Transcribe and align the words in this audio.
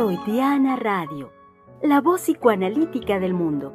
Freudiana 0.00 0.76
Radio, 0.76 1.30
la 1.82 2.00
voz 2.00 2.22
psicoanalítica 2.22 3.20
del 3.20 3.34
mundo. 3.34 3.74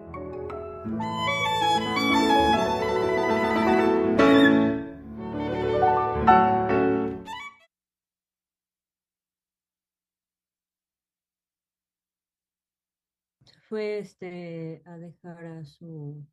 Fue 13.70 14.00
este 14.00 14.82
a 14.84 14.98
dejar 14.98 15.46
a 15.46 15.64
su 15.64 16.26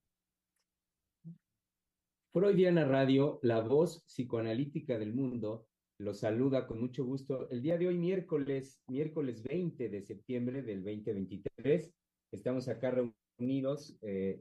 Freudiana 2.33 2.87
Radio, 2.87 3.41
la 3.43 3.61
voz 3.61 4.03
psicoanalítica 4.06 4.97
del 4.97 5.12
mundo, 5.12 5.69
los 5.99 6.21
saluda 6.21 6.67
con 6.67 6.81
mucho 6.81 7.05
gusto. 7.05 7.49
El 7.51 7.63
día 7.63 7.79
de 7.79 7.89
hoy, 7.89 7.99
miércoles, 7.99 8.81
miércoles 8.89 9.43
20 9.43 9.89
de 9.89 10.03
septiembre 10.03 10.63
del 10.63 10.83
2023, 10.83 11.93
estamos 12.33 12.69
acá 12.69 12.91
reunidos. 13.39 13.97
Eh, 14.03 14.41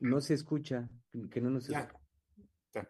no 0.00 0.20
se 0.20 0.34
escucha, 0.34 0.88
que 1.30 1.40
no 1.40 1.50
nos 1.50 1.66
Ya. 1.68 1.90
Ya. 2.72 2.88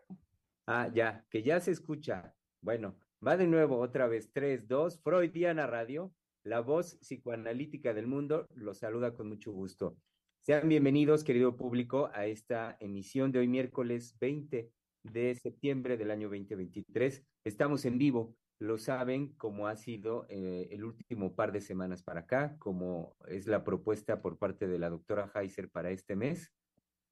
Ah, 0.66 0.90
ya, 0.92 1.26
que 1.30 1.42
ya 1.42 1.60
se 1.60 1.70
escucha. 1.70 2.34
Bueno, 2.60 2.98
va 3.26 3.36
de 3.36 3.46
nuevo 3.46 3.78
otra 3.78 4.06
vez. 4.06 4.32
3, 4.32 4.66
2, 4.66 5.00
Freudiana 5.02 5.66
Radio, 5.66 6.12
la 6.44 6.60
voz 6.60 6.96
psicoanalítica 6.96 7.94
del 7.94 8.06
mundo, 8.06 8.48
los 8.54 8.78
saluda 8.78 9.14
con 9.14 9.28
mucho 9.28 9.50
gusto. 9.50 9.96
Sean 10.42 10.68
bienvenidos, 10.68 11.24
querido 11.24 11.56
público, 11.56 12.10
a 12.12 12.26
esta 12.26 12.76
emisión 12.80 13.32
de 13.32 13.38
hoy 13.38 13.48
miércoles 13.48 14.14
20 14.20 14.70
de 15.04 15.34
septiembre 15.34 15.96
del 15.96 16.10
año 16.10 16.28
2023. 16.28 17.24
Estamos 17.44 17.86
en 17.86 17.96
vivo, 17.96 18.36
lo 18.58 18.76
saben, 18.76 19.32
como 19.38 19.68
ha 19.68 19.76
sido 19.76 20.26
eh, 20.28 20.68
el 20.70 20.84
último 20.84 21.34
par 21.34 21.50
de 21.50 21.62
semanas 21.62 22.02
para 22.02 22.20
acá, 22.20 22.56
como 22.58 23.16
es 23.26 23.46
la 23.46 23.64
propuesta 23.64 24.20
por 24.20 24.36
parte 24.36 24.66
de 24.66 24.78
la 24.78 24.90
doctora 24.90 25.32
Heiser 25.34 25.70
para 25.70 25.92
este 25.92 26.14
mes, 26.14 26.52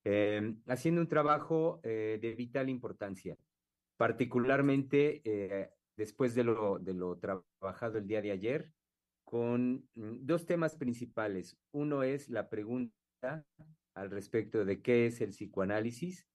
eh, 0.04 0.56
haciendo 0.66 1.00
un 1.00 1.08
trabajo 1.08 1.80
eh, 1.84 2.18
de 2.20 2.34
vital 2.34 2.68
importancia, 2.68 3.38
particularmente 3.96 5.22
eh, 5.24 5.70
después 5.96 6.34
de 6.34 6.44
lo, 6.44 6.78
de 6.78 6.92
lo 6.92 7.16
trabajado 7.16 7.96
el 7.96 8.06
día 8.06 8.20
de 8.20 8.32
ayer, 8.32 8.70
con 9.32 9.88
mm, 9.94 10.26
dos 10.26 10.44
temas 10.44 10.76
principales. 10.76 11.56
Uno 11.72 12.02
es 12.02 12.28
la 12.28 12.50
pregunta 12.50 13.46
al 13.94 14.10
respecto 14.10 14.66
de 14.66 14.82
qué 14.82 15.06
es 15.06 15.22
el 15.22 15.30
psicoanálisis. 15.30 16.28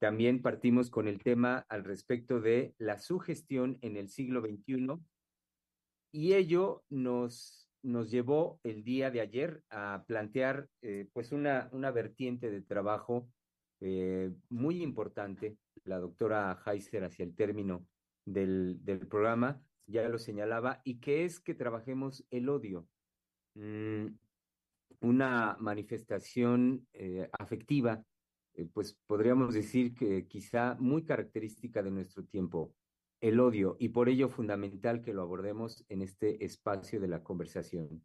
También 0.00 0.42
partimos 0.42 0.90
con 0.90 1.06
el 1.06 1.22
tema 1.22 1.64
al 1.68 1.84
respecto 1.84 2.40
de 2.40 2.74
la 2.78 2.98
sugestión 2.98 3.78
en 3.80 3.96
el 3.96 4.08
siglo 4.08 4.40
XXI 4.40 4.98
y 6.10 6.32
ello 6.32 6.82
nos, 6.90 7.70
nos 7.80 8.10
llevó 8.10 8.58
el 8.64 8.82
día 8.82 9.12
de 9.12 9.20
ayer 9.20 9.62
a 9.70 10.02
plantear 10.08 10.68
eh, 10.82 11.08
pues 11.12 11.30
una, 11.30 11.68
una 11.70 11.92
vertiente 11.92 12.50
de 12.50 12.62
trabajo 12.62 13.28
eh, 13.80 14.32
muy 14.48 14.82
importante. 14.82 15.58
La 15.84 16.00
doctora 16.00 16.60
Heiser 16.66 17.04
hacia 17.04 17.24
el 17.24 17.36
término 17.36 17.86
del, 18.26 18.84
del 18.84 19.06
programa 19.06 19.62
ya 19.92 20.08
lo 20.08 20.18
señalaba, 20.18 20.80
y 20.84 20.98
que 20.98 21.24
es 21.24 21.38
que 21.38 21.54
trabajemos 21.54 22.24
el 22.30 22.48
odio. 22.48 22.88
Mm, 23.54 24.06
una 25.00 25.56
manifestación 25.60 26.86
eh, 26.92 27.28
afectiva, 27.38 28.04
eh, 28.54 28.66
pues 28.72 28.98
podríamos 29.06 29.54
decir 29.54 29.94
que 29.94 30.26
quizá 30.26 30.76
muy 30.78 31.04
característica 31.04 31.82
de 31.82 31.90
nuestro 31.90 32.24
tiempo, 32.24 32.74
el 33.20 33.38
odio, 33.38 33.76
y 33.78 33.90
por 33.90 34.08
ello 34.08 34.28
fundamental 34.28 35.02
que 35.02 35.14
lo 35.14 35.22
abordemos 35.22 35.84
en 35.88 36.02
este 36.02 36.44
espacio 36.44 37.00
de 37.00 37.08
la 37.08 37.22
conversación. 37.22 38.02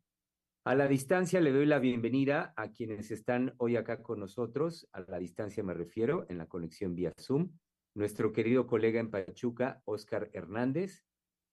A 0.64 0.75
la 0.75 0.88
distancia 0.88 1.40
le 1.40 1.54
doy 1.54 1.66
la 1.66 1.80
bienvenida 1.80 2.54
a 2.58 2.72
quienes 2.72 3.09
están 3.09 3.56
hoy 3.58 3.78
acá 3.78 4.04
con 4.04 4.19
nosotros, 4.19 4.88
a 4.92 5.00
la 5.00 5.18
distancia 5.18 5.64
me 5.64 5.74
refiero, 5.74 6.25
en 6.30 6.38
la 6.38 6.48
conexión 6.48 6.94
vía 6.94 7.14
Zoom, 7.19 7.52
nuestro 7.96 8.31
querido 8.31 8.68
colega 8.68 9.00
en 9.00 9.09
Pachuca, 9.09 9.81
Oscar 9.86 10.30
Hernández, 10.34 11.06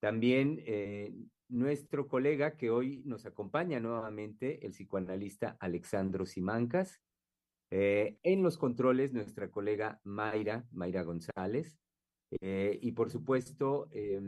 también 0.04 0.62
eh, 0.66 1.14
nuestro 1.48 2.08
colega 2.08 2.58
que 2.58 2.68
hoy 2.68 3.00
nos 3.06 3.24
acompaña 3.24 3.80
nuevamente, 3.80 4.66
el 4.66 4.72
psicoanalista 4.72 5.56
Alexandro 5.58 6.26
Simancas. 6.26 7.00
Eh, 7.70 8.18
en 8.22 8.42
los 8.42 8.58
controles, 8.58 9.14
nuestra 9.14 9.50
colega 9.50 10.02
Mayra, 10.04 10.66
Mayra 10.72 11.04
González. 11.04 11.78
Eh, 12.42 12.78
y 12.82 12.92
por 12.92 13.08
supuesto, 13.08 13.88
eh, 13.92 14.20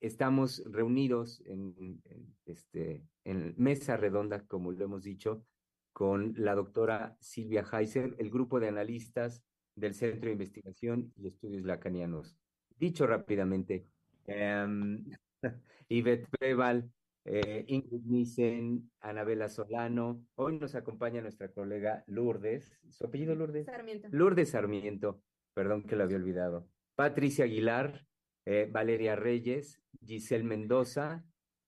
estamos 0.00 0.62
reunidos 0.66 1.42
en, 1.46 1.74
en, 1.78 2.36
este, 2.44 3.02
en 3.24 3.54
mesa 3.56 3.96
redonda, 3.96 4.44
como 4.46 4.70
lo 4.70 4.84
hemos 4.84 5.02
dicho, 5.02 5.46
con 5.94 6.34
la 6.36 6.54
doctora 6.54 7.16
Silvia 7.20 7.64
Heiser, 7.72 8.14
el 8.18 8.28
grupo 8.28 8.60
de 8.60 8.68
analistas 8.68 9.42
del 9.76 9.94
Centro 9.94 10.26
de 10.26 10.32
Investigación 10.32 11.10
y 11.16 11.28
Estudios 11.28 11.64
Lacanianos. 11.64 12.36
Dicho 12.76 13.06
rápidamente, 13.06 13.86
Um, 14.26 15.04
Ivette 15.88 16.26
Preval, 16.38 16.90
eh, 17.24 17.64
Ingrid 17.68 18.04
Nissen, 18.04 18.90
Anabela 19.00 19.48
Solano. 19.48 20.24
Hoy 20.34 20.58
nos 20.58 20.74
acompaña 20.74 21.20
nuestra 21.20 21.52
colega 21.52 22.04
Lourdes. 22.06 22.78
¿Su 22.90 23.06
apellido 23.06 23.34
Lourdes? 23.34 23.66
Sarmiento. 23.66 24.08
Lourdes 24.10 24.50
Sarmiento, 24.50 25.22
perdón 25.54 25.84
que 25.84 25.96
lo 25.96 26.04
había 26.04 26.16
olvidado. 26.16 26.68
Patricia 26.94 27.44
Aguilar, 27.44 28.06
eh, 28.46 28.68
Valeria 28.70 29.16
Reyes, 29.16 29.82
Giselle 30.04 30.44
Mendoza, 30.44 31.24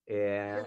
eh, 0.06 0.62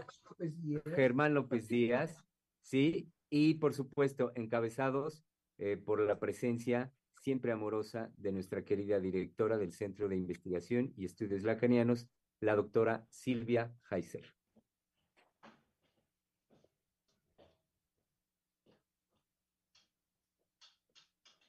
Germán 0.95 1.33
López 1.33 1.67
Díaz, 1.67 2.23
sí, 2.61 3.11
y 3.29 3.55
por 3.55 3.73
supuesto 3.73 4.31
encabezados 4.35 5.23
eh, 5.57 5.77
por 5.77 6.01
la 6.01 6.19
presencia 6.19 6.91
siempre 7.21 7.51
amorosa 7.51 8.11
de 8.17 8.31
nuestra 8.31 8.65
querida 8.65 8.99
directora 8.99 9.57
del 9.57 9.73
Centro 9.73 10.09
de 10.09 10.17
Investigación 10.17 10.91
y 10.97 11.05
Estudios 11.05 11.43
Lacanianos, 11.43 12.07
la 12.39 12.55
doctora 12.55 13.05
Silvia 13.09 13.71
Heiser. 13.89 14.25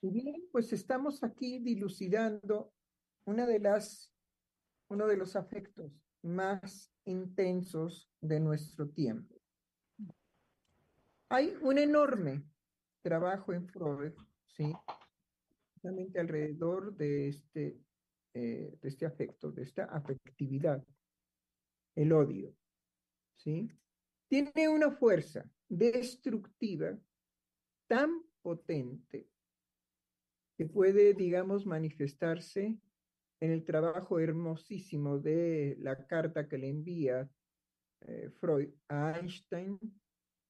Bien, 0.03 0.43
pues 0.51 0.73
estamos 0.73 1.23
aquí 1.25 1.59
dilucidando 1.61 2.75
una 3.25 3.47
de 3.47 3.61
las, 3.61 4.13
uno 4.89 5.07
de 5.07 5.17
los 5.17 5.37
afectos 5.37 5.93
más 6.23 6.93
intensos 7.05 8.11
de 8.21 8.41
nuestro 8.41 8.89
tiempo. 8.91 9.41
Hay 11.31 11.57
un 11.63 11.79
enorme 11.79 12.45
trabajo 13.01 13.55
en 13.55 13.67
Freud, 13.69 14.13
¿sí? 14.45 14.71
Alrededor 15.85 16.97
de 16.97 17.29
este, 17.29 17.81
eh, 18.35 18.79
de 18.81 18.89
este 18.89 19.07
afecto, 19.07 19.51
de 19.51 19.63
esta 19.63 19.85
afectividad, 19.85 20.85
el 21.97 22.13
odio, 22.13 22.55
¿sí? 23.37 23.71
Tiene 24.29 24.69
una 24.69 24.91
fuerza 24.91 25.45
destructiva 25.69 26.99
tan 27.89 28.23
potente 28.43 29.29
que 30.57 30.67
puede, 30.67 31.15
digamos, 31.15 31.67
manifestarse 31.67 32.79
en 33.41 33.51
el 33.51 33.65
trabajo 33.65 34.21
hermosísimo 34.21 35.19
de 35.19 35.77
la 35.81 36.07
carta 36.07 36.49
que 36.49 36.59
le 36.59 36.69
envía 36.69 37.29
eh, 38.03 38.31
Freud 38.41 38.71
a 38.89 39.19
Einstein, 39.19 39.79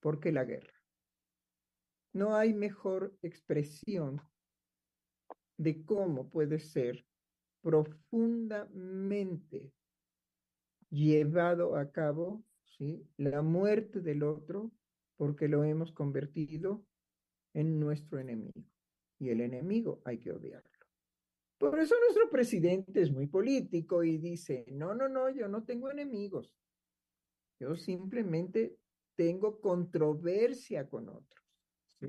¿por 0.00 0.20
qué 0.20 0.30
la 0.30 0.44
guerra? 0.44 0.74
No 2.12 2.36
hay 2.36 2.52
mejor 2.52 3.16
expresión 3.22 4.20
de 5.62 5.84
cómo 5.84 6.28
puede 6.28 6.58
ser 6.58 7.06
profundamente 7.60 9.72
llevado 10.90 11.76
a 11.76 11.92
cabo 11.92 12.42
¿sí? 12.64 13.06
la 13.16 13.42
muerte 13.42 14.00
del 14.00 14.24
otro 14.24 14.72
porque 15.16 15.46
lo 15.48 15.62
hemos 15.62 15.92
convertido 15.92 16.84
en 17.54 17.78
nuestro 17.78 18.18
enemigo. 18.18 18.64
Y 19.18 19.28
el 19.30 19.40
enemigo 19.40 20.02
hay 20.04 20.18
que 20.18 20.32
odiarlo. 20.32 20.68
Por 21.58 21.78
eso 21.78 21.94
nuestro 22.00 22.28
presidente 22.28 23.00
es 23.00 23.12
muy 23.12 23.28
político 23.28 24.02
y 24.02 24.18
dice, 24.18 24.64
no, 24.68 24.96
no, 24.96 25.08
no, 25.08 25.30
yo 25.30 25.46
no 25.46 25.62
tengo 25.62 25.92
enemigos. 25.92 26.56
Yo 27.60 27.76
simplemente 27.76 28.76
tengo 29.14 29.60
controversia 29.60 30.88
con 30.88 31.08
otros. 31.08 31.44
¿sí? 32.00 32.08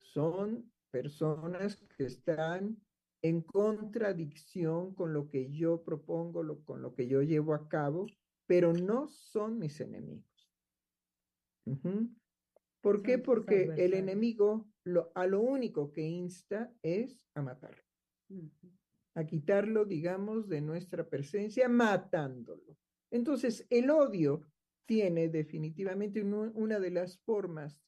Son 0.00 0.70
personas 0.90 1.76
que 1.96 2.04
están 2.04 2.76
en 3.22 3.42
contradicción 3.42 4.94
con 4.94 5.12
lo 5.12 5.28
que 5.28 5.50
yo 5.50 5.82
propongo, 5.82 6.42
lo, 6.42 6.64
con 6.64 6.82
lo 6.82 6.94
que 6.94 7.08
yo 7.08 7.22
llevo 7.22 7.54
a 7.54 7.68
cabo, 7.68 8.06
pero 8.46 8.72
no 8.72 9.08
son 9.08 9.58
mis 9.58 9.80
enemigos. 9.80 10.50
Uh 11.66 11.76
-huh. 11.76 12.16
¿Por 12.80 13.02
qué? 13.02 13.18
Porque 13.18 13.72
el 13.76 13.94
enemigo 13.94 14.68
lo, 14.84 15.10
a 15.14 15.26
lo 15.26 15.40
único 15.40 15.92
que 15.92 16.02
insta 16.02 16.72
es 16.82 17.20
a 17.34 17.42
matarlo, 17.42 17.82
a 19.14 19.24
quitarlo, 19.24 19.84
digamos, 19.84 20.48
de 20.48 20.60
nuestra 20.60 21.08
presencia, 21.08 21.68
matándolo. 21.68 22.76
Entonces, 23.10 23.66
el 23.70 23.90
odio 23.90 24.42
tiene 24.86 25.28
definitivamente 25.28 26.22
una 26.22 26.78
de 26.78 26.90
las 26.90 27.18
formas 27.18 27.82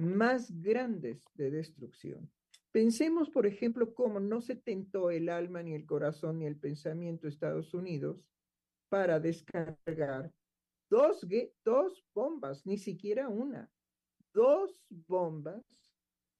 más 0.00 0.50
grandes 0.60 1.22
de 1.34 1.50
destrucción. 1.50 2.30
Pensemos, 2.72 3.28
por 3.30 3.46
ejemplo, 3.46 3.94
cómo 3.94 4.20
no 4.20 4.40
se 4.40 4.56
tentó 4.56 5.10
el 5.10 5.28
alma, 5.28 5.62
ni 5.62 5.74
el 5.74 5.86
corazón, 5.86 6.38
ni 6.38 6.46
el 6.46 6.56
pensamiento 6.56 7.26
de 7.26 7.32
Estados 7.32 7.74
Unidos 7.74 8.24
para 8.88 9.20
descargar 9.20 10.32
dos, 10.88 11.26
dos 11.64 12.04
bombas, 12.14 12.64
ni 12.66 12.78
siquiera 12.78 13.28
una, 13.28 13.70
dos 14.32 14.74
bombas 14.88 15.64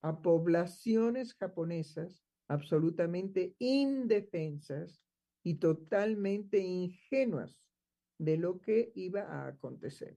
a 0.03 0.23
poblaciones 0.23 1.35
japonesas 1.35 2.25
absolutamente 2.49 3.55
indefensas 3.59 5.03
y 5.43 5.55
totalmente 5.55 6.59
ingenuas 6.59 7.61
de 8.19 8.37
lo 8.37 8.61
que 8.61 8.93
iba 8.95 9.23
a 9.23 9.49
acontecer. 9.49 10.17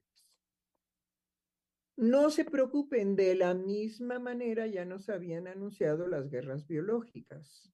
No 1.95 2.29
se 2.31 2.45
preocupen, 2.45 3.15
de 3.15 3.35
la 3.35 3.53
misma 3.53 4.17
manera 4.19 4.65
ya 4.67 4.83
nos 4.83 5.09
habían 5.09 5.47
anunciado 5.47 6.07
las 6.07 6.29
guerras 6.29 6.67
biológicas. 6.67 7.71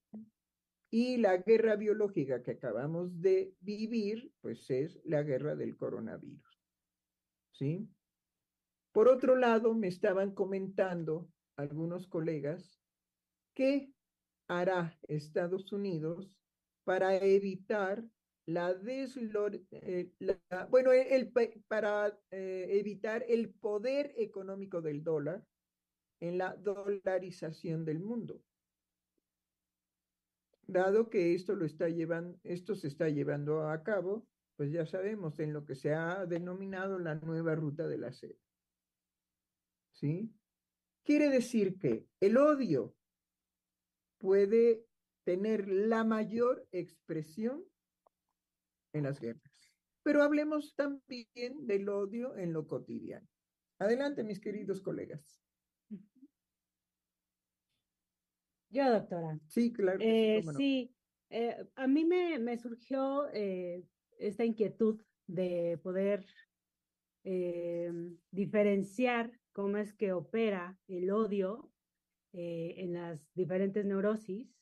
Y 0.90 1.18
la 1.18 1.38
guerra 1.38 1.76
biológica 1.76 2.42
que 2.42 2.52
acabamos 2.52 3.20
de 3.20 3.54
vivir, 3.60 4.32
pues 4.40 4.68
es 4.70 5.00
la 5.04 5.22
guerra 5.22 5.54
del 5.54 5.76
coronavirus. 5.76 6.60
¿Sí? 7.52 7.88
Por 8.92 9.08
otro 9.08 9.36
lado, 9.36 9.74
me 9.74 9.88
estaban 9.88 10.34
comentando 10.34 11.28
algunos 11.56 12.08
colegas 12.08 12.80
qué 13.54 13.92
hará 14.48 14.98
Estados 15.06 15.72
Unidos 15.72 16.34
para 16.84 17.16
evitar 17.16 18.04
la 18.46 18.74
deslor 18.74 19.60
eh, 19.70 20.12
bueno, 20.68 20.92
el, 20.92 21.06
el 21.08 21.32
para 21.68 22.18
eh, 22.30 22.66
evitar 22.70 23.24
el 23.28 23.50
poder 23.50 24.12
económico 24.16 24.80
del 24.80 25.04
dólar 25.04 25.44
en 26.20 26.38
la 26.38 26.56
dolarización 26.56 27.84
del 27.84 28.00
mundo. 28.00 28.42
Dado 30.66 31.10
que 31.10 31.34
esto 31.34 31.54
lo 31.56 31.64
está 31.64 31.88
llevando, 31.88 32.38
esto 32.44 32.74
se 32.74 32.88
está 32.88 33.08
llevando 33.08 33.68
a 33.68 33.82
cabo, 33.82 34.26
pues 34.56 34.70
ya 34.70 34.86
sabemos 34.86 35.38
en 35.40 35.52
lo 35.52 35.64
que 35.64 35.74
se 35.74 35.94
ha 35.94 36.26
denominado 36.26 36.98
la 36.98 37.16
nueva 37.16 37.54
ruta 37.54 37.88
de 37.88 37.98
la 37.98 38.12
seda. 38.12 38.38
¿Sí? 39.92 40.32
Quiere 41.02 41.28
decir 41.30 41.78
que 41.78 42.06
el 42.20 42.36
odio 42.36 42.94
puede 44.18 44.86
tener 45.24 45.68
la 45.68 46.04
mayor 46.04 46.66
expresión 46.72 47.64
en 48.92 49.04
las 49.04 49.20
guerras. 49.20 49.42
Pero 50.02 50.22
hablemos 50.22 50.74
también 50.74 51.66
del 51.66 51.88
odio 51.88 52.36
en 52.36 52.52
lo 52.52 52.66
cotidiano. 52.66 53.26
Adelante, 53.78 54.24
mis 54.24 54.40
queridos 54.40 54.80
colegas. 54.80 55.42
Yo, 58.70 58.90
doctora. 58.90 59.38
Sí, 59.48 59.72
claro. 59.72 59.98
que 59.98 60.38
Eh, 60.38 60.42
no. 60.42 60.52
sí, 60.52 60.94
eh, 61.28 61.56
a 61.74 61.86
mí 61.86 62.04
me, 62.04 62.38
me 62.38 62.56
surgió 62.56 63.28
eh, 63.32 63.84
esta 64.18 64.44
inquietud 64.44 65.02
de 65.26 65.78
poder 65.82 66.24
eh, 67.24 67.92
diferenciar 68.30 69.40
cómo 69.52 69.76
es 69.76 69.92
que 69.92 70.12
opera 70.12 70.78
el 70.88 71.10
odio 71.10 71.72
en 72.32 72.92
las 72.92 73.34
diferentes 73.34 73.84
neurosis 73.84 74.56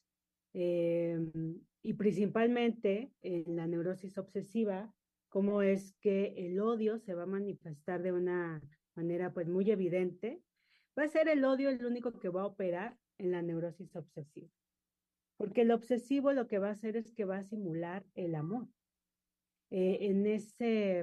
y 1.83 1.95
principalmente 1.95 3.13
en 3.23 3.57
la 3.57 3.67
neurosis 3.67 4.19
obsesiva, 4.19 4.95
cómo 5.29 5.63
es 5.63 5.95
que 6.01 6.35
el 6.37 6.61
odio 6.61 6.99
se 6.99 7.15
va 7.15 7.25
a 7.25 7.27
manifestar 7.27 8.03
de 8.03 8.13
una 8.13 8.63
manera 8.95 9.33
pues 9.33 9.49
muy 9.49 9.71
evidente. 9.71 10.43
Va 10.99 11.05
a 11.05 11.09
ser 11.09 11.29
el 11.29 11.45
odio 11.45 11.69
el 11.71 11.85
único 11.85 12.19
que 12.19 12.29
va 12.29 12.43
a 12.43 12.47
operar 12.47 12.99
en 13.19 13.31
la 13.31 13.43
neurosis 13.43 13.95
obsesiva. 13.95 14.51
Porque 15.37 15.63
el 15.63 15.71
obsesivo 15.71 16.33
lo 16.33 16.49
que 16.49 16.59
va 16.59 16.69
a 16.69 16.73
hacer 16.73 16.97
es 16.97 17.13
que 17.13 17.25
va 17.25 17.39
a 17.39 17.45
simular 17.45 18.05
el 18.15 18.35
amor. 18.35 18.69
Eh, 19.71 19.99
en 20.01 20.27
ese, 20.27 21.01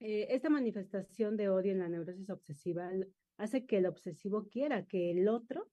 eh, 0.00 0.26
esta 0.30 0.50
manifestación 0.50 1.36
de 1.36 1.48
odio 1.48 1.72
en 1.72 1.78
la 1.78 1.88
neurosis 1.88 2.30
obsesiva 2.30 2.90
hace 3.36 3.66
que 3.66 3.78
el 3.78 3.86
obsesivo 3.86 4.48
quiera 4.48 4.86
que 4.86 5.10
el 5.10 5.28
otro 5.28 5.70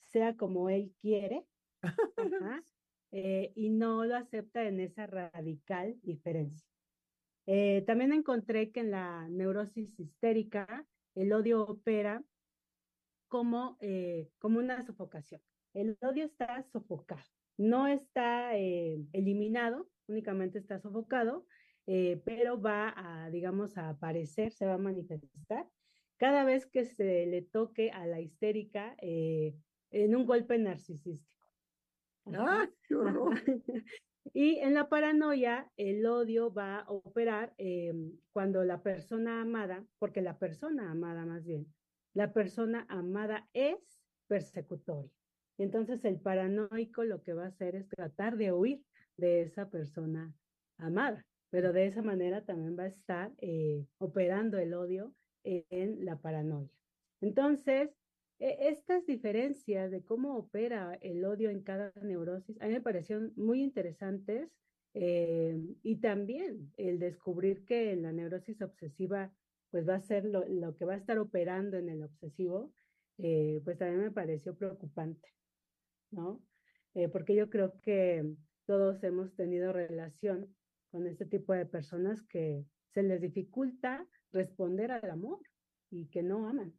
sea 0.00 0.36
como 0.36 0.70
él 0.70 0.94
quiere 0.98 1.46
ajá, 2.16 2.64
eh, 3.12 3.52
y 3.56 3.70
no 3.70 4.04
lo 4.04 4.16
acepta 4.16 4.66
en 4.66 4.80
esa 4.80 5.06
radical 5.06 5.98
diferencia. 6.02 6.68
Eh, 7.46 7.82
también 7.86 8.12
encontré 8.12 8.70
que 8.70 8.80
en 8.80 8.90
la 8.92 9.28
neurosis 9.28 9.98
histérica 9.98 10.88
el 11.14 11.32
odio 11.32 11.62
opera 11.62 12.24
como, 13.28 13.76
eh, 13.80 14.30
como 14.38 14.58
una 14.58 14.82
sofocación. 14.82 15.42
El 15.72 15.96
odio 16.02 16.24
está 16.24 16.62
sofocado, 16.62 17.22
no 17.56 17.86
está 17.86 18.56
eh, 18.56 18.98
eliminado, 19.12 19.90
únicamente 20.08 20.58
está 20.58 20.78
sofocado, 20.80 21.46
eh, 21.86 22.20
pero 22.24 22.60
va 22.60 22.92
a, 22.96 23.30
digamos, 23.30 23.76
a 23.78 23.90
aparecer, 23.90 24.52
se 24.52 24.66
va 24.66 24.74
a 24.74 24.78
manifestar 24.78 25.68
cada 26.18 26.44
vez 26.44 26.66
que 26.66 26.84
se 26.84 27.26
le 27.26 27.42
toque 27.42 27.90
a 27.90 28.06
la 28.06 28.20
histérica 28.20 28.96
eh, 29.00 29.56
en 29.90 30.14
un 30.14 30.26
golpe 30.26 30.58
narcisístico. 30.58 31.39
¡Ah, 32.26 32.68
qué 32.86 32.94
horror! 32.94 33.34
Y 34.32 34.58
en 34.58 34.74
la 34.74 34.88
paranoia, 34.88 35.72
el 35.76 36.06
odio 36.06 36.52
va 36.52 36.80
a 36.80 36.90
operar 36.90 37.54
eh, 37.58 37.92
cuando 38.32 38.62
la 38.64 38.82
persona 38.82 39.40
amada, 39.40 39.84
porque 39.98 40.20
la 40.20 40.38
persona 40.38 40.90
amada 40.90 41.24
más 41.24 41.44
bien, 41.44 41.74
la 42.14 42.32
persona 42.32 42.86
amada 42.88 43.48
es 43.54 43.98
persecutoria. 44.28 45.10
Entonces 45.58 46.04
el 46.04 46.20
paranoico 46.20 47.02
lo 47.04 47.22
que 47.22 47.32
va 47.32 47.44
a 47.44 47.48
hacer 47.48 47.74
es 47.74 47.88
tratar 47.88 48.36
de 48.36 48.52
huir 48.52 48.84
de 49.16 49.42
esa 49.42 49.68
persona 49.68 50.32
amada, 50.78 51.26
pero 51.50 51.72
de 51.72 51.86
esa 51.86 52.02
manera 52.02 52.44
también 52.44 52.78
va 52.78 52.84
a 52.84 52.88
estar 52.88 53.32
eh, 53.38 53.86
operando 53.98 54.58
el 54.58 54.74
odio 54.74 55.14
en 55.42 56.04
la 56.04 56.18
paranoia. 56.18 56.70
Entonces, 57.20 57.99
estas 58.40 59.04
diferencias 59.06 59.90
de 59.90 60.02
cómo 60.02 60.36
opera 60.36 60.98
el 61.02 61.24
odio 61.24 61.50
en 61.50 61.62
cada 61.62 61.92
neurosis, 62.02 62.60
a 62.60 62.66
mí 62.66 62.72
me 62.72 62.80
parecieron 62.80 63.32
muy 63.36 63.62
interesantes 63.62 64.48
eh, 64.94 65.58
y 65.82 65.96
también 65.96 66.72
el 66.76 66.98
descubrir 66.98 67.64
que 67.64 67.92
en 67.92 68.02
la 68.02 68.12
neurosis 68.12 68.60
obsesiva, 68.62 69.32
pues 69.70 69.88
va 69.88 69.96
a 69.96 70.00
ser 70.00 70.24
lo, 70.24 70.44
lo 70.48 70.74
que 70.76 70.84
va 70.84 70.94
a 70.94 70.98
estar 70.98 71.18
operando 71.18 71.76
en 71.76 71.90
el 71.90 72.02
obsesivo, 72.02 72.72
eh, 73.18 73.60
pues 73.64 73.78
también 73.78 74.00
me 74.00 74.10
pareció 74.10 74.56
preocupante, 74.56 75.28
¿no? 76.10 76.42
Eh, 76.94 77.08
porque 77.08 77.34
yo 77.34 77.50
creo 77.50 77.78
que 77.82 78.24
todos 78.66 79.02
hemos 79.04 79.34
tenido 79.34 79.72
relación 79.72 80.56
con 80.90 81.06
este 81.06 81.26
tipo 81.26 81.52
de 81.52 81.66
personas 81.66 82.22
que 82.22 82.64
se 82.94 83.02
les 83.02 83.20
dificulta 83.20 84.06
responder 84.32 84.90
al 84.90 85.10
amor 85.10 85.40
y 85.90 86.06
que 86.06 86.22
no 86.22 86.48
aman. 86.48 86.74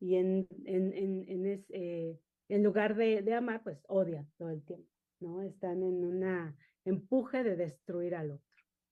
Y 0.00 0.16
en, 0.16 0.46
en, 0.64 0.92
en, 0.92 1.28
en, 1.28 1.46
es- 1.46 1.66
eh, 1.70 2.20
en 2.48 2.62
lugar 2.62 2.96
de, 2.96 3.22
de 3.22 3.34
amar, 3.34 3.62
pues 3.62 3.78
odian 3.88 4.30
todo 4.38 4.50
el 4.50 4.64
tiempo, 4.64 4.88
¿no? 5.20 5.42
Están 5.42 5.82
en 5.82 6.04
una 6.04 6.56
empuje 6.84 7.42
de 7.42 7.56
destruir 7.56 8.14
al 8.14 8.32
otro, 8.32 8.46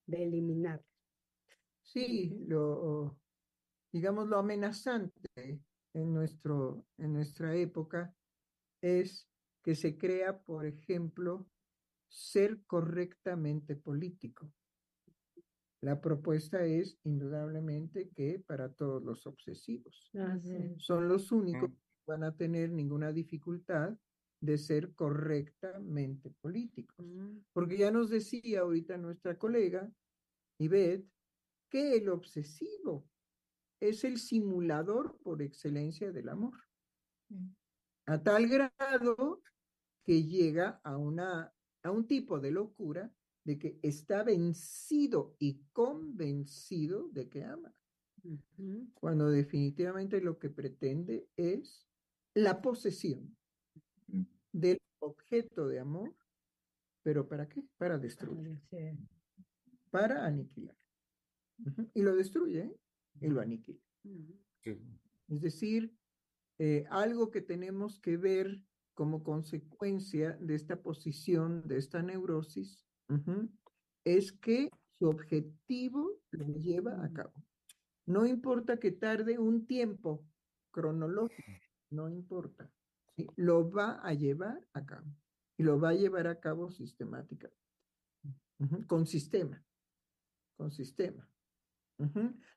de 0.06 0.22
eliminar. 0.24 0.82
Sí, 1.82 2.44
lo, 2.48 3.18
digamos, 3.92 4.28
lo 4.28 4.38
amenazante 4.38 5.20
en 5.94 6.14
nuestro, 6.14 6.86
en 6.98 7.12
nuestra 7.14 7.56
época 7.56 8.16
es 8.82 9.30
que 9.62 9.74
se 9.76 9.98
crea, 9.98 10.42
por 10.42 10.66
ejemplo, 10.66 11.50
ser 12.08 12.64
correctamente 12.66 13.76
político. 13.76 14.52
La 15.82 16.00
propuesta 16.00 16.64
es 16.64 16.96
indudablemente 17.02 18.08
que 18.10 18.38
para 18.38 18.72
todos 18.72 19.02
los 19.02 19.26
obsesivos 19.26 20.10
Así. 20.14 20.74
son 20.78 21.08
los 21.08 21.32
únicos 21.32 21.70
que 21.70 22.02
van 22.06 22.22
a 22.22 22.36
tener 22.36 22.70
ninguna 22.70 23.12
dificultad 23.12 23.98
de 24.40 24.58
ser 24.58 24.94
correctamente 24.94 26.30
políticos. 26.40 27.04
Porque 27.52 27.78
ya 27.78 27.90
nos 27.90 28.10
decía 28.10 28.60
ahorita 28.60 28.96
nuestra 28.96 29.36
colega, 29.36 29.90
Ivette, 30.58 31.08
que 31.68 31.96
el 31.96 32.08
obsesivo 32.10 33.08
es 33.80 34.04
el 34.04 34.18
simulador 34.18 35.18
por 35.22 35.42
excelencia 35.42 36.12
del 36.12 36.28
amor. 36.28 36.54
A 38.06 38.22
tal 38.22 38.48
grado 38.48 39.42
que 40.04 40.22
llega 40.22 40.80
a, 40.84 40.96
una, 40.96 41.52
a 41.82 41.90
un 41.90 42.06
tipo 42.06 42.38
de 42.38 42.52
locura 42.52 43.12
de 43.44 43.58
que 43.58 43.78
está 43.82 44.22
vencido 44.22 45.36
y 45.38 45.60
convencido 45.72 47.08
de 47.08 47.28
que 47.28 47.44
ama. 47.44 47.74
cuando 48.94 49.28
definitivamente 49.30 50.20
lo 50.20 50.38
que 50.38 50.48
pretende 50.48 51.28
es 51.36 51.88
la 52.34 52.62
posesión 52.62 53.36
del 54.52 54.78
objeto 55.00 55.66
de 55.66 55.80
amor, 55.80 56.14
pero 57.02 57.28
¿para 57.28 57.48
qué? 57.48 57.64
Para 57.76 57.98
destruir, 57.98 58.60
para 59.90 60.24
aniquilar. 60.24 60.76
Y 61.94 62.02
lo 62.02 62.14
destruye 62.14 62.60
¿eh? 62.60 62.76
y 63.20 63.28
lo 63.28 63.40
aniquila. 63.40 63.80
Es 65.28 65.40
decir, 65.40 65.92
eh, 66.58 66.84
algo 66.90 67.30
que 67.30 67.40
tenemos 67.40 67.98
que 67.98 68.16
ver 68.16 68.62
como 68.94 69.22
consecuencia 69.22 70.36
de 70.40 70.54
esta 70.54 70.82
posición, 70.82 71.66
de 71.66 71.78
esta 71.78 72.02
neurosis, 72.02 72.84
es 74.04 74.32
que 74.32 74.70
su 74.98 75.08
objetivo 75.08 76.20
lo 76.30 76.46
lleva 76.54 77.04
a 77.04 77.12
cabo. 77.12 77.32
No 78.06 78.26
importa 78.26 78.78
que 78.78 78.92
tarde 78.92 79.38
un 79.38 79.66
tiempo 79.66 80.24
cronológico, 80.70 81.52
no 81.90 82.08
importa. 82.08 82.70
Lo 83.36 83.70
va 83.70 84.00
a 84.02 84.14
llevar 84.14 84.66
a 84.72 84.84
cabo 84.84 85.06
y 85.56 85.62
lo 85.62 85.78
va 85.78 85.90
a 85.90 85.94
llevar 85.94 86.26
a 86.26 86.40
cabo 86.40 86.70
sistemáticamente, 86.70 87.60
con 88.86 89.06
sistema, 89.06 89.62
con 90.56 90.70
sistema. 90.70 91.28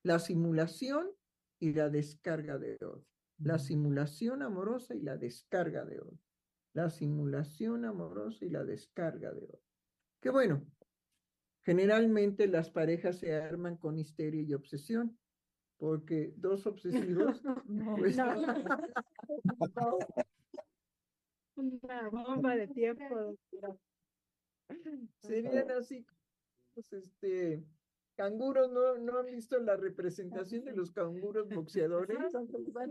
La 0.01 0.19
simulación 0.19 1.11
y 1.59 1.73
la 1.73 1.89
descarga 1.89 2.57
de 2.57 2.75
odio. 2.81 3.05
La 3.37 3.59
simulación 3.59 4.41
amorosa 4.41 4.95
y 4.95 5.01
la 5.01 5.17
descarga 5.17 5.83
de 5.85 5.99
odio. 5.99 6.19
La 6.73 6.89
simulación 6.89 7.85
amorosa 7.85 8.45
y 8.45 8.49
la 8.49 8.63
descarga 8.63 9.33
de 9.33 9.45
odio. 9.45 9.64
Qué 10.25 10.31
bueno. 10.31 10.65
Generalmente 11.61 12.47
las 12.47 12.71
parejas 12.71 13.19
se 13.19 13.35
arman 13.35 13.77
con 13.77 13.99
histeria 13.99 14.41
y 14.41 14.55
obsesión, 14.55 15.19
porque 15.77 16.33
dos 16.35 16.65
obsesivos. 16.65 17.43
Pues, 17.99 18.17
Una 21.55 22.09
bomba 22.09 22.55
de 22.55 22.67
tiempo. 22.69 23.37
Serían 25.21 25.69
así, 25.69 26.03
pues, 26.73 26.91
este, 26.91 27.63
canguros, 28.15 28.71
¿no, 28.71 28.97
¿no 28.97 29.19
han 29.19 29.27
visto 29.27 29.59
la 29.59 29.77
representación 29.77 30.65
de 30.65 30.75
los 30.75 30.91
canguros 30.91 31.47
boxeadores? 31.49 32.17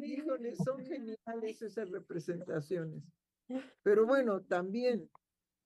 Híjole, 0.04 0.54
son 0.54 0.78
geniales 0.78 1.62
esas 1.62 1.90
representaciones. 1.90 3.02
Pero 3.82 4.06
bueno, 4.06 4.42
también 4.42 5.10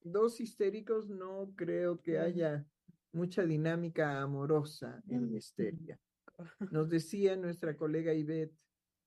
dos 0.02 0.40
histéricos 0.40 1.09
no 1.09 1.52
creo 1.57 2.00
que 2.00 2.19
haya 2.19 2.67
mucha 3.12 3.43
dinámica 3.45 4.21
amorosa 4.21 5.02
en 5.09 5.31
la 5.31 5.38
histeria. 5.38 5.99
Nos 6.73 6.88
decía 6.88 7.37
nuestra 7.37 7.76
colega 7.76 8.14
Ivette, 8.14 8.57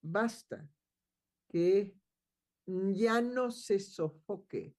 basta 0.01 0.67
que 1.49 1.93
ya 2.65 3.21
no 3.21 3.51
se 3.51 3.79
sofoque 3.79 4.75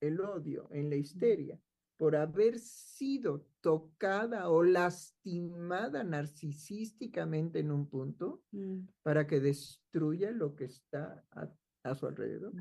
el 0.00 0.20
odio 0.20 0.68
en 0.70 0.90
la 0.90 0.96
histeria 0.96 1.58
por 1.96 2.14
haber 2.14 2.58
sido 2.58 3.46
tocada 3.62 4.50
o 4.50 4.62
lastimada 4.62 6.04
narcisísticamente 6.04 7.60
en 7.60 7.70
un 7.70 7.88
punto 7.88 8.42
Mm. 8.52 8.88
para 9.02 9.26
que 9.26 9.40
destruya 9.40 10.30
lo 10.30 10.54
que 10.54 10.64
está 10.66 11.24
a, 11.30 11.50
a 11.84 11.94
su 11.94 12.06
alrededor. 12.06 12.52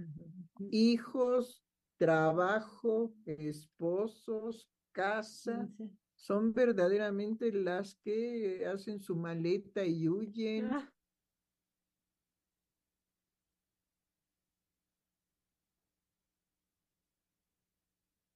Hijos, 0.72 1.65
trabajo, 1.98 3.14
esposos, 3.26 4.70
casa, 4.92 5.70
son 6.16 6.54
verdaderamente 6.54 7.52
las 7.52 7.96
que 7.96 8.66
hacen 8.66 9.00
su 9.00 9.16
maleta 9.16 9.86
y 9.86 10.08
huyen. 10.08 10.66
Ah, 10.66 10.92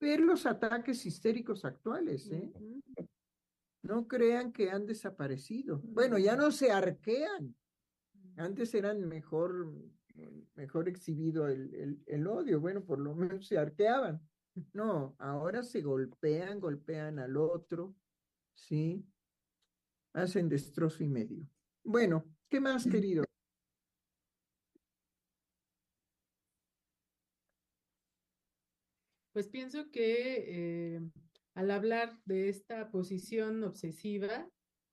Ver 0.01 0.21
los 0.21 0.45
ataques 0.45 1.05
histéricos 1.05 1.65
actuales, 1.65 2.31
¿eh? 2.31 2.49
No 3.81 4.07
crean 4.07 4.53
que 4.53 4.71
han 4.71 4.85
desaparecido. 4.85 5.81
Bueno, 5.83 6.17
ya 6.17 6.37
no 6.37 6.51
se 6.51 6.71
arquean. 6.71 7.53
Antes 8.37 8.73
eran 8.75 9.05
mejor, 9.05 9.73
mejor 10.55 10.89
exhibido 10.89 11.47
el, 11.47 11.73
el, 11.75 12.03
el 12.05 12.27
odio. 12.27 12.59
Bueno, 12.59 12.83
por 12.83 12.99
lo 12.99 13.15
menos 13.15 13.47
se 13.47 13.57
arqueaban. 13.57 14.21
No, 14.73 15.15
ahora 15.19 15.63
se 15.63 15.81
golpean, 15.81 16.59
golpean 16.59 17.19
al 17.19 17.38
otro, 17.38 17.95
¿sí? 18.53 19.05
Hacen 20.13 20.49
destrozo 20.49 21.03
y 21.03 21.07
medio. 21.07 21.47
Bueno, 21.83 22.25
¿qué 22.49 22.59
más, 22.59 22.85
querido? 22.85 23.23
Pues 29.31 29.47
pienso 29.47 29.89
que 29.91 30.95
eh, 30.95 31.01
al 31.53 31.71
hablar 31.71 32.19
de 32.25 32.49
esta 32.49 32.89
posición 32.89 33.63
obsesiva, 33.63 34.49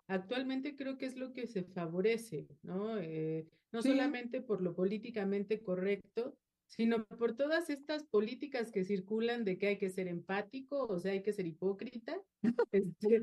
actualmente 0.09 0.77
creo 0.77 0.99
que 0.99 1.07
es 1.07 1.17
lo 1.17 1.33
que 1.33 1.47
se 1.47 1.65
favorece, 1.65 2.49
¿no? 2.63 2.99
Eh, 2.99 3.49
no 3.73 3.83
Sí. 3.83 3.91
solamente 3.91 4.41
por 4.43 4.63
lo 4.63 4.75
políticamente 4.75 5.63
correcto, 5.63 6.39
sino 6.67 7.07
por 7.07 7.37
todas 7.37 7.71
estas 7.71 8.05
políticas 8.05 8.73
que 8.73 8.85
circulan 8.85 9.45
de 9.45 9.59
que 9.59 9.69
hay 9.69 9.79
que 9.79 9.91
ser 9.91 10.09
empático, 10.09 10.87
o 10.87 10.99
sea, 10.99 11.13
hay 11.13 11.23
que 11.23 11.33
ser 11.33 11.47
hipócrita. 11.47 12.23
Este, 12.73 13.23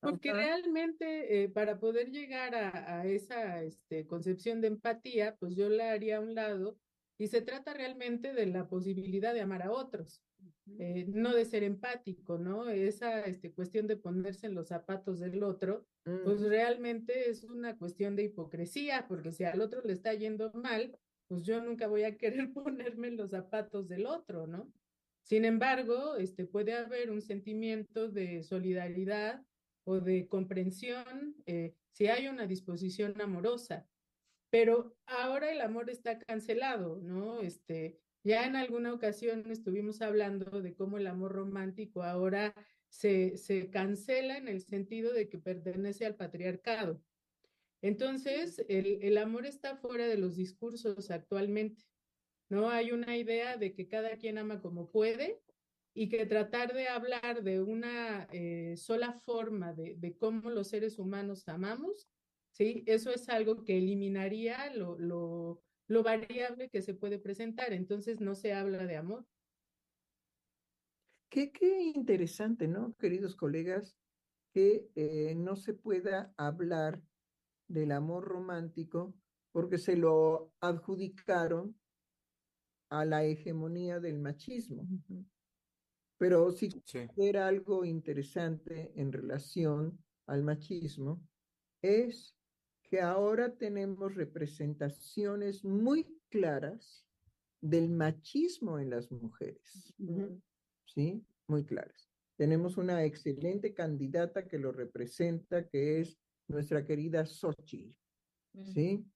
porque 0.00 0.32
realmente 0.32 1.44
eh, 1.44 1.48
para 1.48 1.78
poder 1.78 2.10
llegar 2.10 2.54
a, 2.54 3.00
a 3.00 3.06
esa 3.06 3.62
este, 3.62 4.06
concepción 4.06 4.60
de 4.60 4.68
empatía, 4.68 5.36
pues 5.36 5.54
yo 5.54 5.68
la 5.68 5.92
haría 5.92 6.16
a 6.18 6.20
un 6.20 6.34
lado 6.34 6.78
y 7.18 7.28
se 7.28 7.42
trata 7.42 7.72
realmente 7.74 8.32
de 8.32 8.46
la 8.46 8.68
posibilidad 8.68 9.32
de 9.34 9.42
amar 9.42 9.62
a 9.62 9.70
otros, 9.72 10.24
eh, 10.78 11.06
no 11.08 11.34
de 11.34 11.44
ser 11.44 11.62
empático, 11.62 12.38
¿no? 12.38 12.68
Esa 12.68 13.20
este, 13.22 13.52
cuestión 13.52 13.86
de 13.86 13.96
ponerse 13.96 14.46
en 14.46 14.54
los 14.54 14.68
zapatos 14.68 15.18
del 15.20 15.42
otro, 15.42 15.86
pues 16.04 16.40
Mm, 16.40 16.46
realmente 16.46 17.30
es 17.30 17.44
una 17.44 17.76
cuestión 17.76 18.16
de 18.16 18.24
hipocresía, 18.24 19.06
porque 19.08 19.32
si 19.32 19.44
al 19.44 19.60
otro 19.60 19.82
le 19.82 19.92
está 19.92 20.14
yendo 20.14 20.52
mal, 20.52 20.98
pues 21.28 21.42
yo 21.42 21.62
nunca 21.62 21.86
voy 21.86 22.04
a 22.04 22.16
querer 22.18 22.52
ponerme 22.52 23.08
en 23.08 23.16
los 23.16 23.30
zapatos 23.30 23.88
del 23.88 24.06
otro, 24.06 24.46
¿no? 24.46 24.72
Sin 25.22 25.44
embargo, 25.44 26.16
este, 26.16 26.44
puede 26.46 26.74
haber 26.74 27.10
un 27.10 27.22
sentimiento 27.22 28.08
de 28.08 28.42
solidaridad 28.42 29.42
o 29.84 30.00
de 30.00 30.28
comprensión 30.28 31.36
eh, 31.46 31.74
si 31.92 32.08
hay 32.08 32.28
una 32.28 32.46
disposición 32.46 33.20
amorosa. 33.20 33.86
Pero 34.50 34.94
ahora 35.06 35.50
el 35.50 35.60
amor 35.60 35.88
está 35.88 36.18
cancelado, 36.18 36.98
¿no? 37.00 37.40
Este, 37.40 38.01
ya 38.24 38.46
en 38.46 38.56
alguna 38.56 38.92
ocasión 38.92 39.44
estuvimos 39.50 40.00
hablando 40.02 40.62
de 40.62 40.74
cómo 40.74 40.98
el 40.98 41.06
amor 41.06 41.32
romántico 41.32 42.02
ahora 42.02 42.54
se, 42.88 43.36
se 43.36 43.70
cancela 43.70 44.36
en 44.36 44.48
el 44.48 44.60
sentido 44.60 45.12
de 45.12 45.28
que 45.28 45.38
pertenece 45.38 46.06
al 46.06 46.16
patriarcado. 46.16 47.02
Entonces, 47.80 48.64
el, 48.68 48.98
el 49.02 49.18
amor 49.18 49.44
está 49.44 49.76
fuera 49.76 50.06
de 50.06 50.18
los 50.18 50.36
discursos 50.36 51.10
actualmente, 51.10 51.82
¿no? 52.48 52.70
Hay 52.70 52.92
una 52.92 53.16
idea 53.16 53.56
de 53.56 53.72
que 53.74 53.88
cada 53.88 54.16
quien 54.18 54.38
ama 54.38 54.60
como 54.60 54.90
puede 54.90 55.40
y 55.94 56.08
que 56.08 56.24
tratar 56.26 56.74
de 56.74 56.88
hablar 56.88 57.42
de 57.42 57.60
una 57.60 58.28
eh, 58.30 58.76
sola 58.76 59.12
forma 59.12 59.72
de, 59.72 59.96
de 59.96 60.16
cómo 60.16 60.50
los 60.50 60.68
seres 60.68 60.98
humanos 60.98 61.48
amamos, 61.48 62.08
¿sí? 62.52 62.84
Eso 62.86 63.10
es 63.10 63.28
algo 63.28 63.64
que 63.64 63.78
eliminaría 63.78 64.72
lo, 64.74 64.96
lo, 64.98 65.62
lo 65.92 66.02
variable 66.02 66.70
que 66.70 66.80
se 66.80 66.94
puede 66.94 67.18
presentar. 67.18 67.74
Entonces, 67.74 68.20
no 68.20 68.34
se 68.34 68.54
habla 68.54 68.86
de 68.86 68.96
amor. 68.96 69.26
Qué, 71.28 71.52
qué 71.52 71.82
interesante, 71.82 72.66
¿no, 72.66 72.94
queridos 72.96 73.36
colegas? 73.36 73.98
Que 74.54 74.90
eh, 74.94 75.34
no 75.34 75.54
se 75.54 75.74
pueda 75.74 76.32
hablar 76.38 77.02
del 77.68 77.92
amor 77.92 78.24
romántico 78.24 79.14
porque 79.52 79.76
se 79.76 79.96
lo 79.96 80.54
adjudicaron 80.60 81.78
a 82.88 83.04
la 83.04 83.24
hegemonía 83.24 84.00
del 84.00 84.18
machismo. 84.18 84.86
Pero 86.16 86.52
si 86.52 86.70
Sí. 86.84 87.06
era 87.16 87.48
algo 87.48 87.84
interesante 87.84 88.92
en 88.96 89.12
relación 89.12 90.02
al 90.26 90.42
machismo, 90.42 91.20
es 91.82 92.34
que 92.92 93.00
ahora 93.00 93.56
tenemos 93.56 94.14
representaciones 94.14 95.64
muy 95.64 96.20
claras 96.28 97.06
del 97.62 97.88
machismo 97.88 98.78
en 98.78 98.90
las 98.90 99.10
mujeres. 99.10 99.94
¿sí? 100.84 101.24
Muy 101.46 101.64
claras. 101.64 102.10
Tenemos 102.36 102.76
una 102.76 103.02
excelente 103.02 103.72
candidata 103.72 104.46
que 104.46 104.58
lo 104.58 104.72
representa, 104.72 105.66
que 105.70 106.00
es 106.00 106.18
nuestra 106.48 106.84
querida 106.84 107.24
Xochitl, 107.24 107.96
¿sí? 108.74 109.06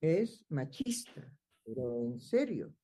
Es 0.00 0.42
machista, 0.48 1.30
pero 1.62 2.06
en 2.06 2.18
serio. 2.18 2.74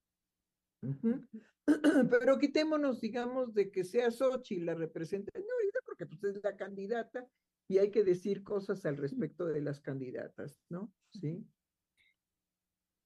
Ujú. 0.83 1.27
Pero 2.11 2.39
quitémonos, 2.39 3.01
digamos, 3.01 3.55
de 3.55 3.71
que 3.71 3.85
sea 3.85 4.11
Xochitl 4.11 4.67
la 4.67 4.75
representante, 4.75 5.41
no, 5.41 5.55
porque 5.87 6.05
pues, 6.05 6.37
es 6.37 6.43
la 6.43 6.57
candidata 6.57 7.27
y 7.71 7.79
hay 7.79 7.93
que 7.93 8.03
decir 8.03 8.43
cosas 8.43 8.85
al 8.85 8.97
respecto 8.97 9.47
de 9.47 9.61
las 9.61 9.81
candidatas, 9.81 10.61
¿no? 10.69 10.93
Sí. 11.13 11.47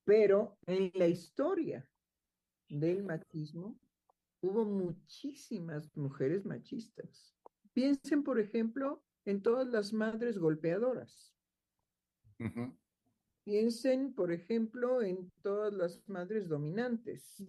Pero 0.07 0.57
en 0.65 0.91
la 0.95 1.07
historia 1.07 1.87
del 2.71 3.05
machismo 3.05 3.79
hubo 4.41 4.65
muchísimas 4.65 5.95
mujeres 5.95 6.47
machistas. 6.47 7.37
Piensen, 7.75 8.25
por 8.25 8.41
ejemplo, 8.41 9.05
en 9.27 9.43
todas 9.43 9.69
las 9.69 9.93
madres 9.93 10.39
golpeadoras. 10.39 11.37
Piensen, 13.45 14.15
por 14.15 14.33
ejemplo, 14.33 15.03
en 15.03 15.31
todas 15.43 15.75
las 15.75 16.09
madres 16.09 16.49
dominantes. 16.49 17.45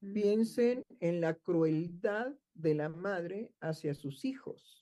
Piensen 0.00 0.82
en 0.98 1.20
la 1.20 1.34
crueldad 1.34 2.34
de 2.52 2.74
la 2.74 2.88
madre 2.88 3.54
hacia 3.60 3.94
sus 3.94 4.24
hijos. 4.24 4.80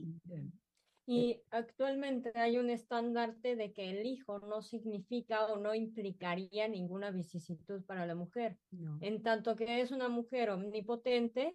Y 1.07 1.43
actualmente 1.51 2.33
hay 2.35 2.59
un 2.59 2.71
estandarte 2.71 3.57
de 3.57 3.73
que 3.73 3.91
el 3.91 4.07
hijo 4.07 4.39
no 4.39 4.63
significa 4.63 5.47
o 5.47 5.57
no 5.59 5.75
implicaría 5.75 6.69
ninguna 6.69 7.11
vicisitud 7.11 7.85
para 7.85 8.07
la 8.07 8.15
mujer. 8.15 8.59
En 9.01 9.23
tanto 9.23 9.57
que 9.57 9.81
es 9.81 9.91
una 9.91 10.09
mujer 10.09 10.51
omnipotente, 10.51 11.55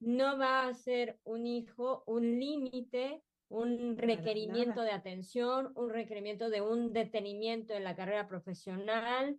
no 0.00 0.36
va 0.36 0.66
a 0.66 0.74
ser 0.74 1.20
un 1.22 1.46
hijo 1.46 2.02
un 2.06 2.40
límite, 2.40 3.22
un 3.48 3.96
requerimiento 3.96 4.82
de 4.82 4.90
atención, 4.90 5.72
un 5.76 5.90
requerimiento 5.90 6.50
de 6.50 6.60
un 6.60 6.92
detenimiento 6.92 7.74
en 7.74 7.84
la 7.84 7.94
carrera 7.94 8.26
profesional, 8.26 9.38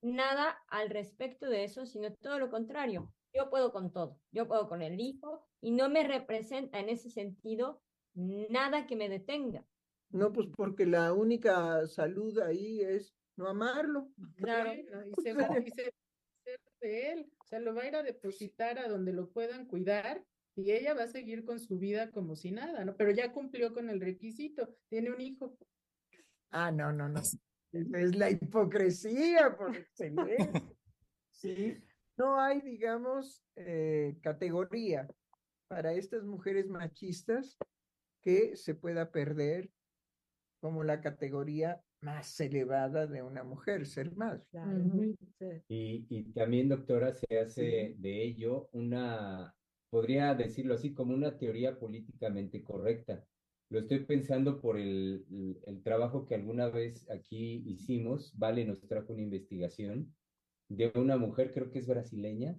nada 0.00 0.62
al 0.68 0.90
respecto 0.90 1.48
de 1.48 1.64
eso, 1.64 1.86
sino 1.86 2.14
todo 2.14 2.38
lo 2.38 2.50
contrario. 2.50 3.12
Yo 3.34 3.50
puedo 3.50 3.72
con 3.72 3.92
todo, 3.92 4.20
yo 4.30 4.46
puedo 4.46 4.68
con 4.68 4.80
el 4.80 5.00
hijo 5.00 5.44
y 5.60 5.72
no 5.72 5.88
me 5.88 6.04
representa 6.04 6.78
en 6.78 6.88
ese 6.88 7.10
sentido 7.10 7.82
nada 8.16 8.86
que 8.86 8.96
me 8.96 9.08
detenga. 9.08 9.64
No, 10.10 10.32
pues 10.32 10.48
porque 10.56 10.86
la 10.86 11.12
única 11.12 11.86
salud 11.86 12.38
ahí 12.38 12.80
es 12.80 13.14
no 13.36 13.48
amarlo. 13.48 14.10
Claro, 14.36 14.72
y 14.72 15.22
se 15.22 15.32
va 15.34 15.44
a 15.44 15.60
de 16.80 17.12
él, 17.12 17.32
o 17.40 17.46
sea, 17.46 17.58
lo 17.58 17.74
va 17.74 17.82
a 17.82 17.88
ir 17.88 17.96
a 17.96 18.02
depositar 18.02 18.78
a 18.78 18.88
donde 18.88 19.12
lo 19.12 19.30
puedan 19.30 19.66
cuidar 19.66 20.24
y 20.54 20.70
ella 20.72 20.94
va 20.94 21.02
a 21.04 21.08
seguir 21.08 21.44
con 21.44 21.58
su 21.58 21.78
vida 21.78 22.10
como 22.10 22.36
si 22.36 22.52
nada, 22.52 22.84
¿no? 22.84 22.96
Pero 22.96 23.10
ya 23.10 23.32
cumplió 23.32 23.74
con 23.74 23.90
el 23.90 24.00
requisito, 24.00 24.76
tiene 24.88 25.10
un 25.10 25.20
hijo. 25.20 25.58
Ah, 26.50 26.70
no, 26.70 26.92
no, 26.92 27.08
no. 27.08 27.20
Es 27.72 28.16
la 28.16 28.30
hipocresía 28.30 29.56
por 29.56 29.76
excelencia. 29.76 30.36
Sí, 31.32 31.76
no 32.16 32.40
hay, 32.40 32.62
digamos, 32.62 33.44
eh, 33.56 34.16
categoría 34.22 35.06
para 35.68 35.92
estas 35.92 36.24
mujeres 36.24 36.66
machistas 36.66 37.58
que 38.26 38.56
se 38.56 38.74
pueda 38.74 39.12
perder 39.12 39.70
como 40.60 40.82
la 40.82 41.00
categoría 41.00 41.80
más 42.00 42.40
elevada 42.40 43.06
de 43.06 43.22
una 43.22 43.44
mujer, 43.44 43.86
ser 43.86 44.16
madre. 44.16 44.42
y, 45.68 46.06
y, 46.08 46.24
también, 46.32 46.68
doctora, 46.68 47.12
se 47.12 47.38
hace 47.38 47.94
de 47.98 48.24
ello 48.24 48.68
una, 48.72 49.54
podría 49.90 50.34
decirlo 50.34 50.74
así, 50.74 50.92
como 50.92 51.14
una 51.14 51.38
teoría 51.38 51.78
políticamente 51.78 52.64
correcta. 52.64 53.24
Lo 53.70 53.78
estoy 53.78 54.00
pensando 54.00 54.60
por 54.60 54.76
el, 54.76 55.24
el, 55.64 55.82
trabajo 55.84 56.26
que 56.26 56.34
alguna 56.34 56.68
vez 56.68 57.08
aquí 57.08 57.62
hicimos. 57.64 58.36
Vale 58.36 58.64
nos 58.64 58.80
trajo 58.88 59.12
una 59.12 59.22
investigación 59.22 60.12
de 60.68 60.92
una 60.94 61.16
mujer, 61.16 61.52
creo 61.52 61.70
que 61.70 61.78
es 61.78 61.86
brasileña, 61.86 62.56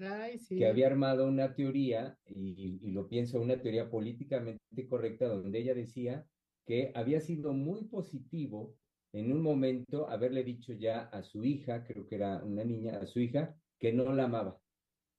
que 0.48 0.68
había 0.68 0.88
armado 0.88 1.28
una 1.28 1.54
teoría, 1.54 2.18
y, 2.26 2.80
y, 2.82 2.92
lo 2.92 3.08
pienso, 3.08 3.42
una 3.42 3.62
teoría 3.62 3.90
políticamente 3.90 4.88
correcta, 4.88 5.28
donde 5.28 5.60
ella 5.60 5.74
decía 5.74 6.26
que 6.66 6.92
había 6.96 7.20
sido 7.22 7.54
muy 7.54 7.86
positivo 7.86 8.76
en 9.14 9.32
un 9.32 9.42
momento 9.42 10.10
haberle 10.10 10.44
dicho 10.44 10.74
ya 10.74 11.02
a 11.02 11.24
su 11.24 11.44
hija, 11.44 11.84
creo 11.86 12.08
que 12.08 12.16
era 12.16 12.44
una 12.44 12.64
niña, 12.64 13.00
a 13.00 13.08
su 13.08 13.20
hija, 13.20 13.56
que 13.80 13.94
no 13.94 14.14
la 14.14 14.26
amaba, 14.26 14.60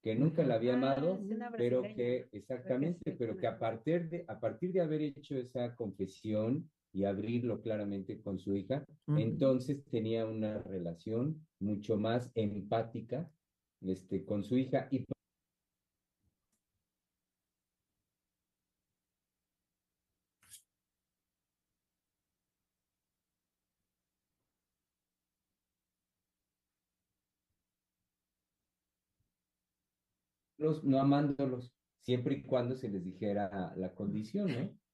que 0.02 0.14
nunca 0.14 0.44
la 0.44 0.54
había 0.54 0.72
ah, 0.72 0.76
amado, 0.76 1.20
pero 1.56 1.82
que, 1.82 2.28
exactamente, 2.32 3.12
pero 3.12 3.36
que 3.36 3.46
a 3.46 3.58
partir 3.58 4.08
de, 4.08 4.24
a 4.28 4.38
partir 4.38 4.72
de 4.72 4.80
haber 4.80 5.02
hecho 5.02 5.36
esa 5.36 5.74
confesión, 5.74 6.70
y 6.92 7.04
abrirlo 7.04 7.60
claramente 7.60 8.20
con 8.20 8.38
su 8.38 8.54
hija, 8.56 8.84
entonces 9.06 9.84
tenía 9.90 10.26
una 10.26 10.62
relación 10.62 11.46
mucho 11.60 11.96
más 11.96 12.30
empática 12.34 13.30
este, 13.80 14.24
con 14.24 14.44
su 14.44 14.56
hija 14.56 14.88
y 14.90 15.04
no 30.82 31.00
amándolos, 31.00 31.72
siempre 32.02 32.36
y 32.36 32.42
cuando 32.42 32.74
se 32.76 32.88
les 32.88 33.04
dijera 33.04 33.72
la 33.76 33.94
condición, 33.94 34.46
¿no? 34.46 34.87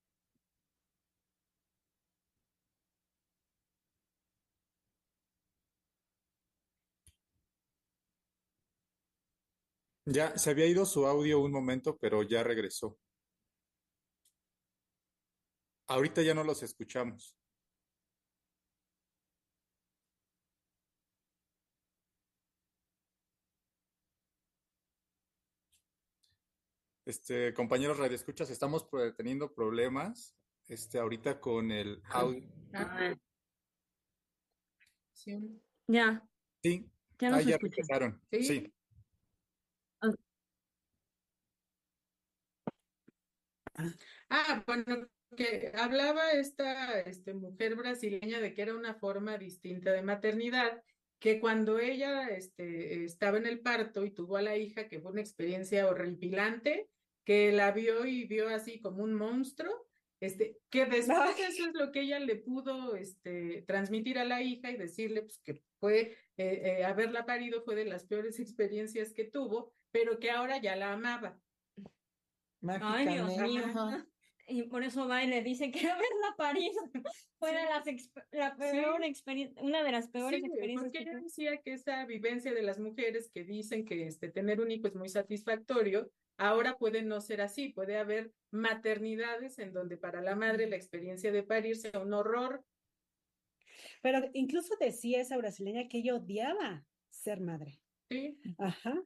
Ya 10.06 10.36
se 10.36 10.50
había 10.50 10.66
ido 10.66 10.84
su 10.84 11.06
audio 11.06 11.40
un 11.40 11.50
momento, 11.50 11.96
pero 11.98 12.22
ya 12.22 12.42
regresó. 12.42 12.98
Ahorita 15.86 16.22
ya 16.22 16.34
no 16.34 16.44
los 16.44 16.62
escuchamos. 16.62 17.36
Este, 27.06 27.52
compañeros 27.52 27.98
radioescuchas, 27.98 28.48
estamos 28.50 28.88
teniendo 29.16 29.54
problemas 29.54 30.34
este, 30.68 30.98
ahorita 30.98 31.40
con 31.40 31.70
el 31.70 32.02
audio. 32.10 32.48
Ah. 32.72 33.14
Sí. 35.12 35.62
Ya. 35.86 36.26
Sí. 36.62 36.90
Ya, 37.18 37.30
nos 37.30 37.38
ah, 37.38 37.42
ya 37.42 37.58
regresaron. 37.58 38.22
sí. 38.30 38.73
Ah, 44.30 44.62
bueno, 44.66 45.08
que 45.36 45.72
hablaba 45.74 46.32
esta 46.32 47.00
este, 47.00 47.34
mujer 47.34 47.74
brasileña 47.74 48.40
de 48.40 48.54
que 48.54 48.62
era 48.62 48.74
una 48.74 48.94
forma 48.94 49.36
distinta 49.38 49.92
de 49.92 50.02
maternidad, 50.02 50.82
que 51.18 51.40
cuando 51.40 51.78
ella 51.78 52.28
este, 52.28 53.04
estaba 53.04 53.38
en 53.38 53.46
el 53.46 53.60
parto 53.60 54.04
y 54.04 54.10
tuvo 54.10 54.36
a 54.36 54.42
la 54.42 54.56
hija, 54.56 54.88
que 54.88 55.00
fue 55.00 55.12
una 55.12 55.20
experiencia 55.20 55.88
horripilante, 55.88 56.88
que 57.24 57.52
la 57.52 57.72
vio 57.72 58.04
y 58.04 58.26
vio 58.26 58.48
así 58.48 58.80
como 58.80 59.02
un 59.02 59.14
monstruo, 59.14 59.86
este, 60.20 60.58
que 60.70 60.86
después 60.86 61.38
eso 61.38 61.66
es 61.68 61.74
lo 61.74 61.92
que 61.92 62.02
ella 62.02 62.18
le 62.18 62.36
pudo 62.36 62.96
este, 62.96 63.62
transmitir 63.66 64.18
a 64.18 64.24
la 64.24 64.42
hija 64.42 64.70
y 64.70 64.76
decirle 64.76 65.22
pues, 65.22 65.38
que 65.38 65.62
fue, 65.80 66.16
eh, 66.36 66.78
eh, 66.78 66.84
haberla 66.84 67.26
parido 67.26 67.62
fue 67.62 67.74
de 67.74 67.84
las 67.84 68.04
peores 68.04 68.38
experiencias 68.40 69.12
que 69.12 69.24
tuvo, 69.24 69.72
pero 69.90 70.18
que 70.18 70.30
ahora 70.30 70.60
ya 70.60 70.76
la 70.76 70.92
amaba. 70.92 71.40
Ay, 72.80 73.08
Dios 73.08 73.36
mío. 73.38 73.64
Y 74.46 74.64
por 74.64 74.82
eso 74.82 75.08
va 75.08 75.24
y 75.24 75.26
le 75.26 75.42
dice 75.42 75.70
que 75.70 75.86
verla 75.86 76.34
París 76.36 76.76
fue 77.38 77.52
las 77.52 77.86
la 78.30 78.54
peor 78.56 79.02
experiencia, 79.02 79.62
una 79.62 79.82
de 79.82 79.92
las 79.92 80.08
peores 80.08 80.44
experiencias. 80.44 80.82
Porque 80.82 80.98
ella 80.98 81.18
decía 81.18 81.56
que 81.62 81.72
esa 81.72 82.04
vivencia 82.04 82.52
de 82.52 82.62
las 82.62 82.78
mujeres 82.78 83.30
que 83.32 83.44
dicen 83.44 83.86
que 83.86 84.06
este, 84.06 84.28
tener 84.28 84.60
un 84.60 84.70
hijo 84.70 84.86
es 84.86 84.96
muy 84.96 85.08
satisfactorio, 85.08 86.10
ahora 86.36 86.76
puede 86.76 87.02
no 87.02 87.22
ser 87.22 87.40
así, 87.40 87.70
puede 87.70 87.96
haber 87.96 88.32
maternidades 88.50 89.58
en 89.58 89.72
donde 89.72 89.96
para 89.96 90.20
la 90.20 90.36
madre 90.36 90.68
la 90.68 90.76
experiencia 90.76 91.32
de 91.32 91.42
parir 91.42 91.76
sea 91.76 91.98
un 92.00 92.12
horror. 92.12 92.62
Pero 94.02 94.28
incluso 94.34 94.76
decía 94.78 95.22
esa 95.22 95.38
brasileña 95.38 95.88
que 95.88 95.98
ella 95.98 96.16
odiaba 96.16 96.84
ser 97.08 97.40
madre. 97.40 97.80
Sí. 98.10 98.38
Ajá. 98.58 99.02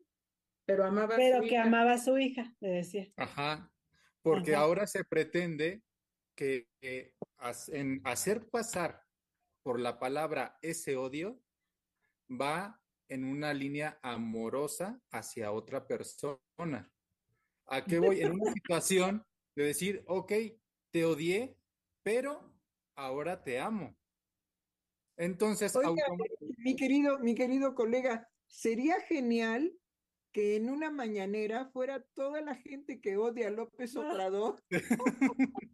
Pero 0.68 0.84
amaba 0.84 1.16
Pero 1.16 1.40
que 1.40 1.56
amaba 1.56 1.94
a 1.94 1.98
su 1.98 2.18
hija, 2.18 2.54
le 2.60 2.68
decía. 2.68 3.10
Ajá, 3.16 3.72
porque 4.20 4.54
ahora 4.54 4.86
se 4.86 5.02
pretende 5.02 5.82
que 6.34 6.68
en 7.68 8.02
hacer 8.04 8.50
pasar 8.50 9.02
por 9.62 9.80
la 9.80 9.98
palabra 9.98 10.58
ese 10.60 10.98
odio 10.98 11.42
va 12.30 12.82
en 13.08 13.24
una 13.24 13.54
línea 13.54 13.98
amorosa 14.02 15.00
hacia 15.10 15.52
otra 15.52 15.86
persona. 15.86 16.92
¿A 17.64 17.82
qué 17.82 17.98
voy? 17.98 18.20
En 18.20 18.32
una 18.32 18.52
situación 18.54 19.24
de 19.56 19.64
decir, 19.64 20.04
ok, 20.06 20.32
te 20.90 21.06
odié, 21.06 21.56
pero 22.02 22.54
ahora 22.94 23.42
te 23.42 23.58
amo. 23.58 23.96
Entonces, 25.16 25.72
mi 26.58 26.76
querido, 26.76 27.18
mi 27.20 27.34
querido 27.34 27.74
colega, 27.74 28.28
sería 28.48 29.00
genial 29.00 29.72
que 30.32 30.56
en 30.56 30.70
una 30.70 30.90
mañanera 30.90 31.66
fuera 31.66 32.02
toda 32.14 32.40
la 32.40 32.54
gente 32.54 33.00
que 33.00 33.16
odia 33.16 33.48
a 33.48 33.50
López 33.50 33.96
Obrador. 33.96 34.62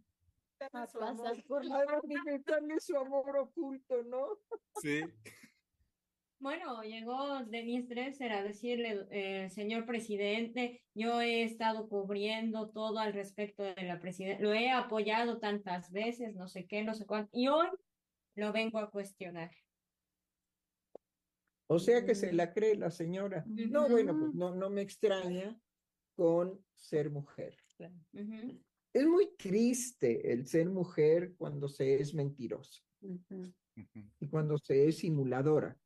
pasar 0.71 1.03
amor. 1.03 1.43
por 1.47 1.65
la... 1.65 1.85
Manifestarle 1.85 2.75
su 2.79 2.97
amor 2.97 3.37
oculto, 3.37 4.03
¿no? 4.03 4.27
Sí. 4.81 5.01
Bueno, 6.39 6.83
llegó 6.83 7.43
Denise 7.45 7.87
Dresser 7.87 8.31
a 8.33 8.43
decirle, 8.43 9.07
eh, 9.09 9.49
señor 9.49 9.85
presidente, 9.85 10.83
yo 10.93 11.21
he 11.21 11.43
estado 11.43 11.87
cubriendo 11.87 12.69
todo 12.69 12.99
al 12.99 13.13
respecto 13.13 13.63
de 13.63 13.83
la 13.83 13.99
presidencia, 13.99 14.43
lo 14.43 14.53
he 14.53 14.69
apoyado 14.69 15.39
tantas 15.39 15.91
veces, 15.91 16.35
no 16.35 16.47
sé 16.47 16.67
qué, 16.67 16.83
no 16.83 16.93
sé 16.93 17.05
cuánto, 17.05 17.29
y 17.33 17.47
hoy 17.47 17.67
lo 18.35 18.51
vengo 18.51 18.79
a 18.79 18.91
cuestionar. 18.91 19.49
O 21.67 21.79
sea 21.79 22.05
que 22.05 22.15
se 22.15 22.31
la 22.33 22.53
cree 22.53 22.75
la 22.75 22.91
señora. 22.91 23.43
No, 23.47 23.89
bueno, 23.89 24.17
pues 24.17 24.33
no, 24.33 24.53
no 24.55 24.69
me 24.69 24.81
extraña 24.81 25.59
con 26.15 26.63
ser 26.75 27.09
mujer. 27.09 27.57
Es 28.93 29.05
muy 29.07 29.35
triste 29.35 30.31
el 30.31 30.47
ser 30.47 30.69
mujer 30.69 31.33
cuando 31.37 31.67
se 31.67 31.95
es 32.01 32.13
mentirosa 32.13 32.81
y 34.19 34.27
cuando 34.29 34.57
se 34.57 34.87
es 34.87 34.99
simuladora. 34.99 35.77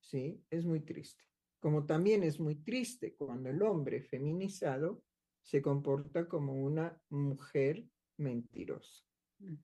Sí, 0.00 0.42
es 0.50 0.64
muy 0.64 0.80
triste. 0.80 1.24
Como 1.60 1.86
también 1.86 2.22
es 2.22 2.38
muy 2.38 2.56
triste 2.56 3.14
cuando 3.14 3.48
el 3.48 3.62
hombre 3.62 4.02
feminizado 4.02 5.02
se 5.42 5.62
comporta 5.62 6.28
como 6.28 6.52
una 6.52 7.00
mujer 7.08 7.84
mentirosa. 8.18 9.04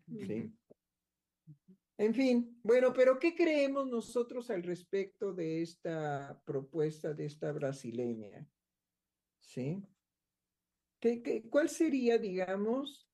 Sí. 0.09 0.53
En 1.97 2.13
fin, 2.13 2.59
bueno, 2.65 2.93
pero 2.93 3.19
¿qué 3.21 3.35
creemos 3.37 3.87
nosotros 3.89 4.51
al 4.51 4.65
respecto 4.65 5.33
de 5.33 5.63
esta 5.63 6.41
propuesta 6.45 7.15
de 7.15 7.27
esta 7.27 7.53
brasileña? 7.53 8.49
¿Sí? 9.41 9.81
¿Qué, 11.01 11.23
qué- 11.23 11.49
cuál 11.49 11.69
sería, 11.69 12.19
digamos, 12.19 13.09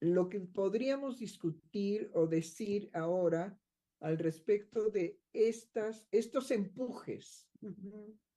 lo 0.00 0.28
que 0.28 0.40
podríamos 0.40 1.18
discutir 1.18 2.10
o 2.14 2.26
decir 2.26 2.90
ahora 2.94 3.60
al 4.00 4.18
respecto 4.18 4.90
de 4.90 5.20
estas, 5.32 6.08
estos 6.10 6.50
empujes 6.50 7.48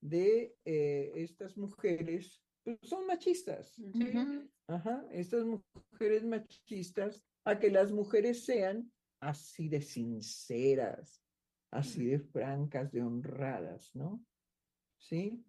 de 0.02 0.56
eh, 0.65 1.12
estas 1.15 1.58
mujeres? 1.58 2.43
Pues 2.63 2.78
son 2.84 3.08
machistas. 3.08 3.76
Ajá, 4.67 5.08
estas 5.12 5.46
mujeres 5.46 6.24
machistas 6.26 7.24
a 7.43 7.58
que 7.58 7.72
las 7.72 7.91
mujeres 7.91 8.43
sean 8.46 8.91
así 9.19 9.69
de 9.69 9.82
sinceras, 9.82 11.23
así 11.71 12.06
de 12.06 12.19
francas, 12.19 12.91
de 12.91 13.01
honradas, 13.01 13.95
¿no? 13.95 14.23
¿Sí? 14.97 15.43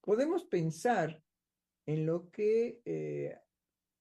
Podemos 0.00 0.44
pensar 0.44 1.22
en 1.86 2.06
lo 2.06 2.30
que 2.30 2.80
eh, 2.84 3.38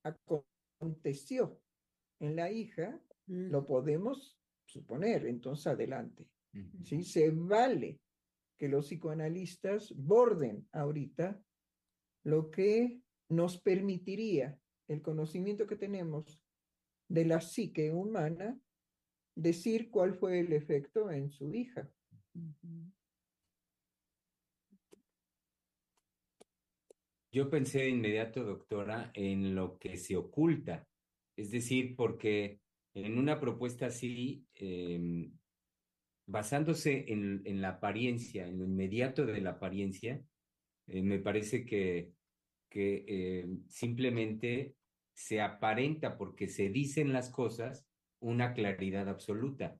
aconteció 0.03 1.61
en 2.19 2.35
la 2.35 2.51
hija, 2.51 3.01
lo 3.27 3.65
podemos 3.65 4.37
suponer, 4.65 5.25
entonces 5.25 5.67
adelante. 5.67 6.27
¿sí? 6.83 7.03
Se 7.03 7.29
vale 7.31 7.99
que 8.57 8.67
los 8.67 8.87
psicoanalistas 8.87 9.93
borden 9.95 10.67
ahorita 10.71 11.41
lo 12.23 12.49
que 12.49 13.01
nos 13.29 13.59
permitiría 13.59 14.57
el 14.87 15.01
conocimiento 15.01 15.65
que 15.67 15.75
tenemos 15.75 16.42
de 17.13 17.25
la 17.25 17.41
psique 17.41 17.91
humana 17.91 18.59
decir 19.35 19.91
cuál 19.91 20.15
fue 20.15 20.39
el 20.39 20.51
efecto 20.51 21.11
en 21.11 21.29
su 21.29 21.53
hija. 21.53 21.87
Yo 27.31 27.51
pensé 27.51 27.81
de 27.81 27.89
inmediato, 27.89 28.43
doctora, 28.43 29.11
en 29.13 29.53
lo 29.53 29.77
que 29.77 29.95
se 29.97 30.15
oculta. 30.15 30.87
Es 31.37 31.51
decir, 31.51 31.95
porque 31.95 32.59
en 32.95 33.19
una 33.19 33.39
propuesta 33.39 33.87
así, 33.87 34.47
eh, 34.55 35.29
basándose 36.25 37.11
en, 37.13 37.43
en, 37.45 37.61
la 37.61 37.69
apariencia, 37.69 38.47
en 38.47 38.57
lo 38.57 38.65
inmediato 38.65 39.27
de 39.27 39.39
la 39.39 39.51
apariencia, 39.51 40.19
eh, 40.87 41.03
me 41.03 41.19
parece 41.19 41.63
que, 41.63 42.11
que 42.69 43.05
eh, 43.07 43.47
simplemente 43.67 44.75
se 45.13 45.41
aparenta 45.41 46.17
porque 46.17 46.47
se 46.47 46.69
dicen 46.69 47.13
las 47.13 47.29
cosas 47.29 47.85
una 48.19 48.53
claridad 48.53 49.09
absoluta. 49.09 49.77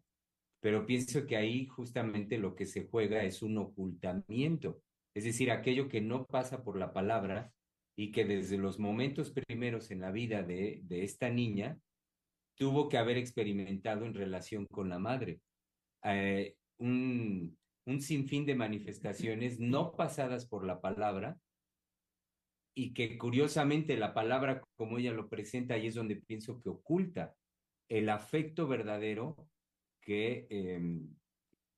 Pero 0.60 0.86
pienso 0.86 1.26
que 1.26 1.36
ahí 1.36 1.66
justamente 1.68 2.38
lo 2.38 2.56
que 2.56 2.66
se 2.66 2.88
juega 2.88 3.24
es 3.24 3.42
un 3.42 3.58
ocultamiento 3.58 4.82
es 5.14 5.24
decir, 5.26 5.52
aquello 5.52 5.90
que 5.90 6.02
no 6.02 6.26
pasa 6.26 6.64
por 6.64 6.78
la 6.78 6.92
palabra 6.92 7.52
y 7.96 8.12
que 8.12 8.26
desde 8.26 8.58
los 8.58 8.80
momentos 8.80 9.32
primeros 9.32 9.92
en 9.92 10.02
la 10.02 10.12
vida 10.12 10.42
de, 10.42 10.82
de 10.84 11.04
esta 11.04 11.30
niña 11.30 11.78
tuvo 12.56 12.90
que 12.90 12.98
haber 12.98 13.18
experimentado 13.18 14.06
en 14.06 14.16
relación 14.16 14.66
con 14.66 14.90
la 14.90 14.98
madre. 14.98 15.40
Eh, 16.04 16.56
un, 16.80 17.58
un 17.86 18.02
sinfín 18.02 18.46
de 18.46 18.56
manifestaciones 18.56 19.60
no 19.60 19.92
pasadas 19.92 20.48
por 20.48 20.66
la 20.66 20.82
palabra 20.82 21.38
y 22.76 22.94
que 22.94 23.18
curiosamente 23.18 23.98
la 23.98 24.14
palabra 24.14 24.62
como 24.76 24.98
ella 24.98 25.12
lo 25.12 25.30
presenta 25.30 25.76
ahí 25.76 25.88
es 25.88 25.96
donde 25.96 26.16
pienso 26.16 26.60
que 26.60 26.70
oculta 26.70 27.36
el 27.90 28.10
afecto 28.10 28.68
verdadero 28.68 29.48
que 30.02 30.48
eh, 30.50 30.82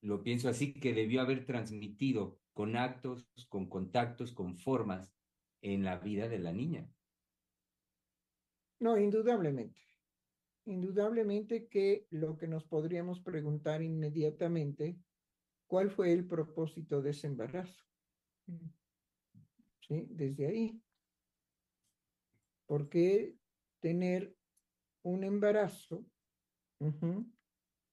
lo 0.00 0.22
pienso 0.22 0.48
así 0.48 0.72
que 0.72 0.94
debió 0.94 1.20
haber 1.20 1.44
transmitido 1.44 2.38
con 2.52 2.76
actos, 2.76 3.28
con 3.48 3.68
contactos, 3.68 4.32
con 4.32 4.56
formas 4.56 5.12
en 5.60 5.84
la 5.84 5.98
vida 5.98 6.28
de 6.28 6.38
la 6.38 6.52
niña. 6.52 6.88
No, 8.78 8.98
indudablemente. 8.98 9.80
Indudablemente 10.64 11.68
que 11.68 12.06
lo 12.10 12.36
que 12.36 12.48
nos 12.48 12.64
podríamos 12.64 13.20
preguntar 13.20 13.82
inmediatamente, 13.82 14.96
¿cuál 15.66 15.90
fue 15.90 16.12
el 16.12 16.26
propósito 16.26 17.02
de 17.02 17.10
ese 17.10 17.26
embarazo? 17.26 17.84
¿Sí? 19.80 20.06
Desde 20.10 20.46
ahí. 20.46 20.82
¿Por 22.66 22.88
qué 22.88 23.36
tener 23.80 24.34
un 25.02 25.24
embarazo 25.24 26.04
uh 26.80 26.90
-huh, 26.90 27.32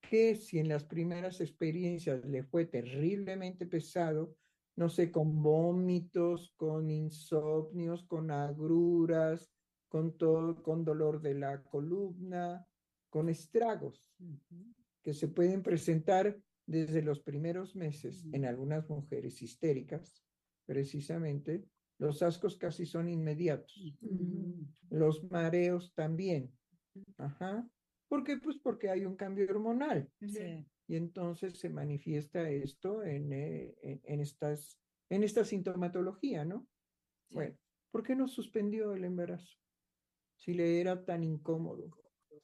que 0.02 0.36
si 0.36 0.60
en 0.60 0.68
las 0.68 0.84
primeras 0.84 1.40
experiencias 1.42 2.26
le 2.26 2.44
fue 2.44 2.66
terriblemente 2.66 3.66
pesado, 3.66 4.36
no 4.76 4.90
sé, 4.90 5.12
con 5.12 5.42
vómitos, 5.42 6.54
con 6.56 6.90
insomnios, 6.90 8.04
con 8.06 8.32
agruras, 8.32 9.52
con 9.88 10.18
todo, 10.18 10.62
con 10.64 10.84
dolor 10.84 11.22
de 11.22 11.36
la 11.36 11.64
columna, 11.64 12.68
con 13.10 13.30
estragos 13.30 14.04
que 15.04 15.14
se 15.14 15.28
pueden 15.28 15.62
presentar 15.62 16.36
desde 16.66 17.02
los 17.02 17.20
primeros 17.20 17.76
meses 17.76 18.26
en 18.32 18.46
algunas 18.46 18.90
mujeres 18.90 19.42
histéricas, 19.42 20.24
precisamente. 20.66 21.64
Los 22.04 22.22
ascos 22.22 22.58
casi 22.58 22.86
son 22.86 23.08
inmediatos. 23.08 23.96
Los 24.90 25.24
mareos 25.32 25.94
también. 25.96 26.52
Ajá. 27.18 27.66
¿Por 28.10 28.26
qué? 28.26 28.36
Pues 28.36 28.58
porque 28.58 28.90
hay 28.90 29.06
un 29.06 29.16
cambio 29.16 29.46
hormonal. 29.46 30.12
Sí. 30.20 30.66
Y 30.86 30.98
entonces 30.98 31.58
se 31.58 31.70
manifiesta 31.70 32.50
esto 32.50 33.06
en, 33.06 33.32
eh, 33.32 33.74
en, 33.82 34.02
en, 34.04 34.20
estas, 34.20 34.78
en 35.10 35.24
esta 35.24 35.46
sintomatología, 35.46 36.44
¿no? 36.44 36.68
Sí. 37.30 37.36
Bueno, 37.36 37.58
¿por 37.90 38.04
qué 38.04 38.18
no 38.18 38.28
suspendió 38.28 38.94
el 38.94 39.06
embarazo? 39.06 39.58
Si 40.36 40.54
le 40.54 40.82
era 40.82 41.06
tan 41.06 41.24
incómodo. 41.24 41.90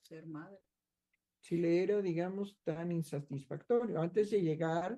Ser 0.04 0.26
madre. 0.26 0.62
Si 1.41 1.58
le 1.58 1.84
era, 1.84 2.02
digamos, 2.02 2.58
tan 2.63 2.93
insatisfactorio, 2.93 4.00
antes 4.00 4.30
de 4.30 4.41
llegar 4.41 4.98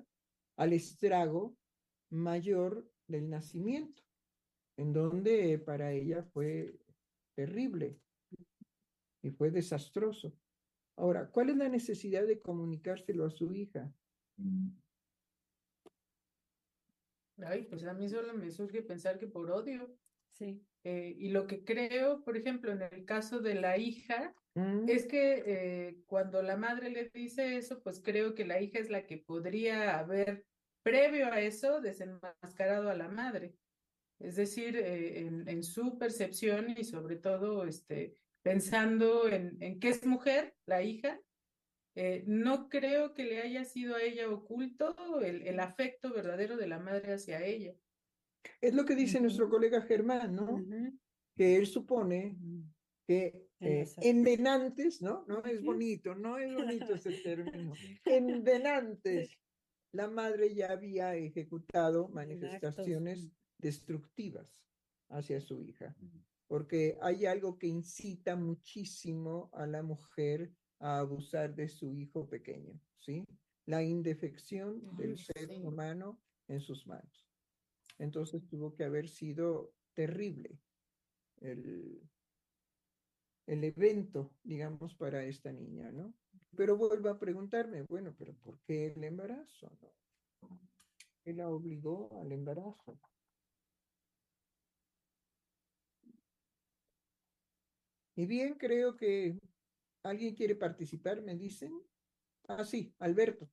al 0.56 0.72
estrago 0.72 1.56
mayor 2.10 2.88
del 3.08 3.28
nacimiento, 3.28 4.04
en 4.76 4.92
donde 4.92 5.58
para 5.58 5.92
ella 5.92 6.22
fue 6.32 6.78
terrible 7.36 7.98
y 9.22 9.30
fue 9.30 9.50
desastroso. 9.50 10.32
Ahora, 10.96 11.30
¿cuál 11.30 11.50
es 11.50 11.56
la 11.56 11.68
necesidad 11.68 12.26
de 12.26 12.40
comunicárselo 12.40 13.24
a 13.24 13.30
su 13.30 13.52
hija? 13.52 13.92
Ay, 17.38 17.62
pues 17.62 17.84
a 17.84 17.94
mí 17.94 18.08
solo 18.08 18.34
me 18.34 18.50
surge 18.50 18.82
pensar 18.82 19.18
que 19.18 19.26
por 19.26 19.50
odio. 19.50 19.96
Sí. 20.28 20.64
Eh, 20.84 21.14
y 21.16 21.28
lo 21.28 21.46
que 21.46 21.64
creo, 21.64 22.24
por 22.24 22.36
ejemplo, 22.36 22.72
en 22.72 22.82
el 22.82 23.04
caso 23.04 23.40
de 23.40 23.54
la 23.54 23.78
hija, 23.78 24.34
mm. 24.54 24.88
es 24.88 25.06
que 25.06 25.42
eh, 25.46 26.02
cuando 26.06 26.42
la 26.42 26.56
madre 26.56 26.90
le 26.90 27.10
dice 27.10 27.56
eso, 27.56 27.82
pues 27.82 28.00
creo 28.00 28.34
que 28.34 28.44
la 28.44 28.60
hija 28.60 28.78
es 28.78 28.90
la 28.90 29.06
que 29.06 29.18
podría 29.18 29.98
haber, 29.98 30.44
previo 30.82 31.26
a 31.26 31.40
eso, 31.40 31.80
desenmascarado 31.80 32.90
a 32.90 32.94
la 32.94 33.08
madre. 33.08 33.54
Es 34.22 34.36
decir, 34.36 34.76
eh, 34.76 35.20
en, 35.20 35.48
en, 35.48 35.62
su 35.64 35.98
percepción 35.98 36.70
y 36.70 36.84
sobre 36.84 37.16
todo 37.16 37.64
este, 37.64 38.16
pensando 38.42 39.28
en, 39.28 39.56
en 39.60 39.80
que 39.80 39.88
es 39.88 40.06
mujer, 40.06 40.54
la 40.64 40.82
hija, 40.82 41.20
eh, 41.96 42.22
no 42.26 42.68
creo 42.68 43.14
que 43.14 43.24
le 43.24 43.42
haya 43.42 43.64
sido 43.64 43.96
a 43.96 44.02
ella 44.02 44.30
oculto 44.30 45.20
el, 45.20 45.42
el, 45.42 45.60
afecto 45.60 46.12
verdadero 46.12 46.56
de 46.56 46.68
la 46.68 46.78
madre 46.78 47.14
hacia 47.14 47.44
ella. 47.44 47.74
Es 48.60 48.74
lo 48.74 48.84
que 48.84 48.94
dice 48.94 49.16
uh 49.16 49.20
-huh. 49.20 49.22
nuestro 49.24 49.48
colega 49.50 49.82
Germán, 49.82 50.34
¿no? 50.34 50.52
Uh 50.52 50.58
-huh. 50.58 50.98
Que 51.36 51.56
él 51.56 51.66
supone 51.66 52.36
que 53.06 53.48
eh, 53.60 53.86
endenantes, 54.02 55.02
¿no? 55.02 55.24
No 55.26 55.44
es 55.44 55.62
bonito, 55.62 56.14
no 56.14 56.38
es 56.38 56.54
bonito 56.54 56.94
ese 56.94 57.12
término. 57.22 57.72
Endenantes. 58.04 59.38
La 59.92 60.08
madre 60.08 60.54
ya 60.54 60.72
había 60.72 61.14
ejecutado 61.16 62.08
manifestaciones 62.08 63.30
destructivas 63.62 64.66
hacia 65.08 65.40
su 65.40 65.62
hija, 65.62 65.96
porque 66.46 66.98
hay 67.00 67.24
algo 67.24 67.58
que 67.58 67.68
incita 67.68 68.36
muchísimo 68.36 69.48
a 69.54 69.66
la 69.66 69.82
mujer 69.82 70.52
a 70.80 70.98
abusar 70.98 71.54
de 71.54 71.68
su 71.68 71.94
hijo 71.94 72.28
pequeño, 72.28 72.78
¿sí? 72.98 73.24
La 73.64 73.82
indefección 73.82 74.96
del 74.96 75.16
ser 75.16 75.48
humano 75.62 76.20
en 76.48 76.60
sus 76.60 76.86
manos. 76.86 77.30
Entonces 77.98 78.46
tuvo 78.48 78.74
que 78.74 78.84
haber 78.84 79.08
sido 79.08 79.72
terrible 79.94 80.58
el, 81.40 82.02
el 83.46 83.64
evento, 83.64 84.34
digamos, 84.42 84.94
para 84.94 85.24
esta 85.24 85.52
niña, 85.52 85.92
¿no? 85.92 86.12
Pero 86.56 86.76
vuelvo 86.76 87.08
a 87.08 87.18
preguntarme, 87.18 87.82
bueno, 87.82 88.14
pero 88.18 88.34
¿por 88.34 88.60
qué 88.62 88.86
el 88.86 89.04
embarazo? 89.04 89.70
No? 90.42 90.60
¿Qué 91.22 91.32
la 91.32 91.48
obligó 91.48 92.20
al 92.20 92.32
embarazo? 92.32 92.98
Y 98.14 98.26
bien, 98.26 98.54
creo 98.54 98.96
que 98.96 99.38
alguien 100.02 100.34
quiere 100.34 100.54
participar, 100.54 101.22
me 101.22 101.34
dicen. 101.34 101.72
Ah, 102.48 102.64
sí, 102.64 102.94
Alberto. 102.98 103.48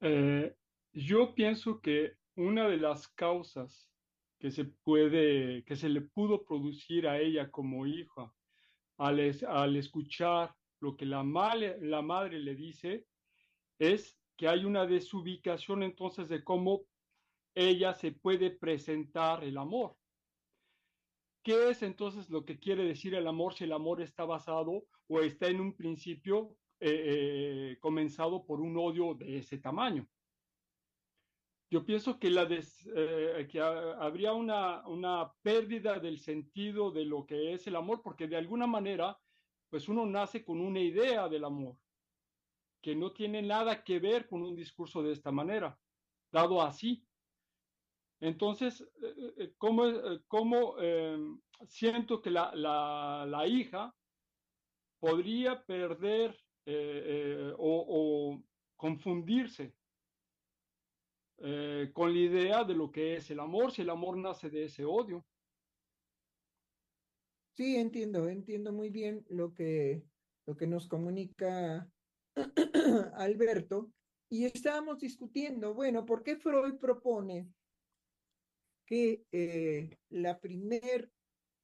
Eh, 0.00 0.54
yo 0.92 1.34
pienso 1.34 1.80
que 1.80 2.12
una 2.36 2.68
de 2.68 2.76
las 2.76 3.08
causas 3.08 3.90
que 4.38 4.50
se 4.50 4.64
puede, 4.64 5.64
que 5.64 5.76
se 5.76 5.88
le 5.88 6.02
pudo 6.02 6.44
producir 6.44 7.08
a 7.08 7.18
ella 7.18 7.50
como 7.50 7.86
hija 7.86 8.34
al, 8.98 9.20
al 9.48 9.76
escuchar 9.76 10.54
lo 10.80 10.96
que 10.96 11.06
la, 11.06 11.24
la 11.80 12.02
madre 12.02 12.38
le 12.38 12.54
dice 12.54 13.06
es 13.78 14.20
que 14.36 14.48
hay 14.48 14.64
una 14.64 14.86
desubicación 14.86 15.82
entonces 15.82 16.28
de 16.28 16.44
cómo 16.44 16.82
ella 17.54 17.94
se 17.94 18.12
puede 18.12 18.50
presentar 18.50 19.44
el 19.44 19.56
amor. 19.56 19.96
¿Qué 21.44 21.68
es 21.68 21.82
entonces 21.82 22.30
lo 22.30 22.46
que 22.46 22.58
quiere 22.58 22.84
decir 22.84 23.14
el 23.14 23.26
amor 23.26 23.52
si 23.52 23.64
el 23.64 23.72
amor 23.72 24.00
está 24.00 24.24
basado 24.24 24.86
o 25.06 25.20
está 25.20 25.46
en 25.48 25.60
un 25.60 25.76
principio 25.76 26.56
eh, 26.80 27.04
eh, 27.72 27.78
comenzado 27.80 28.46
por 28.46 28.62
un 28.62 28.78
odio 28.78 29.12
de 29.14 29.36
ese 29.36 29.58
tamaño? 29.58 30.08
Yo 31.70 31.84
pienso 31.84 32.18
que, 32.18 32.30
la 32.30 32.48
eh, 32.50 33.46
que 33.50 33.60
habría 33.60 34.32
una, 34.32 34.86
una 34.88 35.34
pérdida 35.42 35.98
del 35.98 36.18
sentido 36.18 36.90
de 36.90 37.04
lo 37.04 37.26
que 37.26 37.52
es 37.52 37.66
el 37.66 37.76
amor, 37.76 38.00
porque 38.02 38.26
de 38.26 38.36
alguna 38.36 38.66
manera, 38.66 39.18
pues 39.68 39.86
uno 39.88 40.06
nace 40.06 40.46
con 40.46 40.62
una 40.62 40.80
idea 40.80 41.28
del 41.28 41.44
amor, 41.44 41.76
que 42.80 42.94
no 42.96 43.12
tiene 43.12 43.42
nada 43.42 43.84
que 43.84 43.98
ver 43.98 44.28
con 44.28 44.40
un 44.42 44.56
discurso 44.56 45.02
de 45.02 45.12
esta 45.12 45.30
manera, 45.30 45.78
dado 46.32 46.62
así. 46.62 47.06
Entonces, 48.24 48.80
eh, 48.80 49.34
eh, 49.36 49.52
¿cómo, 49.58 49.86
eh, 49.86 50.20
cómo 50.28 50.76
siento 51.68 52.22
que 52.22 52.30
la, 52.30 52.54
la, 52.54 53.26
la, 53.28 53.46
hija 53.46 53.94
podría 54.98 55.62
perder 55.62 56.34
o, 57.58 57.84
o, 58.38 58.42
confundirse 58.76 59.74
con 61.92 62.14
la 62.14 62.18
idea 62.18 62.64
de 62.64 62.74
lo 62.74 62.90
que 62.90 63.16
es 63.16 63.30
el 63.30 63.40
amor, 63.40 63.72
si 63.72 63.82
el 63.82 63.90
amor 63.90 64.16
nace 64.16 64.48
de 64.48 64.64
ese 64.64 64.86
odio? 64.86 65.22
Sí, 67.52 67.76
entiendo, 67.76 68.30
entiendo 68.30 68.72
muy 68.72 68.88
bien 68.88 69.26
lo 69.28 69.52
que, 69.52 70.02
lo 70.46 70.56
que 70.56 70.66
nos 70.66 70.88
comunica 70.88 71.86
Alberto. 73.16 73.92
Y 74.30 74.46
estábamos 74.46 75.00
discutiendo, 75.00 75.74
bueno, 75.74 76.06
¿por 76.06 76.22
qué 76.22 76.36
Freud 76.36 76.78
propone 76.78 77.52
que 78.86 79.24
eh, 79.32 79.98
la 80.10 80.38
primer 80.38 81.10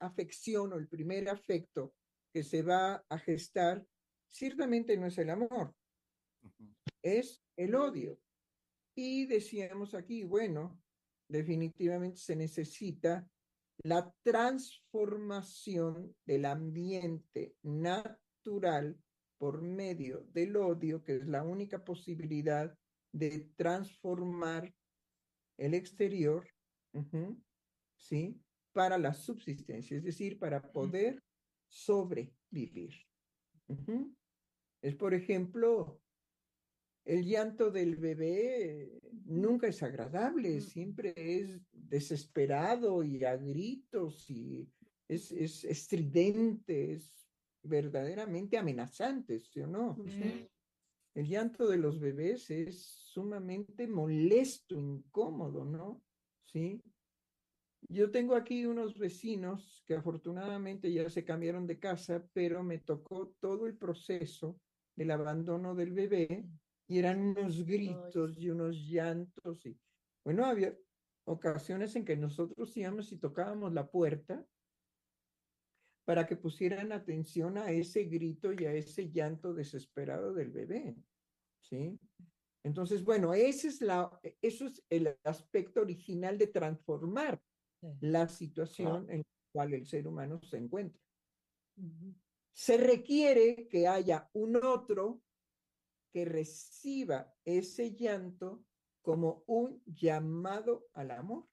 afección 0.00 0.72
o 0.72 0.76
el 0.76 0.88
primer 0.88 1.28
afecto 1.28 1.94
que 2.33 2.42
se 2.42 2.62
va 2.62 3.04
a 3.09 3.18
gestar 3.18 3.85
ciertamente 4.28 4.96
no 4.96 5.06
es 5.06 5.18
el 5.18 5.30
amor, 5.30 5.74
es 7.02 7.42
el 7.56 7.74
odio. 7.74 8.18
Y 8.94 9.26
decíamos 9.26 9.94
aquí, 9.94 10.24
bueno, 10.24 10.80
definitivamente 11.28 12.18
se 12.18 12.37
necesita 12.37 13.28
la 13.83 14.14
transformación 14.22 16.14
del 16.24 16.44
ambiente 16.44 17.54
natural 17.62 18.98
por 19.38 19.62
medio 19.62 20.26
del 20.33 20.56
odio, 20.56 21.02
que 21.02 21.16
es 21.16 21.26
la 21.26 21.42
única 21.42 21.83
posibilidad 21.83 22.76
de 23.12 23.48
transformar 23.56 24.72
el 25.56 25.74
exterior 25.74 26.46
¿sí? 27.96 28.40
Para 28.72 28.98
la 28.98 29.12
subsistencia, 29.12 29.96
es 29.96 30.05
decir, 30.05 30.38
para 30.38 30.61
poder 30.61 31.22
sobrevivir. 31.68 32.94
Es, 34.83 34.94
por 34.96 35.14
ejemplo, 35.14 36.00
el 37.05 37.24
llanto 37.24 37.70
del 37.70 37.96
bebé 37.96 39.00
nunca 39.24 39.68
es 39.68 39.83
agradable, 39.83 40.61
siempre 40.61 41.14
es 41.16 41.61
desesperado 41.72 43.03
y 43.03 43.24
a 43.24 43.37
gritos 43.37 44.29
y 44.31 44.68
es, 45.09 45.33
es 45.33 45.64
estridente, 45.64 46.92
es 46.92 47.26
verdaderamente 47.62 48.57
amenazante, 48.59 49.40
¿sí 49.40 49.61
o 49.61 49.66
no? 49.66 49.96
El 51.14 51.26
llanto 51.26 51.68
de 51.68 51.76
los 51.76 51.98
bebés 51.98 52.50
es 52.50 52.83
sumamente 52.83 53.88
molesto, 53.88 54.79
incómodo, 54.79 55.64
¿no? 55.64 56.03
¿Sí? 56.50 56.82
Yo 57.88 58.10
tengo 58.10 58.34
aquí 58.34 58.66
unos 58.66 58.98
vecinos 58.98 59.82
que 59.86 59.94
afortunadamente 59.94 60.92
ya 60.92 61.08
se 61.08 61.24
cambiaron 61.24 61.66
de 61.66 61.78
casa, 61.78 62.24
pero 62.32 62.62
me 62.62 62.78
tocó 62.78 63.34
todo 63.40 63.66
el 63.66 63.76
proceso 63.76 64.60
del 64.94 65.10
abandono 65.10 65.74
del 65.74 65.92
bebé 65.92 66.44
y 66.86 66.98
eran 66.98 67.20
unos 67.20 67.64
gritos 67.64 68.38
y 68.38 68.50
unos 68.50 68.76
llantos 68.76 69.64
y 69.64 69.78
bueno, 70.24 70.44
había 70.44 70.76
ocasiones 71.24 71.96
en 71.96 72.04
que 72.04 72.16
nosotros 72.16 72.76
íbamos 72.76 73.10
y 73.12 73.18
tocábamos 73.18 73.72
la 73.72 73.88
puerta 73.88 74.44
para 76.04 76.26
que 76.26 76.36
pusieran 76.36 76.92
atención 76.92 77.56
a 77.56 77.70
ese 77.70 78.04
grito 78.04 78.52
y 78.52 78.64
a 78.66 78.74
ese 78.74 79.10
llanto 79.10 79.54
desesperado 79.54 80.34
del 80.34 80.50
bebé, 80.50 80.96
¿sí? 81.60 81.98
Entonces, 82.62 83.05
bueno, 83.05 83.33
ese 83.33 83.68
es 83.68 83.81
la, 83.81 84.20
eso 84.42 84.66
es 84.66 84.85
el 84.90 85.16
aspecto 85.25 85.81
original 85.81 86.37
de 86.37 86.46
transformar 86.49 87.42
la 88.01 88.29
situación 88.29 89.09
en 89.09 89.18
la 89.18 89.53
cual 89.53 89.75
el 89.75 89.87
ser 89.87 90.07
humano 90.07 90.40
se 90.42 90.59
encuentra. 90.59 91.01
Se 92.53 92.77
requiere 92.77 93.68
que 93.68 93.88
haya 93.88 94.29
un 94.35 94.57
otro 94.57 95.23
que 96.12 96.25
reciba 96.25 97.33
ese 97.44 97.94
llanto 97.94 98.64
como 99.01 99.44
un 99.46 99.83
llamado 99.87 100.87
al 100.92 101.12
amor. 101.12 101.49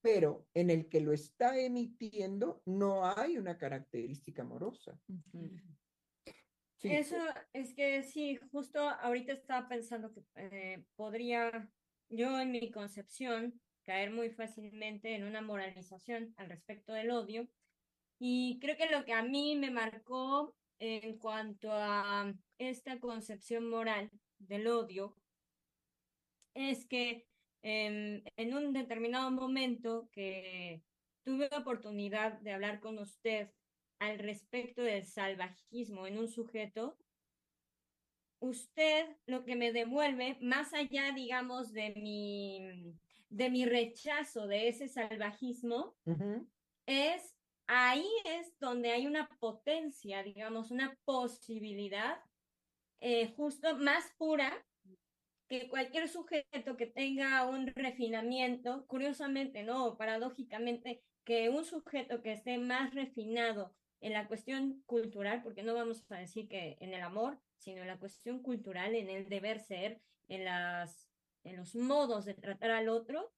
Pero 0.00 0.48
en 0.54 0.70
el 0.70 0.88
que 0.88 1.00
lo 1.00 1.12
está 1.12 1.56
emitiendo 1.56 2.62
no 2.66 3.06
hay 3.06 3.38
una 3.38 3.56
característica 3.56 4.42
amorosa. 4.42 4.98
Eso 6.82 7.16
es 7.52 7.74
que 7.74 8.02
sí, 8.02 8.38
justo 8.50 8.80
ahorita 8.80 9.32
estaba 9.32 9.68
pensando 9.68 10.12
que 10.12 10.22
eh, 10.34 10.84
podría 10.96 11.68
yo 12.08 12.40
en 12.40 12.50
mi 12.50 12.70
concepción 12.70 13.60
caer 13.84 14.10
muy 14.10 14.30
fácilmente 14.30 15.14
en 15.14 15.24
una 15.24 15.42
moralización 15.42 16.34
al 16.36 16.48
respecto 16.48 16.92
del 16.92 17.10
odio. 17.10 17.48
Y 18.18 18.58
creo 18.60 18.76
que 18.76 18.90
lo 18.90 19.04
que 19.04 19.12
a 19.12 19.22
mí 19.22 19.56
me 19.56 19.70
marcó 19.70 20.56
en 20.78 21.18
cuanto 21.18 21.70
a 21.72 22.32
esta 22.58 22.98
concepción 22.98 23.68
moral 23.68 24.10
del 24.38 24.66
odio 24.66 25.16
es 26.54 26.86
que 26.86 27.26
en 27.62 28.54
un 28.54 28.72
determinado 28.72 29.30
momento 29.30 30.08
que 30.10 30.82
tuve 31.24 31.48
la 31.48 31.58
oportunidad 31.58 32.40
de 32.40 32.52
hablar 32.52 32.80
con 32.80 32.98
usted 32.98 33.50
al 34.02 34.18
respecto 34.18 34.82
del 34.82 35.06
salvajismo 35.06 36.08
en 36.08 36.18
un 36.18 36.26
sujeto, 36.26 36.98
usted 38.40 39.16
lo 39.26 39.44
que 39.44 39.54
me 39.54 39.72
devuelve, 39.72 40.38
más 40.40 40.74
allá, 40.74 41.12
digamos, 41.14 41.72
de 41.72 41.90
mi, 41.94 42.96
de 43.28 43.48
mi 43.48 43.64
rechazo 43.64 44.48
de 44.48 44.66
ese 44.66 44.88
salvajismo, 44.88 45.94
es 46.84 47.36
ahí 47.68 48.08
es 48.24 48.58
donde 48.58 48.90
hay 48.90 49.06
una 49.06 49.28
potencia, 49.38 50.24
digamos, 50.24 50.72
una 50.72 50.98
posibilidad 51.04 52.18
eh, 52.98 53.32
justo 53.36 53.76
más 53.78 54.12
pura 54.18 54.66
que 55.48 55.68
cualquier 55.68 56.08
sujeto 56.08 56.76
que 56.76 56.86
tenga 56.86 57.46
un 57.46 57.68
refinamiento, 57.68 58.84
curiosamente, 58.88 59.62
no, 59.62 59.96
paradójicamente, 59.96 61.04
que 61.22 61.50
un 61.50 61.64
sujeto 61.64 62.20
que 62.20 62.32
esté 62.32 62.58
más 62.58 62.92
refinado 62.94 63.76
en 64.02 64.12
la 64.12 64.28
cuestión 64.28 64.82
cultural, 64.84 65.42
porque 65.42 65.62
no 65.62 65.74
vamos 65.74 66.04
a 66.10 66.16
decir 66.16 66.48
que 66.48 66.76
en 66.80 66.92
el 66.92 67.02
amor, 67.02 67.40
sino 67.58 67.80
en 67.80 67.86
la 67.86 67.98
cuestión 67.98 68.42
cultural, 68.42 68.94
en 68.94 69.08
el 69.08 69.28
deber 69.28 69.60
ser, 69.60 70.02
en, 70.28 70.44
las, 70.44 71.08
en 71.44 71.56
los 71.56 71.74
modos 71.74 72.24
de 72.24 72.34
tratar 72.34 72.72
al 72.72 72.88
otro, 72.88 73.32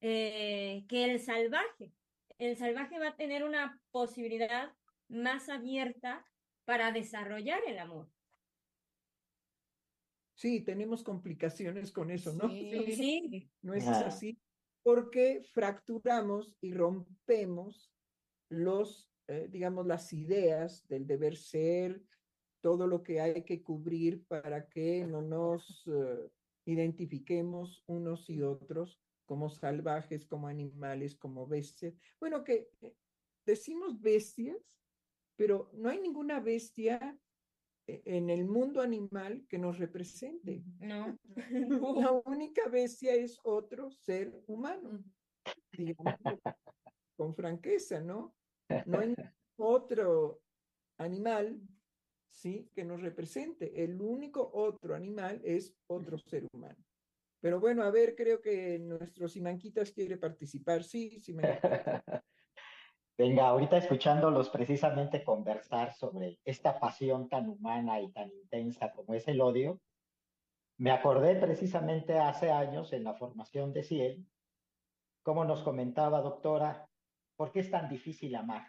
eh, 0.00 0.84
que 0.88 1.04
el 1.04 1.20
salvaje. 1.20 1.92
El 2.38 2.56
salvaje 2.56 2.98
va 2.98 3.08
a 3.08 3.16
tener 3.16 3.44
una 3.44 3.80
posibilidad 3.90 4.72
más 5.08 5.48
abierta 5.48 6.26
para 6.64 6.90
desarrollar 6.90 7.60
el 7.66 7.78
amor. 7.78 8.10
Sí, 10.34 10.62
tenemos 10.62 11.04
complicaciones 11.04 11.92
con 11.92 12.10
eso, 12.10 12.32
¿no? 12.32 12.48
Sí. 12.48 13.50
No 13.62 13.74
es 13.74 13.86
así, 13.86 14.38
porque 14.82 15.42
fracturamos 15.52 16.56
y 16.60 16.72
rompemos 16.72 17.92
los, 18.48 19.10
eh, 19.28 19.48
digamos, 19.50 19.86
las 19.86 20.12
ideas 20.12 20.86
del 20.88 21.06
deber 21.06 21.36
ser, 21.36 22.02
todo 22.60 22.86
lo 22.86 23.02
que 23.02 23.20
hay 23.20 23.42
que 23.42 23.62
cubrir 23.62 24.24
para 24.26 24.68
que 24.68 25.06
no 25.06 25.22
nos 25.22 25.84
eh, 25.86 26.30
identifiquemos 26.64 27.84
unos 27.86 28.28
y 28.30 28.42
otros 28.42 29.00
como 29.26 29.48
salvajes, 29.50 30.26
como 30.26 30.48
animales, 30.48 31.14
como 31.14 31.46
bestias. 31.46 31.94
Bueno, 32.20 32.44
que 32.44 32.70
eh, 32.80 32.94
decimos 33.44 34.00
bestias, 34.00 34.78
pero 35.36 35.70
no 35.74 35.88
hay 35.90 36.00
ninguna 36.00 36.40
bestia 36.40 37.18
e-, 37.86 38.02
en 38.04 38.30
el 38.30 38.46
mundo 38.46 38.80
animal 38.80 39.46
que 39.48 39.58
nos 39.58 39.78
represente. 39.78 40.62
No. 40.80 41.18
La 42.08 42.12
única 42.24 42.68
bestia 42.68 43.14
es 43.14 43.38
otro 43.44 43.90
ser 43.90 44.42
humano, 44.46 45.04
digamos, 45.72 46.14
con 47.16 47.34
franqueza, 47.34 48.00
¿no? 48.00 48.34
No 48.86 49.00
hay 49.00 49.14
otro 49.56 50.40
animal, 50.98 51.60
¿sí? 52.30 52.70
Que 52.74 52.84
nos 52.84 53.00
represente. 53.00 53.82
El 53.82 54.00
único 54.00 54.50
otro 54.54 54.94
animal 54.94 55.40
es 55.44 55.74
otro 55.86 56.18
ser 56.18 56.46
humano. 56.52 56.82
Pero 57.40 57.60
bueno, 57.60 57.82
a 57.82 57.90
ver, 57.90 58.14
creo 58.14 58.40
que 58.40 58.78
nuestro 58.78 59.28
Simanquitas 59.28 59.92
quiere 59.92 60.16
participar. 60.16 60.82
Sí, 60.82 61.20
Simanquitas. 61.20 62.02
Venga, 63.16 63.46
ahorita 63.46 63.76
escuchándolos 63.76 64.50
precisamente 64.50 65.22
conversar 65.22 65.94
sobre 65.94 66.40
esta 66.44 66.80
pasión 66.80 67.28
tan 67.28 67.48
humana 67.48 68.00
y 68.00 68.10
tan 68.10 68.28
intensa 68.32 68.90
como 68.92 69.14
es 69.14 69.28
el 69.28 69.40
odio, 69.40 69.80
me 70.78 70.90
acordé 70.90 71.36
precisamente 71.36 72.18
hace 72.18 72.50
años 72.50 72.92
en 72.92 73.04
la 73.04 73.14
formación 73.14 73.72
de 73.72 73.84
Ciel, 73.84 74.26
como 75.22 75.44
nos 75.44 75.62
comentaba 75.62 76.20
doctora, 76.20 76.88
¿por 77.36 77.52
qué 77.52 77.60
es 77.60 77.70
tan 77.70 77.88
difícil 77.88 78.34
amar? 78.34 78.66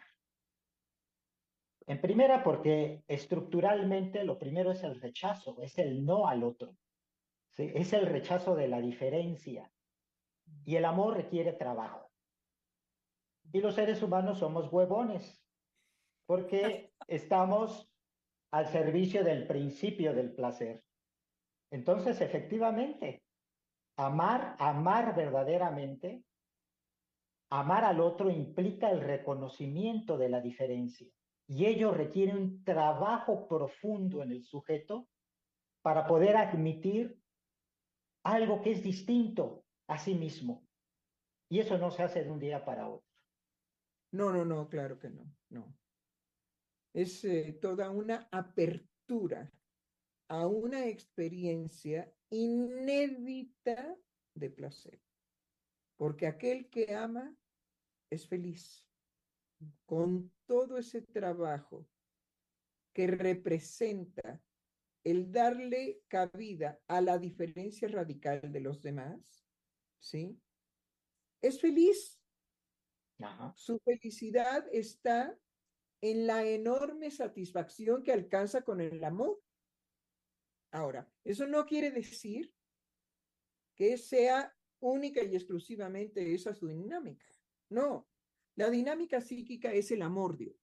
En 1.86 2.00
primera, 2.00 2.42
porque 2.42 3.04
estructuralmente 3.06 4.24
lo 4.24 4.38
primero 4.38 4.72
es 4.72 4.82
el 4.82 5.00
rechazo, 5.00 5.60
es 5.62 5.78
el 5.78 6.04
no 6.04 6.26
al 6.26 6.42
otro, 6.42 6.76
¿sí? 7.52 7.70
es 7.74 7.92
el 7.92 8.06
rechazo 8.06 8.56
de 8.56 8.68
la 8.68 8.80
diferencia. 8.80 9.70
Y 10.64 10.76
el 10.76 10.84
amor 10.84 11.16
requiere 11.16 11.52
trabajo. 11.52 12.10
Y 13.52 13.60
los 13.60 13.76
seres 13.76 14.02
humanos 14.02 14.38
somos 14.38 14.72
huevones, 14.72 15.44
porque 16.26 16.92
estamos 17.06 17.88
al 18.50 18.66
servicio 18.66 19.22
del 19.22 19.46
principio 19.46 20.12
del 20.12 20.32
placer. 20.32 20.82
Entonces, 21.70 22.20
efectivamente, 22.20 23.22
amar, 23.96 24.56
amar 24.58 25.14
verdaderamente, 25.14 26.24
amar 27.60 27.84
al 27.84 28.00
otro 28.00 28.30
implica 28.30 28.90
el 28.90 29.00
reconocimiento 29.00 30.18
de 30.18 30.28
la 30.28 30.40
diferencia. 30.40 31.08
Y 31.48 31.66
ello 31.66 31.92
requiere 31.92 32.36
un 32.36 32.64
trabajo 32.64 33.46
profundo 33.46 34.22
en 34.22 34.32
el 34.32 34.42
sujeto 34.42 35.08
para 35.82 36.06
poder 36.06 36.36
admitir 36.36 37.20
algo 38.24 38.60
que 38.60 38.72
es 38.72 38.82
distinto 38.82 39.64
a 39.86 39.98
sí 39.98 40.14
mismo. 40.14 40.66
Y 41.48 41.60
eso 41.60 41.78
no 41.78 41.92
se 41.92 42.02
hace 42.02 42.24
de 42.24 42.30
un 42.30 42.40
día 42.40 42.64
para 42.64 42.88
otro. 42.88 43.06
No, 44.12 44.32
no, 44.32 44.44
no, 44.44 44.68
claro 44.68 44.98
que 44.98 45.10
no, 45.10 45.32
no. 45.50 45.72
Es 46.92 47.24
eh, 47.24 47.58
toda 47.60 47.90
una 47.90 48.28
apertura 48.32 49.52
a 50.28 50.46
una 50.46 50.86
experiencia 50.86 52.12
inédita 52.30 53.96
de 54.34 54.50
placer. 54.50 55.00
Porque 55.96 56.26
aquel 56.26 56.68
que 56.68 56.94
ama 56.94 57.34
es 58.10 58.26
feliz 58.28 58.86
con 59.84 60.32
todo 60.46 60.78
ese 60.78 61.02
trabajo 61.02 61.88
que 62.92 63.06
representa 63.06 64.42
el 65.04 65.30
darle 65.30 66.02
cabida 66.08 66.80
a 66.88 67.00
la 67.00 67.18
diferencia 67.18 67.88
radical 67.88 68.40
de 68.52 68.60
los 68.60 68.82
demás, 68.82 69.46
¿sí? 69.98 70.40
Es 71.40 71.60
feliz 71.60 72.20
su 73.54 73.78
felicidad 73.80 74.66
está 74.72 75.38
en 76.02 76.26
la 76.26 76.44
enorme 76.44 77.10
satisfacción 77.10 78.02
que 78.02 78.12
alcanza 78.12 78.62
con 78.62 78.80
el 78.80 79.02
amor. 79.02 79.42
Ahora, 80.70 81.10
eso 81.24 81.46
no 81.46 81.64
quiere 81.64 81.90
decir 81.90 82.52
que 83.74 83.96
sea 83.96 84.54
única 84.80 85.22
y 85.22 85.34
exclusivamente 85.34 86.34
esa 86.34 86.54
su 86.54 86.68
dinámica. 86.68 87.26
No, 87.70 88.08
la 88.54 88.70
dinámica 88.70 89.20
psíquica 89.20 89.72
es 89.72 89.90
el 89.90 90.02
amor 90.02 90.36
Dios. 90.36 90.56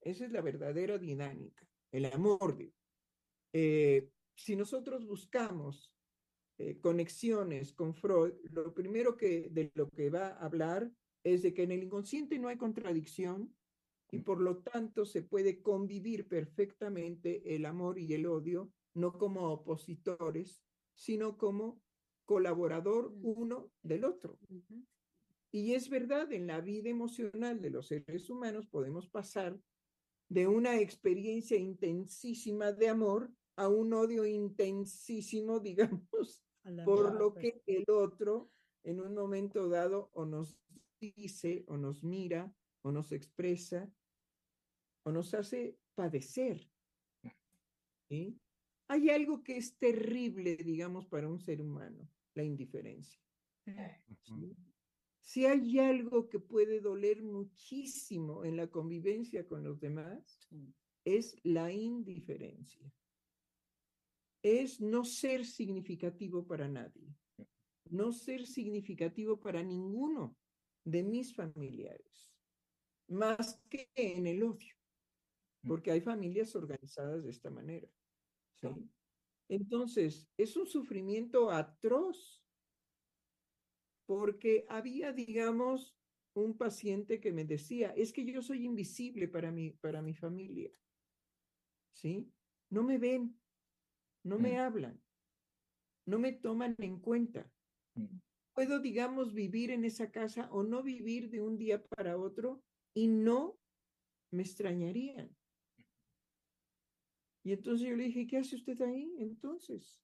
Esa 0.00 0.24
es 0.24 0.32
la 0.32 0.42
verdadera 0.42 0.98
dinámica, 0.98 1.66
el 1.90 2.06
amor 2.06 2.56
Dios. 2.56 2.74
Eh, 3.52 4.10
si 4.34 4.56
nosotros 4.56 5.06
buscamos 5.06 5.92
eh, 6.58 6.78
conexiones 6.80 7.72
con 7.72 7.94
Freud, 7.94 8.34
lo 8.50 8.74
primero 8.74 9.16
que 9.16 9.48
de 9.50 9.70
lo 9.74 9.88
que 9.88 10.10
va 10.10 10.28
a 10.28 10.44
hablar 10.44 10.90
es 11.24 11.42
de 11.42 11.54
que 11.54 11.62
en 11.62 11.72
el 11.72 11.84
inconsciente 11.84 12.38
no 12.38 12.48
hay 12.48 12.56
contradicción 12.56 13.54
y 14.10 14.20
por 14.20 14.40
lo 14.40 14.58
tanto 14.58 15.04
se 15.04 15.22
puede 15.22 15.60
convivir 15.62 16.26
perfectamente 16.28 17.54
el 17.54 17.66
amor 17.66 17.98
y 17.98 18.14
el 18.14 18.26
odio, 18.26 18.72
no 18.94 19.18
como 19.18 19.50
opositores, 19.50 20.62
sino 20.94 21.36
como 21.36 21.80
colaborador 22.24 23.12
uno 23.22 23.70
del 23.82 24.04
otro. 24.04 24.38
Y 25.50 25.74
es 25.74 25.88
verdad, 25.88 26.30
en 26.32 26.46
la 26.46 26.60
vida 26.60 26.90
emocional 26.90 27.60
de 27.60 27.70
los 27.70 27.88
seres 27.88 28.28
humanos 28.28 28.66
podemos 28.66 29.08
pasar 29.08 29.58
de 30.28 30.46
una 30.46 30.78
experiencia 30.78 31.56
intensísima 31.56 32.72
de 32.72 32.88
amor 32.88 33.32
a 33.56 33.68
un 33.68 33.92
odio 33.94 34.26
intensísimo, 34.26 35.58
digamos, 35.60 36.42
por 36.84 37.14
lo 37.14 37.34
que 37.34 37.62
el 37.66 37.84
otro 37.88 38.50
en 38.84 39.00
un 39.00 39.14
momento 39.14 39.68
dado 39.68 40.10
o 40.12 40.26
nos 40.26 40.58
dice 41.00 41.64
o 41.66 41.76
nos 41.76 42.04
mira 42.04 42.52
o 42.82 42.92
nos 42.92 43.12
expresa 43.12 43.90
o 45.04 45.12
nos 45.12 45.32
hace 45.34 45.78
padecer. 45.94 46.70
Hay 48.88 49.10
algo 49.10 49.42
que 49.42 49.56
es 49.56 49.76
terrible, 49.78 50.56
digamos, 50.56 51.06
para 51.06 51.28
un 51.28 51.40
ser 51.40 51.60
humano, 51.60 52.08
la 52.34 52.44
indiferencia. 52.44 53.20
Si 55.20 55.46
hay 55.46 55.78
algo 55.78 56.28
que 56.28 56.38
puede 56.38 56.80
doler 56.80 57.22
muchísimo 57.22 58.44
en 58.44 58.56
la 58.56 58.68
convivencia 58.68 59.46
con 59.46 59.62
los 59.62 59.78
demás, 59.80 60.38
es 61.04 61.36
la 61.42 61.72
indiferencia. 61.72 62.92
Es 64.42 64.80
no 64.80 65.04
ser 65.04 65.44
significativo 65.44 66.46
para 66.46 66.68
nadie, 66.68 67.14
no 67.90 68.12
ser 68.12 68.46
significativo 68.46 69.40
para 69.40 69.62
ninguno 69.62 70.36
de 70.84 71.02
mis 71.02 71.34
familiares, 71.34 72.30
más 73.08 73.60
que 73.68 73.90
en 73.94 74.26
el 74.26 74.42
odio, 74.42 74.74
porque 75.66 75.90
hay 75.90 76.00
familias 76.00 76.54
organizadas 76.54 77.24
de 77.24 77.30
esta 77.30 77.50
manera. 77.50 77.88
Entonces, 79.48 80.28
es 80.36 80.56
un 80.56 80.66
sufrimiento 80.66 81.50
atroz, 81.50 82.44
porque 84.08 84.64
había, 84.70 85.12
digamos, 85.12 85.94
un 86.32 86.56
paciente 86.56 87.20
que 87.20 87.30
me 87.30 87.44
decía, 87.44 87.90
es 87.90 88.10
que 88.10 88.24
yo 88.24 88.40
soy 88.40 88.64
invisible 88.64 89.28
para 89.28 89.52
mi, 89.52 89.72
para 89.72 90.00
mi 90.00 90.14
familia. 90.14 90.70
¿Sí? 91.92 92.32
No 92.70 92.82
me 92.82 92.96
ven, 92.96 93.38
no 94.24 94.38
me 94.38 94.54
mm. 94.54 94.60
hablan, 94.60 95.02
no 96.06 96.18
me 96.18 96.32
toman 96.32 96.74
en 96.78 97.00
cuenta. 97.00 97.52
Mm. 97.96 98.16
Puedo, 98.54 98.80
digamos, 98.80 99.34
vivir 99.34 99.70
en 99.72 99.84
esa 99.84 100.10
casa 100.10 100.48
o 100.52 100.62
no 100.62 100.82
vivir 100.82 101.28
de 101.28 101.42
un 101.42 101.58
día 101.58 101.84
para 101.84 102.16
otro 102.16 102.64
y 102.94 103.08
no 103.08 103.58
me 104.32 104.42
extrañarían. 104.42 105.36
Y 107.44 107.52
entonces 107.52 107.86
yo 107.86 107.94
le 107.94 108.04
dije, 108.04 108.26
¿qué 108.26 108.38
hace 108.38 108.56
usted 108.56 108.80
ahí 108.80 109.14
entonces? 109.18 110.00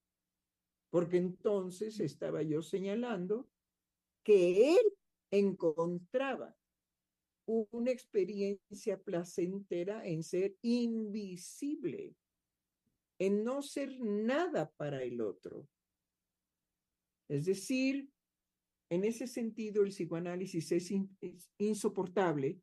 Porque 0.91 1.17
entonces 1.17 2.01
estaba 2.01 2.43
yo 2.43 2.61
señalando 2.61 3.49
que 4.25 4.75
él 4.75 4.93
encontraba 5.31 6.57
una 7.47 7.91
experiencia 7.91 9.01
placentera 9.03 10.05
en 10.07 10.23
ser 10.23 10.57
invisible, 10.63 12.17
en 13.19 13.45
no 13.45 13.63
ser 13.63 14.01
nada 14.01 14.71
para 14.77 15.03
el 15.03 15.21
otro. 15.21 15.69
Es 17.29 17.45
decir, 17.45 18.09
en 18.91 19.05
ese 19.05 19.27
sentido 19.27 19.83
el 19.83 19.91
psicoanálisis 19.91 20.73
es, 20.73 20.93
insoportable 21.59 22.61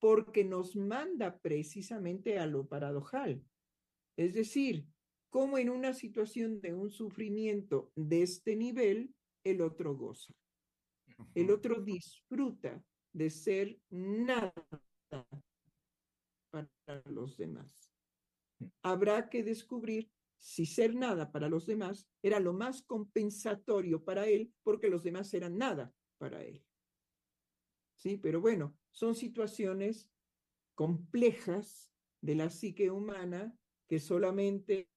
porque 0.00 0.44
nos 0.44 0.76
manda 0.76 1.38
precisamente 1.38 2.38
a 2.38 2.46
lo 2.46 2.66
paradojal. 2.66 3.44
Es 4.16 4.34
decir, 4.34 4.86
como 5.30 5.58
en 5.58 5.70
una 5.70 5.94
situación 5.94 6.60
de 6.60 6.74
un 6.74 6.90
sufrimiento 6.90 7.90
de 7.94 8.22
este 8.22 8.56
nivel, 8.56 9.14
el 9.44 9.60
otro 9.60 9.96
goza. 9.96 10.34
El 11.34 11.50
otro 11.50 11.80
disfruta 11.80 12.84
de 13.12 13.30
ser 13.30 13.78
nada 13.90 14.52
para 16.50 17.02
los 17.06 17.36
demás. 17.36 17.92
Habrá 18.82 19.28
que 19.28 19.42
descubrir 19.42 20.10
si 20.38 20.66
ser 20.66 20.94
nada 20.94 21.30
para 21.30 21.48
los 21.48 21.66
demás 21.66 22.08
era 22.22 22.40
lo 22.40 22.52
más 22.52 22.82
compensatorio 22.82 24.04
para 24.04 24.26
él 24.26 24.52
porque 24.62 24.88
los 24.88 25.02
demás 25.02 25.32
eran 25.34 25.56
nada 25.56 25.94
para 26.18 26.42
él. 26.42 26.64
Sí, 27.96 28.16
pero 28.16 28.40
bueno, 28.40 28.76
son 28.90 29.14
situaciones 29.14 30.10
complejas 30.74 31.92
de 32.20 32.34
la 32.34 32.50
psique 32.50 32.90
humana 32.90 33.56
que 33.88 34.00
solamente 34.00 34.90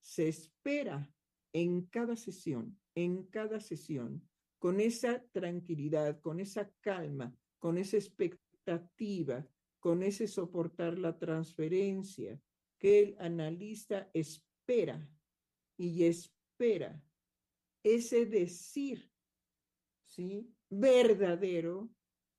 se 0.00 0.28
espera 0.28 1.12
en 1.52 1.86
cada 1.86 2.16
sesión, 2.16 2.78
en 2.94 3.24
cada 3.24 3.60
sesión, 3.60 4.29
con 4.60 4.78
esa 4.78 5.24
tranquilidad, 5.32 6.20
con 6.20 6.38
esa 6.38 6.70
calma, 6.80 7.34
con 7.58 7.78
esa 7.78 7.96
expectativa, 7.96 9.48
con 9.80 10.02
ese 10.02 10.28
soportar 10.28 10.98
la 10.98 11.18
transferencia 11.18 12.38
que 12.78 13.00
el 13.00 13.16
analista 13.18 14.10
espera 14.12 15.08
y 15.78 16.04
espera 16.04 17.02
ese 17.82 18.26
decir, 18.26 19.10
¿sí? 20.04 20.54
Verdadero 20.68 21.90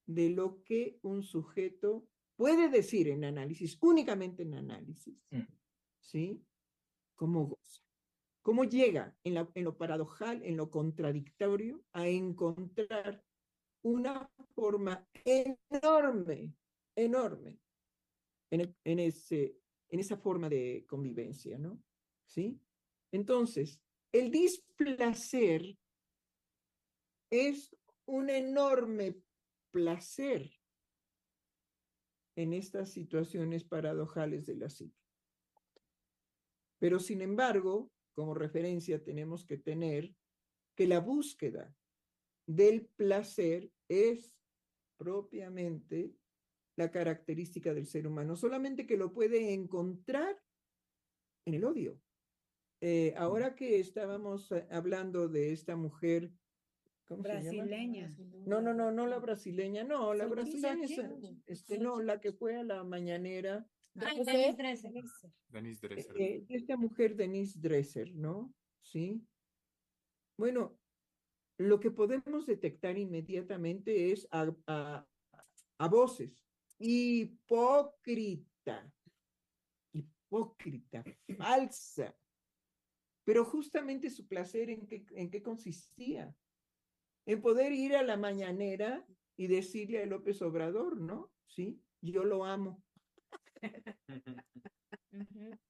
de 0.05 0.29
lo 0.29 0.63
que 0.63 0.99
un 1.01 1.23
sujeto 1.23 2.07
puede 2.35 2.69
decir 2.69 3.07
en 3.07 3.23
análisis, 3.23 3.79
únicamente 3.81 4.43
en 4.43 4.53
análisis, 4.53 5.17
¿sí? 5.99 6.45
Cómo 7.15 7.47
goza. 7.47 7.80
¿Cómo 8.41 8.63
llega 8.63 9.15
en, 9.23 9.35
lo 9.63 9.77
paradojal, 9.77 10.41
en 10.43 10.57
lo 10.57 10.71
contradictorio, 10.71 11.83
a 11.93 12.07
encontrar 12.07 13.23
una 13.83 14.29
forma 14.55 15.07
enorme, 15.23 16.53
enorme 16.95 17.59
en, 18.49 18.99
ese, 18.99 19.55
en 19.89 19.99
esa 19.99 20.17
forma 20.17 20.49
de 20.49 20.85
convivencia, 20.87 21.59
¿no? 21.59 21.81
¿Sí? 22.25 22.59
Entonces, 23.11 23.79
el 24.11 24.31
displacer 24.31 25.77
es 27.29 27.75
un 28.05 28.29
enorme 28.29 29.21
placer 29.71 30.51
en 32.35 32.53
estas 32.53 32.91
situaciones 32.91 33.63
paradojales 33.63 34.45
de 34.45 34.55
la 34.55 34.69
psique. 34.69 34.97
Pero 36.79 36.99
sin 36.99 37.21
embargo, 37.21 37.91
como 38.13 38.33
referencia 38.33 39.03
tenemos 39.03 39.45
que 39.45 39.57
tener 39.57 40.13
que 40.75 40.87
la 40.87 40.99
búsqueda 40.99 41.73
del 42.45 42.85
placer 42.85 43.71
es 43.87 44.37
propiamente 44.97 46.13
la 46.75 46.91
característica 46.91 47.73
del 47.73 47.87
ser 47.87 48.07
humano, 48.07 48.35
solamente 48.35 48.85
que 48.85 48.97
lo 48.97 49.13
puede 49.13 49.53
encontrar 49.53 50.41
en 51.45 51.53
el 51.53 51.63
odio. 51.65 51.99
Eh, 52.81 53.13
ahora 53.17 53.55
que 53.55 53.79
estábamos 53.79 54.51
eh, 54.51 54.65
hablando 54.71 55.27
de 55.27 55.51
esta 55.51 55.75
mujer 55.75 56.31
brasileña. 57.09 58.09
No, 58.45 58.61
no, 58.61 58.73
no, 58.73 58.91
no 58.91 59.05
la 59.05 59.19
brasileña, 59.19 59.83
no, 59.83 60.13
la 60.13 60.25
brasileña 60.25 60.85
es, 60.85 60.99
este, 61.45 61.77
no, 61.77 62.01
la 62.01 62.19
que 62.19 62.31
fue 62.31 62.55
a 62.55 62.63
la 62.63 62.83
mañanera 62.83 63.67
Denise 63.93 64.55
Dresser. 64.57 64.91
Denise 65.49 65.87
Dresser. 65.87 66.21
Eh, 66.21 66.45
esta 66.49 66.77
mujer, 66.77 67.15
Denise 67.15 67.59
Dresser, 67.59 68.13
¿no? 68.15 68.53
Sí. 68.81 69.21
Bueno, 70.37 70.79
lo 71.57 71.79
que 71.79 71.91
podemos 71.91 72.45
detectar 72.45 72.97
inmediatamente 72.97 74.11
es 74.11 74.27
a, 74.31 74.53
a, 74.67 75.07
a 75.77 75.87
voces. 75.87 76.43
Hipócrita. 76.79 78.91
Hipócrita, 79.93 81.03
falsa. 81.37 82.15
Pero 83.23 83.45
justamente 83.45 84.09
su 84.09 84.27
placer 84.27 84.69
en 84.69 84.87
qué, 84.87 85.05
en 85.11 85.29
qué 85.29 85.43
consistía. 85.43 86.35
En 87.25 87.41
poder 87.41 87.71
ir 87.71 87.95
a 87.95 88.01
la 88.01 88.17
mañanera 88.17 89.05
y 89.37 89.47
decirle 89.47 90.01
a 90.01 90.07
López 90.07 90.41
Obrador, 90.41 90.99
¿no? 90.99 91.31
Sí, 91.45 91.83
yo 92.01 92.23
lo 92.23 92.45
amo. 92.45 92.83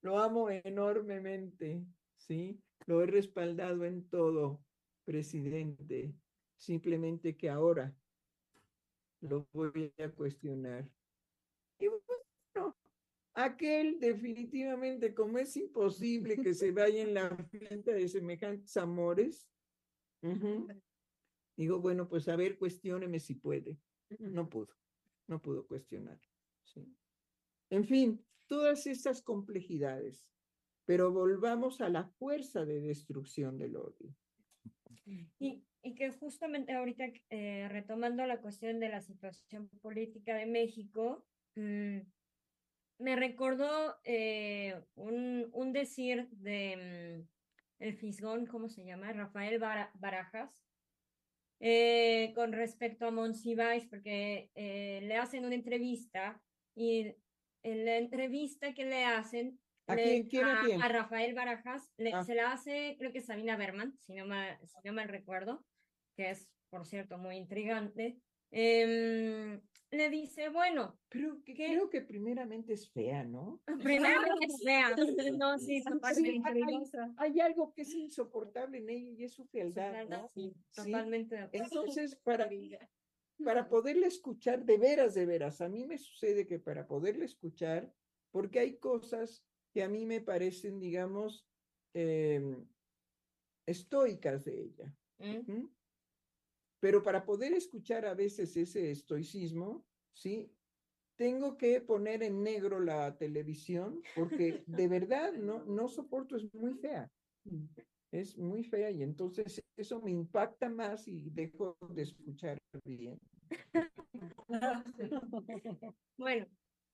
Lo 0.01 0.19
amo 0.19 0.49
enormemente, 0.49 1.85
¿sí? 2.17 2.61
Lo 2.85 3.01
he 3.01 3.05
respaldado 3.05 3.85
en 3.85 4.07
todo, 4.09 4.63
presidente. 5.03 6.13
Simplemente 6.57 7.35
que 7.35 7.49
ahora 7.49 7.95
lo 9.21 9.47
voy 9.53 9.93
a 9.97 10.09
cuestionar. 10.09 10.89
Y 11.79 11.87
bueno, 11.87 12.77
aquel 13.33 13.99
definitivamente, 13.99 15.13
como 15.13 15.37
es 15.37 15.55
imposible 15.57 16.37
que 16.37 16.53
se 16.53 16.71
vaya 16.71 17.01
en 17.01 17.13
la 17.13 17.35
frente 17.49 17.93
de 17.93 18.07
semejantes 18.07 18.75
amores, 18.77 19.49
digo, 21.55 21.79
bueno, 21.79 22.07
pues 22.07 22.27
a 22.27 22.35
ver, 22.35 22.57
cuestióneme 22.57 23.19
si 23.19 23.35
puede. 23.35 23.79
No 24.19 24.49
pudo, 24.49 24.75
no 25.27 25.41
pudo 25.41 25.65
cuestionar. 25.65 26.19
¿sí? 26.63 26.95
En 27.71 27.85
fin, 27.85 28.21
todas 28.47 28.85
estas 28.85 29.21
complejidades, 29.21 30.27
pero 30.85 31.11
volvamos 31.11 31.79
a 31.79 31.87
la 31.87 32.03
fuerza 32.03 32.65
de 32.65 32.81
destrucción 32.81 33.57
del 33.57 33.77
odio. 33.77 34.13
Y, 35.39 35.63
y 35.81 35.95
que 35.95 36.11
justamente 36.11 36.73
ahorita, 36.73 37.05
eh, 37.29 37.67
retomando 37.69 38.25
la 38.25 38.41
cuestión 38.41 38.81
de 38.81 38.89
la 38.89 38.99
situación 39.01 39.69
política 39.81 40.35
de 40.35 40.45
México, 40.45 41.25
mmm, 41.55 41.99
me 42.99 43.15
recordó 43.15 43.95
eh, 44.03 44.79
un, 44.95 45.49
un, 45.53 45.71
decir 45.71 46.27
de 46.31 47.23
mm, 47.23 47.83
el 47.83 47.95
fisgón, 47.95 48.45
¿cómo 48.47 48.67
se 48.67 48.83
llama? 48.83 49.13
Rafael 49.13 49.59
Barajas, 49.93 50.61
eh, 51.61 52.33
con 52.35 52.51
respecto 52.51 53.07
a 53.07 53.11
Monsiváis, 53.11 53.85
porque 53.85 54.51
le 54.55 55.15
hacen 55.15 55.45
una 55.45 55.55
entrevista 55.55 56.43
y 56.75 57.15
en 57.63 57.85
la 57.85 57.97
entrevista 57.97 58.73
que 58.73 58.85
le 58.85 59.05
hacen 59.05 59.59
¿A, 59.87 59.95
quién, 59.95 60.27
quién, 60.27 60.45
a, 60.45 60.61
quién? 60.63 60.81
a, 60.81 60.87
Rafael 60.87 61.33
Barajas, 61.33 61.91
le, 61.97 62.13
Ah. 62.13 62.23
se 62.23 62.35
la 62.35 62.51
hace, 62.51 62.95
creo 62.97 63.11
que 63.11 63.21
Sabina 63.21 63.57
Berman, 63.57 63.97
si 63.97 64.13
no, 64.13 64.25
mal, 64.25 64.57
si 64.65 64.77
no 64.83 64.93
mal 64.93 65.09
recuerdo, 65.09 65.65
que 66.15 66.29
es, 66.31 66.49
por 66.69 66.85
cierto, 66.85 67.17
muy 67.17 67.35
intrigante. 67.35 68.17
Em, 68.51 69.61
le 69.91 70.09
dice, 70.09 70.49
bueno, 70.49 70.97
Pero 71.09 71.41
que 71.43 71.53
¿Qué? 71.53 71.67
creo 71.67 71.89
que 71.89 72.01
primeramente 72.01 72.73
es 72.73 72.89
fea, 72.89 73.23
¿no? 73.25 73.61
primero 74.21 74.21
es 74.41 74.61
fea. 74.63 74.95
No, 75.37 75.57
sí, 75.57 75.81
Sí, 76.13 76.41
hay, 76.43 76.91
hay 77.17 77.39
algo 77.41 77.73
que 77.73 77.81
es 77.81 77.93
insoportable 77.93 78.77
en 78.77 78.89
ella 78.89 79.11
y 79.17 79.23
es 79.25 79.33
su 79.33 79.45
fealdad, 79.45 80.07
¿no? 80.07 80.29
Sí, 80.33 80.53
Sí. 80.69 80.83
totalmente 80.83 81.35
de 81.35 81.41
acuerdo. 81.41 81.65
Entonces, 81.65 82.15
para, 82.15 82.49
para 83.43 83.67
poderle 83.67 84.07
escuchar 84.07 84.65
de 84.65 84.77
veras, 84.77 85.13
de 85.13 85.25
veras, 85.25 85.61
a 85.61 85.69
mí 85.69 85.85
me 85.85 85.97
sucede 85.97 86.45
que 86.45 86.59
para 86.59 86.87
poderle 86.87 87.25
escuchar, 87.25 87.93
porque 88.31 88.59
hay 88.59 88.77
cosas 88.77 89.45
que 89.73 89.83
a 89.83 89.89
mí 89.89 90.05
me 90.05 90.21
parecen, 90.21 90.79
digamos, 90.79 91.47
em, 91.93 92.65
estoicas 93.65 94.45
de 94.45 94.61
ella. 94.61 94.95
¿Mm? 95.19 95.67
Pero 96.79 97.03
para 97.03 97.23
poder 97.23 97.53
escuchar 97.53 98.05
a 98.05 98.15
veces 98.15 98.57
ese 98.57 98.91
estoicismo, 98.91 99.85
¿sí? 100.13 100.51
Tengo 101.15 101.55
que 101.57 101.79
poner 101.81 102.23
en 102.23 102.41
negro 102.41 102.79
la 102.79 103.15
televisión 103.17 104.01
porque 104.15 104.63
de 104.67 104.87
verdad 104.87 105.33
no, 105.33 105.63
no 105.65 105.87
soporto, 105.87 106.35
es 106.35 106.51
muy 106.53 106.73
fea. 106.73 107.11
Es 108.11 108.37
muy 108.37 108.63
fea 108.63 108.89
y 108.91 109.03
entonces 109.03 109.61
eso 109.77 110.01
me 110.01 110.11
impacta 110.11 110.69
más 110.69 111.07
y 111.07 111.29
dejo 111.29 111.77
de 111.93 112.01
escuchar 112.01 112.57
bien. 112.83 113.19
Bueno, 116.17 116.47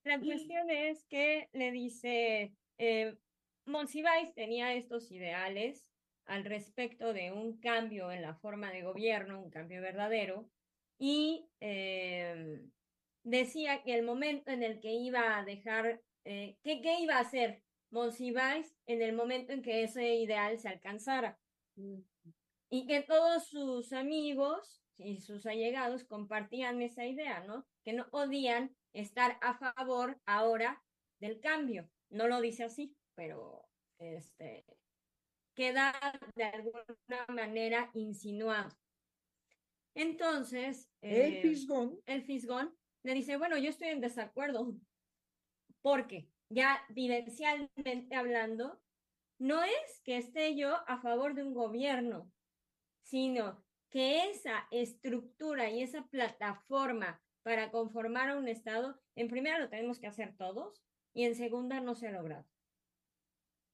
la 0.04 0.20
cuestión 0.20 0.70
es 0.70 1.04
que 1.04 1.48
le 1.52 1.70
dice, 1.70 2.54
eh, 2.78 3.16
Monsiváis 3.66 4.32
tenía 4.34 4.74
estos 4.74 5.10
ideales 5.10 5.90
al 6.24 6.44
respecto 6.44 7.12
de 7.12 7.32
un 7.32 7.58
cambio 7.58 8.10
en 8.10 8.22
la 8.22 8.34
forma 8.34 8.70
de 8.70 8.82
gobierno, 8.82 9.42
un 9.42 9.50
cambio 9.50 9.82
verdadero, 9.82 10.50
y 10.98 11.48
em, 11.60 12.70
decía 13.22 13.82
que 13.82 13.94
el 13.94 14.04
momento 14.04 14.50
en 14.50 14.62
el 14.62 14.80
que 14.80 14.92
iba 14.92 15.38
a 15.38 15.44
dejar, 15.44 16.02
eh, 16.24 16.56
que, 16.62 16.80
¿qué 16.80 17.00
iba 17.00 17.16
a 17.16 17.20
hacer 17.20 17.62
Monsiváis 17.90 18.74
en 18.86 19.02
el 19.02 19.14
momento 19.14 19.52
en 19.52 19.62
que 19.62 19.84
ese 19.84 20.16
ideal 20.16 20.58
se 20.58 20.68
alcanzara? 20.68 21.38
Y 22.70 22.86
que 22.86 23.02
todos 23.02 23.48
sus 23.48 23.92
amigos 23.92 24.82
y 24.98 25.20
sus 25.20 25.46
allegados 25.46 26.04
compartían 26.04 26.82
esa 26.82 27.06
idea, 27.06 27.40
¿no? 27.44 27.66
Que 27.84 27.92
no 27.92 28.08
podían 28.10 28.76
estar 28.92 29.38
a 29.40 29.54
favor 29.54 30.20
ahora 30.26 30.82
del 31.20 31.40
cambio. 31.40 31.88
No 32.10 32.26
lo 32.26 32.40
dice 32.40 32.64
así, 32.64 32.96
pero 33.14 33.68
este 33.98 34.64
queda 35.54 35.92
de 36.36 36.44
alguna 36.44 37.26
manera 37.28 37.90
insinuado. 37.94 38.70
Entonces, 39.94 40.88
el 41.00 41.34
eh, 41.34 41.42
fisgón. 41.42 42.00
El 42.06 42.22
fisgón 42.22 42.72
le 43.02 43.14
dice, 43.14 43.36
bueno, 43.36 43.58
yo 43.58 43.68
estoy 43.68 43.88
en 43.88 44.00
desacuerdo, 44.00 44.76
porque 45.82 46.28
ya 46.48 46.80
vivencialmente 46.90 48.14
hablando, 48.14 48.80
no 49.40 49.64
es 49.64 50.00
que 50.04 50.18
esté 50.18 50.54
yo 50.54 50.76
a 50.86 51.00
favor 51.00 51.34
de 51.34 51.42
un 51.42 51.54
gobierno, 51.54 52.30
sino 53.02 53.60
que 53.90 54.30
esa 54.30 54.66
estructura 54.70 55.70
y 55.70 55.82
esa 55.82 56.06
plataforma 56.08 57.20
para 57.42 57.70
conformar 57.70 58.30
a 58.30 58.36
un 58.36 58.48
Estado, 58.48 59.00
en 59.14 59.28
primera 59.28 59.58
lo 59.58 59.68
tenemos 59.68 59.98
que 59.98 60.06
hacer 60.06 60.36
todos 60.36 60.82
y 61.14 61.24
en 61.24 61.34
segunda 61.34 61.80
no 61.80 61.94
se 61.94 62.08
ha 62.08 62.12
logrado. 62.12 62.46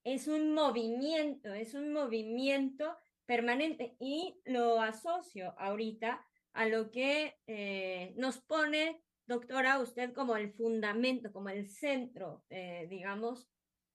Es 0.04 0.28
un 0.28 0.52
movimiento, 0.52 1.52
es 1.54 1.74
un 1.74 1.92
movimiento 1.92 2.96
permanente 3.26 3.96
y 3.98 4.40
lo 4.44 4.80
asocio 4.80 5.54
ahorita 5.58 6.24
a 6.52 6.66
lo 6.66 6.90
que 6.90 7.36
eh, 7.46 8.14
nos 8.16 8.38
pone, 8.40 9.02
doctora, 9.26 9.80
usted 9.80 10.12
como 10.12 10.36
el 10.36 10.52
fundamento, 10.52 11.32
como 11.32 11.48
el 11.48 11.68
centro, 11.68 12.44
eh, 12.50 12.86
digamos, 12.88 13.48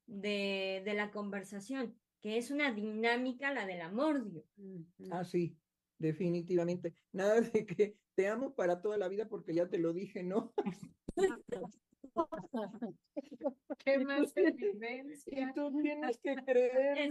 de, 0.07 0.81
de, 0.83 0.93
la 0.95 1.11
conversación, 1.11 1.95
que 2.21 2.37
es 2.37 2.49
una 2.49 2.73
dinámica, 2.73 3.53
la 3.53 3.65
del 3.65 3.81
amordio. 3.81 4.43
Ah, 5.11 5.23
sí, 5.23 5.55
definitivamente. 5.99 6.95
Nada 7.11 7.41
de 7.41 7.65
que 7.65 7.97
te 8.15 8.27
amo 8.27 8.55
para 8.55 8.81
toda 8.81 8.97
la 8.97 9.07
vida 9.07 9.27
porque 9.27 9.53
ya 9.53 9.69
te 9.69 9.77
lo 9.77 9.93
dije, 9.93 10.23
¿no? 10.23 10.53
¿Qué 13.77 13.99
más 14.05 14.35
evidencia? 14.35 15.51
Tú 15.53 15.81
tienes 15.81 16.19
que 16.19 16.35
creer, 16.45 17.09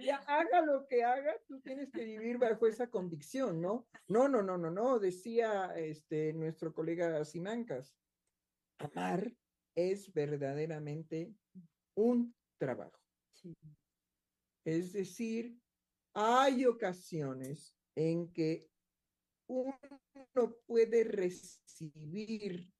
ya 0.00 0.16
haga 0.26 0.62
lo 0.62 0.86
que 0.86 1.04
haga, 1.04 1.34
tú 1.46 1.60
tienes 1.60 1.90
que 1.90 2.04
vivir 2.04 2.38
bajo 2.38 2.66
esa 2.66 2.90
convicción, 2.90 3.60
¿no? 3.60 3.86
No, 4.08 4.28
no, 4.28 4.42
no, 4.42 4.56
no, 4.56 4.70
no, 4.70 4.98
decía 4.98 5.74
este 5.76 6.32
nuestro 6.32 6.72
colega 6.72 7.24
Simancas, 7.24 7.94
amar 8.78 9.32
es 9.74 10.12
verdaderamente 10.12 11.34
un 11.94 12.34
trabajo. 12.58 12.98
Es 14.64 14.92
decir, 14.92 15.58
hay 16.14 16.64
ocasiones 16.64 17.74
en 17.96 18.32
que 18.32 18.70
uno 19.48 19.78
puede 20.66 21.04
recibir 21.04 22.70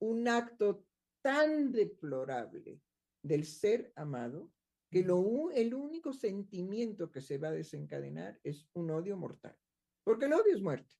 un 0.00 0.28
acto 0.28 0.86
tan 1.22 1.72
deplorable 1.72 2.80
del 3.22 3.44
ser 3.44 3.92
amado 3.96 4.50
que 4.90 5.02
lo, 5.02 5.50
el 5.52 5.72
único 5.72 6.12
sentimiento 6.12 7.10
que 7.10 7.22
se 7.22 7.38
va 7.38 7.48
a 7.48 7.52
desencadenar 7.52 8.38
es 8.44 8.68
un 8.74 8.90
odio 8.90 9.16
mortal. 9.16 9.56
Porque 10.04 10.26
el 10.26 10.34
odio 10.34 10.54
es 10.54 10.60
muerte. 10.60 10.94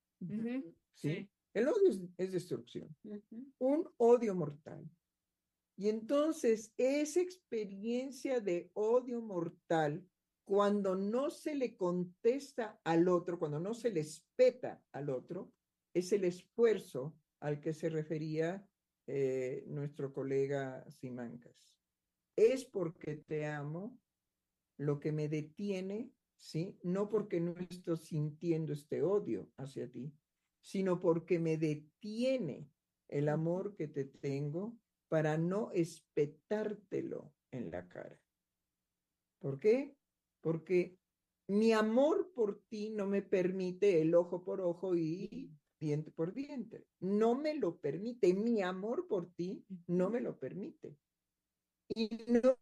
¿sí? 0.94 1.28
El 1.52 1.68
odio 1.68 2.10
es, 2.16 2.32
destrucción. 2.32 2.96
Un 3.58 3.86
odio 3.98 4.34
mortal. 4.34 4.88
Y 5.76 5.88
entonces 5.88 6.72
esa 6.78 7.20
experiencia 7.20 8.40
de 8.40 8.70
odio 8.74 9.20
mortal, 9.20 10.06
cuando 10.44 10.94
no 10.96 11.30
se 11.30 11.54
le 11.54 11.76
contesta 11.76 12.80
al 12.84 13.08
otro, 13.08 13.38
cuando 13.38 13.60
no 13.60 13.74
se 13.74 13.90
le 13.90 14.00
espeta 14.00 14.82
al 14.92 15.10
otro, 15.10 15.52
es 15.94 16.12
el 16.12 16.24
esfuerzo 16.24 17.16
al 17.40 17.60
que 17.60 17.72
se 17.72 17.88
refería 17.88 18.66
eh, 19.06 19.64
nuestro 19.66 20.12
colega 20.12 20.84
Simancas. 20.90 21.56
Es 22.36 22.64
porque 22.64 23.16
te 23.16 23.46
amo 23.46 23.98
lo 24.78 24.98
que 25.00 25.12
me 25.12 25.28
detiene, 25.28 26.12
¿sí? 26.36 26.78
No 26.82 27.08
porque 27.08 27.40
no 27.40 27.54
estoy 27.70 27.96
sintiendo 27.98 28.72
este 28.72 29.02
odio 29.02 29.50
hacia 29.56 29.90
ti, 29.90 30.12
sino 30.60 31.00
porque 31.00 31.38
me 31.38 31.56
detiene 31.56 32.68
el 33.08 33.28
amor 33.28 33.74
que 33.76 33.88
te 33.88 34.04
tengo 34.04 34.78
para 35.08 35.36
no 35.36 35.70
espetártelo 35.72 37.34
en 37.50 37.70
la 37.70 37.86
cara. 37.86 38.18
¿Por 39.38 39.58
qué? 39.58 39.94
Porque 40.42 40.98
mi 41.48 41.72
amor 41.72 42.30
por 42.34 42.62
ti 42.68 42.90
no 42.90 43.06
me 43.06 43.22
permite 43.22 44.02
el 44.02 44.14
ojo 44.14 44.44
por 44.44 44.60
ojo 44.60 44.94
y 44.94 45.50
diente 45.80 46.10
por 46.10 46.34
diente. 46.34 46.86
No 47.00 47.34
me 47.34 47.54
lo 47.54 47.78
permite. 47.78 48.34
Mi 48.34 48.62
amor 48.62 49.08
por 49.08 49.32
ti 49.34 49.64
no 49.86 50.10
me 50.10 50.20
lo 50.20 50.38
permite. 50.38 50.96
Y 51.94 52.08
no 52.28 52.56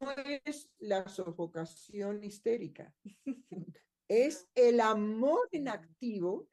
es 0.44 0.70
la 0.78 1.08
sofocación 1.08 2.22
histérica. 2.24 2.94
Es 4.08 4.48
el 4.56 4.80
amor 4.80 5.48
en 5.52 5.68
activo 5.68 6.48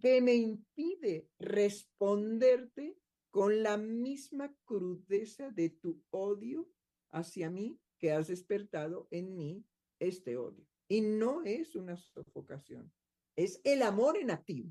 que 0.00 0.22
me 0.22 0.36
impide 0.36 1.28
responderte 1.38 2.96
con 3.30 3.62
la 3.62 3.76
misma 3.76 4.56
crudeza 4.64 5.50
de 5.50 5.68
tu 5.68 6.02
odio 6.08 6.66
hacia 7.10 7.50
mí 7.50 7.78
que 7.98 8.12
has 8.12 8.28
despertado 8.28 9.06
en 9.10 9.36
mí 9.36 9.66
este 9.98 10.36
odio. 10.36 10.66
Y 10.88 11.00
no 11.00 11.42
es 11.44 11.74
una 11.76 11.96
sofocación, 11.96 12.92
es 13.36 13.60
el 13.64 13.82
amor 13.82 14.18
en 14.18 14.30
activo. 14.30 14.70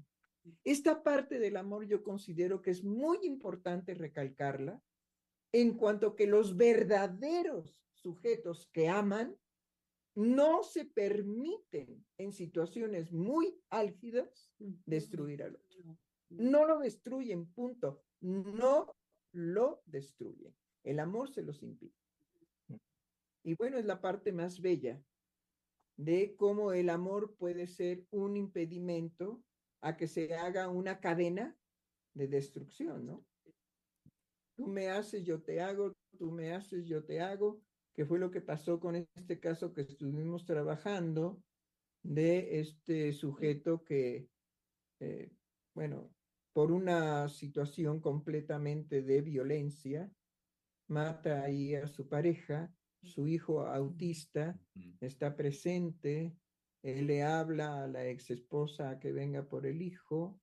Esta 0.64 1.04
parte 1.04 1.40
del 1.40 1.58
amor 1.58 1.86
yo 1.86 2.04
considero 2.04 2.62
que 2.62 2.72
es 2.72 2.84
muy 2.84 3.18
importante 3.24 3.94
recalcarla 3.94 4.82
en 5.54 5.78
cuanto 5.78 6.16
que 6.16 6.28
los 6.28 6.58
verdaderos 6.58 7.78
sujetos 7.94 8.70
que 8.74 8.90
aman 8.90 9.38
no 10.16 10.64
se 10.64 10.86
permiten 10.86 12.06
en 12.18 12.34
situaciones 12.34 13.12
muy 13.12 13.58
álgidas 13.70 14.52
destruir 14.86 15.44
al 15.44 15.56
otro. 15.56 15.98
No 16.30 16.66
lo 16.66 16.80
destruyen, 16.80 17.48
punto. 17.48 18.04
No 18.22 18.96
lo 19.32 19.82
destruyen. 19.86 20.54
El 20.84 21.00
amor 21.00 21.30
se 21.30 21.42
los 21.42 21.64
impide. 21.64 21.94
Y 23.44 23.56
bueno, 23.56 23.78
es 23.78 23.86
la 23.86 24.02
parte 24.02 24.32
más 24.32 24.62
bella 24.62 25.02
de 25.98 26.36
cómo 26.36 26.74
el 26.74 26.90
amor 26.90 27.36
puede 27.36 27.68
ser 27.68 28.06
un 28.10 28.36
impedimento 28.36 29.44
a 29.82 29.96
que 29.98 30.08
se 30.08 30.34
haga 30.36 30.70
una 30.70 31.00
cadena 31.00 31.58
de 32.14 32.28
destrucción, 32.28 33.06
¿no? 33.06 33.26
Tú 34.56 34.68
me 34.68 34.90
haces, 34.90 35.24
yo 35.24 35.42
te 35.42 35.62
hago, 35.62 35.94
tú 36.18 36.32
me 36.32 36.54
haces, 36.54 36.86
yo 36.86 37.04
te 37.04 37.20
hago, 37.22 37.62
que 37.94 38.06
fue 38.06 38.20
lo 38.20 38.32
que 38.32 38.42
pasó 38.42 38.80
con 38.80 38.96
este 38.96 39.40
caso 39.40 39.74
que 39.74 39.82
estuvimos 39.82 40.46
trabajando 40.46 41.44
de 42.04 42.60
este 42.60 43.14
sujeto 43.14 43.84
que, 43.84 44.30
eh, 45.00 45.32
bueno, 45.74 46.14
por 46.54 46.72
una 46.72 47.30
situación 47.30 48.00
completamente 48.00 49.02
de 49.02 49.22
violencia, 49.22 50.12
mata 50.88 51.44
ahí 51.44 51.76
a 51.76 51.88
su 51.88 52.08
pareja, 52.08 52.72
su 53.04 53.28
hijo 53.28 53.66
autista 53.66 54.60
está 55.00 55.36
presente, 55.36 56.36
él 56.82 57.08
le 57.08 57.24
habla 57.24 57.84
a 57.84 57.88
la 57.88 58.08
ex 58.08 58.32
esposa 58.32 59.00
que 59.00 59.12
venga 59.12 59.48
por 59.48 59.66
el 59.66 59.82
hijo. 59.82 60.40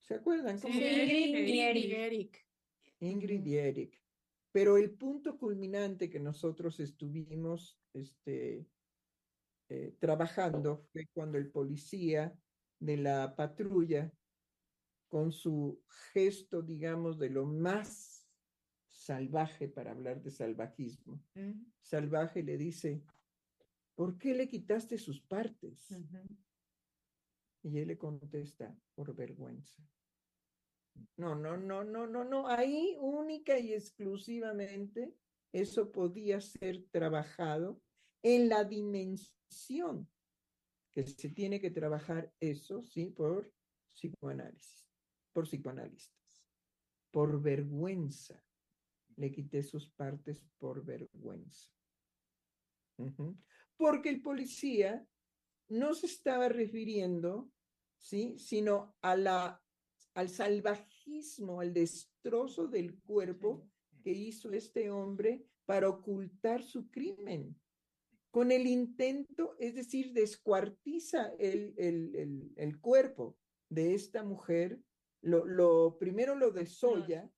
¿Se 0.00 0.14
acuerdan? 0.14 0.58
Sí, 0.58 0.68
Ingrid 0.68 1.84
y 1.84 1.92
Eric. 1.92 2.46
Ingrid 3.00 3.46
y 3.46 3.56
Eric. 3.56 4.02
Pero 4.52 4.76
el 4.76 4.90
punto 4.90 5.38
culminante 5.38 6.10
que 6.10 6.18
nosotros 6.18 6.80
estuvimos 6.80 7.78
este, 7.94 8.66
eh, 9.68 9.94
trabajando 9.98 10.84
fue 10.92 11.06
cuando 11.12 11.38
el 11.38 11.50
policía 11.50 12.36
de 12.80 12.96
la 12.96 13.36
patrulla, 13.36 14.12
con 15.08 15.32
su 15.32 15.82
gesto, 16.12 16.62
digamos, 16.62 17.18
de 17.18 17.30
lo 17.30 17.44
más 17.44 18.09
salvaje 19.00 19.66
para 19.66 19.92
hablar 19.92 20.20
de 20.22 20.30
salvajismo, 20.30 21.24
salvaje 21.80 22.42
le 22.42 22.58
dice, 22.58 23.02
¿por 23.94 24.18
qué 24.18 24.34
le 24.34 24.46
quitaste 24.46 24.98
sus 24.98 25.22
partes? 25.22 25.88
Y 27.62 27.78
él 27.78 27.88
le 27.88 27.96
contesta, 27.96 28.76
por 28.94 29.14
vergüenza. 29.14 29.82
No, 31.16 31.34
no, 31.34 31.56
no, 31.56 31.82
no, 31.82 32.06
no, 32.06 32.24
no. 32.24 32.46
Ahí 32.46 32.94
única 33.00 33.58
y 33.58 33.72
exclusivamente 33.72 35.14
eso 35.50 35.90
podía 35.90 36.42
ser 36.42 36.84
trabajado 36.90 37.80
en 38.22 38.50
la 38.50 38.64
dimensión 38.64 40.10
que 40.92 41.06
se 41.06 41.30
tiene 41.30 41.58
que 41.58 41.70
trabajar 41.70 42.34
eso, 42.38 42.82
sí, 42.82 43.06
por 43.06 43.50
psicoanálisis. 43.94 44.86
por 45.32 45.44
psicoanalistas, 45.46 46.44
por 47.10 47.40
vergüenza. 47.40 48.44
Le 49.20 49.30
quité 49.30 49.62
sus 49.62 49.90
partes 49.90 50.42
por 50.58 50.82
vergüenza. 50.82 51.68
Porque 53.76 54.08
el 54.08 54.22
policía 54.22 55.06
no 55.68 55.92
se 55.92 56.06
estaba 56.06 56.48
refiriendo, 56.48 57.50
¿sí? 57.98 58.38
Sino 58.38 58.96
a 59.02 59.16
la, 59.16 59.62
al 60.14 60.30
salvajismo, 60.30 61.60
al 61.60 61.74
destrozo 61.74 62.66
del 62.66 62.98
cuerpo 63.00 63.68
que 64.02 64.10
hizo 64.10 64.52
este 64.52 64.90
hombre 64.90 65.44
para 65.66 65.90
ocultar 65.90 66.62
su 66.62 66.90
crimen. 66.90 67.54
Con 68.30 68.52
el 68.52 68.66
intento, 68.66 69.54
es 69.58 69.74
decir, 69.74 70.14
descuartiza 70.14 71.34
el, 71.38 71.74
el, 71.76 72.54
el, 72.56 72.80
cuerpo 72.80 73.36
de 73.68 73.94
esta 73.94 74.24
mujer, 74.24 74.80
lo, 75.20 75.44
lo 75.44 75.98
primero 75.98 76.34
lo 76.36 76.52
desolla 76.52 77.30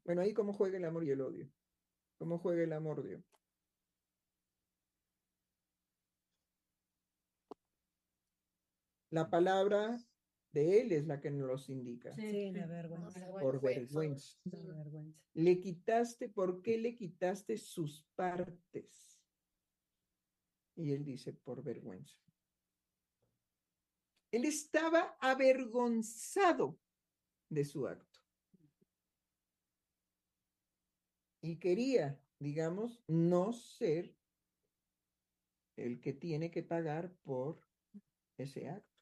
Bueno, 0.04 0.22
ahí 0.22 0.34
cómo 0.34 0.54
juega 0.54 0.78
el 0.78 0.86
amor 0.86 1.04
y 1.04 1.12
el 1.12 1.22
odio. 1.22 1.50
¿Cómo 2.18 2.38
juega 2.40 2.64
el 2.64 2.74
amor, 2.74 3.04
Dios? 3.04 3.24
La 9.10 9.30
palabra 9.30 9.98
de 10.52 10.82
él 10.82 10.92
es 10.92 11.06
la 11.06 11.20
que 11.20 11.32
nos 11.32 11.48
los 11.48 11.70
indica. 11.70 12.14
Sí, 12.14 12.52
la 12.52 12.66
vergüenza. 12.66 13.28
Por 13.40 13.62
vergüenza. 13.62 14.38
Le 15.34 15.60
quitaste, 15.60 16.30
¿por 16.30 16.62
qué 16.62 16.78
le 16.78 16.96
quitaste 16.96 17.58
sus 17.58 18.06
partes? 18.16 19.20
Y 20.76 20.92
él 20.92 21.04
dice, 21.06 21.34
por 21.34 21.64
vergüenza. 21.64 22.22
Él 24.32 24.46
estaba 24.46 25.18
avergonzado 25.22 26.78
de 27.50 27.64
su 27.64 27.88
acto. 27.88 28.05
Y 31.46 31.58
quería, 31.58 32.20
digamos, 32.40 33.04
no 33.08 33.54
ser 33.54 34.16
el 35.78 36.02
que 36.02 36.12
tiene 36.12 36.50
que 36.50 36.64
pagar 36.64 37.14
por 37.22 37.62
ese 38.40 38.68
acto. 38.68 39.00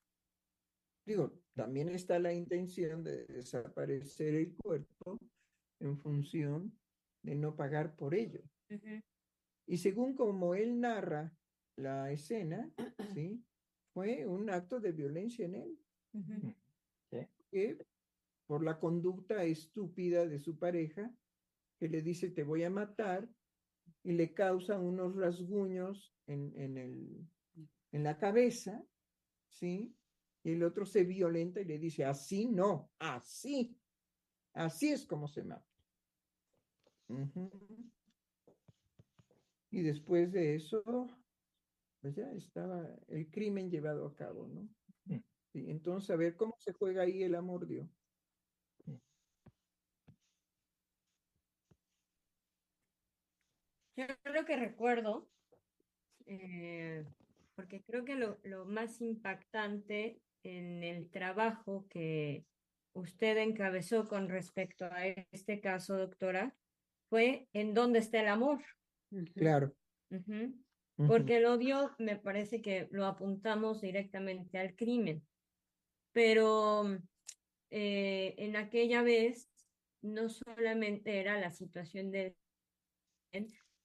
Digo, 1.05 1.31
también 1.53 1.87
está 1.87 2.19
la 2.19 2.33
intención 2.33 3.01
de 3.01 3.25
desaparecer 3.27 4.35
el 4.35 4.57
cuerpo 4.57 5.17
en 5.79 5.97
función 5.97 6.77
de 7.21 7.35
no 7.35 7.55
pagar 7.55 7.95
por 7.95 8.13
ello. 8.13 8.41
Y 9.65 9.77
según 9.77 10.13
como 10.13 10.53
él 10.53 10.81
narra 10.81 11.33
la 11.77 12.11
escena, 12.11 12.69
¿sí? 13.13 13.41
Fue 13.93 14.25
un 14.25 14.49
acto 14.49 14.81
de 14.81 14.91
violencia 14.91 15.45
en 15.45 15.55
él. 15.55 15.79
Que 17.49 17.77
por 18.47 18.65
la 18.65 18.77
conducta 18.77 19.45
estúpida 19.45 20.27
de 20.27 20.39
su 20.39 20.57
pareja, 20.57 21.09
que 21.83 21.89
le 21.89 22.01
dice 22.01 22.29
te 22.29 22.43
voy 22.43 22.63
a 22.63 22.69
matar, 22.69 23.27
y 24.03 24.13
le 24.13 24.33
causa 24.33 24.79
unos 24.79 25.17
rasguños 25.17 26.15
en, 26.27 26.53
en, 26.55 26.77
el, 26.77 27.27
en 27.91 28.03
la 28.03 28.17
cabeza, 28.17 28.81
¿sí? 29.49 29.93
Y 30.45 30.51
el 30.51 30.63
otro 30.63 30.85
se 30.85 31.03
violenta 31.03 31.59
y 31.59 31.65
le 31.65 31.77
dice, 31.77 32.05
así 32.05 32.45
no, 32.47 32.89
así. 32.99 33.77
Así 34.53 34.93
es 34.93 35.05
como 35.05 35.27
se 35.27 35.43
mata. 35.43 35.67
Y 39.69 39.81
después 39.81 40.31
de 40.31 40.55
eso, 40.55 40.83
pues 41.99 42.15
ya 42.15 42.31
estaba 42.31 42.89
el 43.09 43.29
crimen 43.29 43.69
llevado 43.69 44.07
a 44.07 44.15
cabo, 44.15 44.47
¿no? 44.47 44.69
entonces, 45.53 46.09
a 46.11 46.15
ver, 46.15 46.37
¿cómo 46.37 46.55
se 46.59 46.71
juega 46.71 47.03
ahí 47.03 47.23
el 47.23 47.35
amor 47.35 47.67
Dios? 47.67 48.02
Yo 53.95 54.05
creo 54.23 54.45
que 54.45 54.57
recuerdo, 54.57 55.27
eh, 56.25 57.05
porque 57.55 57.81
creo 57.83 58.03
que 58.05 58.15
lo, 58.15 58.39
lo, 58.43 58.65
más 58.65 59.01
impactante 59.01 60.19
en 60.43 60.83
el 60.83 61.09
trabajo 61.09 61.85
que 61.89 62.45
usted 62.93 63.37
encabezó 63.37 64.07
con 64.07 64.29
respecto 64.29 64.85
a 64.85 65.05
este 65.31 65.59
caso, 65.61 65.97
doctora, 65.97 66.55
fue 67.09 67.47
en 67.53 67.73
dónde 67.73 67.99
está 67.99 68.21
el 68.21 68.27
amor. 68.27 68.63
Claro. 69.35 69.73
Porque 70.95 71.37
el 71.37 71.45
odio 71.45 71.95
me 71.97 72.15
parece 72.15 72.61
que 72.61 72.87
lo 72.91 73.05
apuntamos 73.05 73.81
directamente 73.81 74.57
al 74.57 74.75
crimen. 74.75 75.23
Pero 76.11 76.99
eh, 77.69 78.35
en 78.37 78.55
aquella 78.55 79.01
vez 79.01 79.49
no 80.01 80.29
solamente 80.29 81.19
era 81.19 81.39
la 81.39 81.51
situación 81.51 82.11
de 82.11 82.35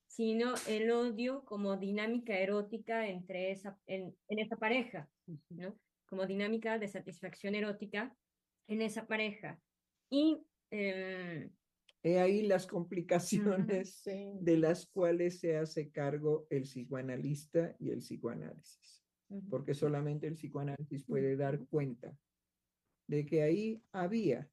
sino 0.09 0.55
el 0.67 0.91
odio 0.91 1.45
como 1.45 1.77
dinámica 1.77 2.37
erótica 2.37 3.07
entre 3.07 3.53
esa, 3.53 3.79
en, 3.87 4.17
en 4.29 4.39
esa 4.41 4.57
pareja, 4.57 5.09
¿no? 5.51 5.79
como 6.07 6.27
dinámica 6.27 6.79
de 6.79 6.89
satisfacción 6.89 7.55
erótica 7.55 8.17
en 8.67 8.83
esa 8.83 9.07
pareja. 9.07 9.61
Y 10.11 10.43
eh, 10.71 11.51
He 12.03 12.21
ahí 12.21 12.43
las 12.43 12.67
complicaciones 12.67 14.03
de 14.05 14.57
las 14.57 14.87
cuales 14.87 15.41
se 15.41 15.57
hace 15.57 15.91
cargo 15.91 16.47
el 16.49 16.63
psicoanalista 16.63 17.75
y 17.79 17.91
el 17.91 17.99
psicoanálisis, 17.99 19.05
porque 19.51 19.75
solamente 19.75 20.27
el 20.27 20.35
psicoanálisis 20.35 21.05
puede 21.05 21.37
dar 21.37 21.59
cuenta 21.67 22.17
de 23.09 23.27
que 23.27 23.43
ahí 23.43 23.83
había 23.93 24.49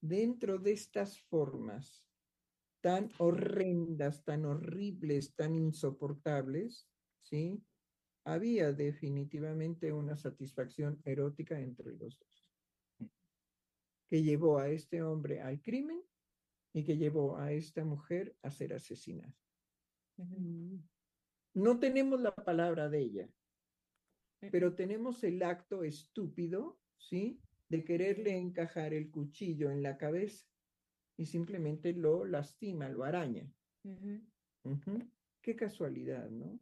dentro 0.00 0.58
de 0.58 0.72
estas 0.72 1.20
formas 1.22 2.04
tan 2.80 3.10
horrendas, 3.18 4.24
tan 4.24 4.44
horribles, 4.44 5.34
tan 5.34 5.54
insoportables, 5.54 6.88
¿sí? 7.22 7.62
había 8.24 8.72
definitivamente 8.72 9.92
una 9.92 10.16
satisfacción 10.16 11.00
erótica 11.04 11.58
entre 11.58 11.92
los 11.92 12.18
dos, 12.18 12.46
que 14.08 14.22
llevó 14.22 14.58
a 14.58 14.68
este 14.68 15.02
hombre 15.02 15.40
al 15.40 15.60
crimen 15.60 16.02
y 16.72 16.84
que 16.84 16.96
llevó 16.96 17.36
a 17.38 17.52
esta 17.52 17.84
mujer 17.84 18.36
a 18.42 18.50
ser 18.50 18.74
asesinada. 18.74 19.34
No 21.54 21.78
tenemos 21.78 22.20
la 22.20 22.34
palabra 22.34 22.88
de 22.88 23.00
ella, 23.00 23.28
pero 24.50 24.74
tenemos 24.74 25.24
el 25.24 25.42
acto 25.42 25.82
estúpido, 25.82 26.78
¿sí? 26.98 27.40
De 27.68 27.84
quererle 27.84 28.36
encajar 28.36 28.92
el 28.94 29.10
cuchillo 29.10 29.70
en 29.70 29.82
la 29.82 29.96
cabeza 29.96 30.49
y 31.20 31.26
simplemente 31.26 31.92
lo 31.92 32.24
lastima, 32.24 32.88
lo 32.88 33.04
araña. 33.04 33.46
Qué 35.42 35.54
casualidad, 35.54 36.30
¿no? 36.30 36.58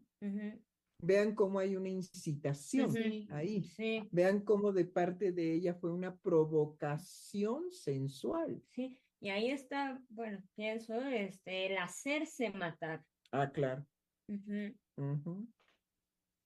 Vean 1.01 1.37
cómo 1.37 1.61
hay 1.61 1.77
una 1.77 1.89
incitación 1.89 2.93
ahí. 3.31 3.65
Vean 4.11 4.41
cómo 4.41 4.73
de 4.73 4.85
parte 4.85 5.31
de 5.31 5.55
ella 5.55 5.75
fue 5.75 5.93
una 5.93 6.17
provocación 6.17 7.71
sensual. 7.71 8.61
Sí, 8.67 8.99
y 9.21 9.29
ahí 9.29 9.53
está, 9.53 10.03
bueno, 10.09 10.43
pienso, 10.57 11.01
este, 11.03 11.67
el 11.67 11.79
hacerse 11.79 12.51
matar. 12.51 13.05
Ah, 13.31 13.53
claro. 13.53 13.87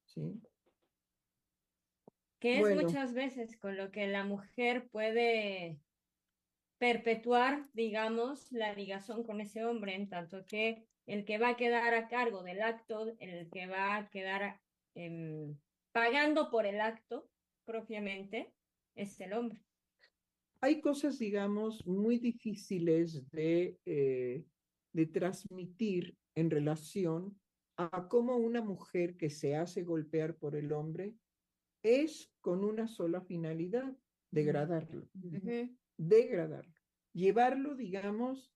Sí. 0.04 0.38
Que 2.38 2.60
es 2.60 2.74
muchas 2.74 3.14
veces 3.14 3.56
con 3.56 3.78
lo 3.78 3.90
que 3.90 4.06
la 4.06 4.24
mujer 4.24 4.86
puede 4.90 5.80
perpetuar, 6.82 7.62
digamos, 7.74 8.50
la 8.50 8.74
ligazón 8.74 9.22
con 9.22 9.40
ese 9.40 9.64
hombre, 9.64 9.94
en 9.94 10.08
tanto 10.08 10.44
que 10.46 10.84
el 11.06 11.24
que 11.24 11.38
va 11.38 11.50
a 11.50 11.56
quedar 11.56 11.94
a 11.94 12.08
cargo 12.08 12.42
del 12.42 12.60
acto, 12.60 13.06
el 13.20 13.48
que 13.50 13.68
va 13.68 13.94
a 13.94 14.10
quedar 14.10 14.60
em, 14.96 15.56
pagando 15.92 16.50
por 16.50 16.66
el 16.66 16.80
acto 16.80 17.30
propiamente, 17.64 18.52
es 18.96 19.20
el 19.20 19.32
hombre. 19.32 19.60
Hay 20.60 20.80
cosas, 20.80 21.20
digamos, 21.20 21.86
muy 21.86 22.18
difíciles 22.18 23.30
de, 23.30 23.78
eh, 23.86 24.44
de 24.92 25.06
transmitir 25.06 26.16
en 26.34 26.50
relación 26.50 27.38
a 27.76 28.08
cómo 28.08 28.38
una 28.38 28.60
mujer 28.60 29.16
que 29.16 29.30
se 29.30 29.54
hace 29.54 29.84
golpear 29.84 30.34
por 30.34 30.56
el 30.56 30.72
hombre 30.72 31.14
es 31.84 32.32
con 32.40 32.64
una 32.64 32.88
sola 32.88 33.20
finalidad, 33.20 33.96
degradarlo, 34.32 35.08
degradarlo, 35.96 36.71
llevarlo, 37.12 37.74
digamos, 37.74 38.52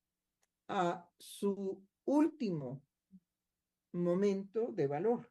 a 0.69 1.09
su 1.19 1.85
último 2.05 2.85
momento 3.93 4.73
de 4.73 4.87
valor, 4.87 5.31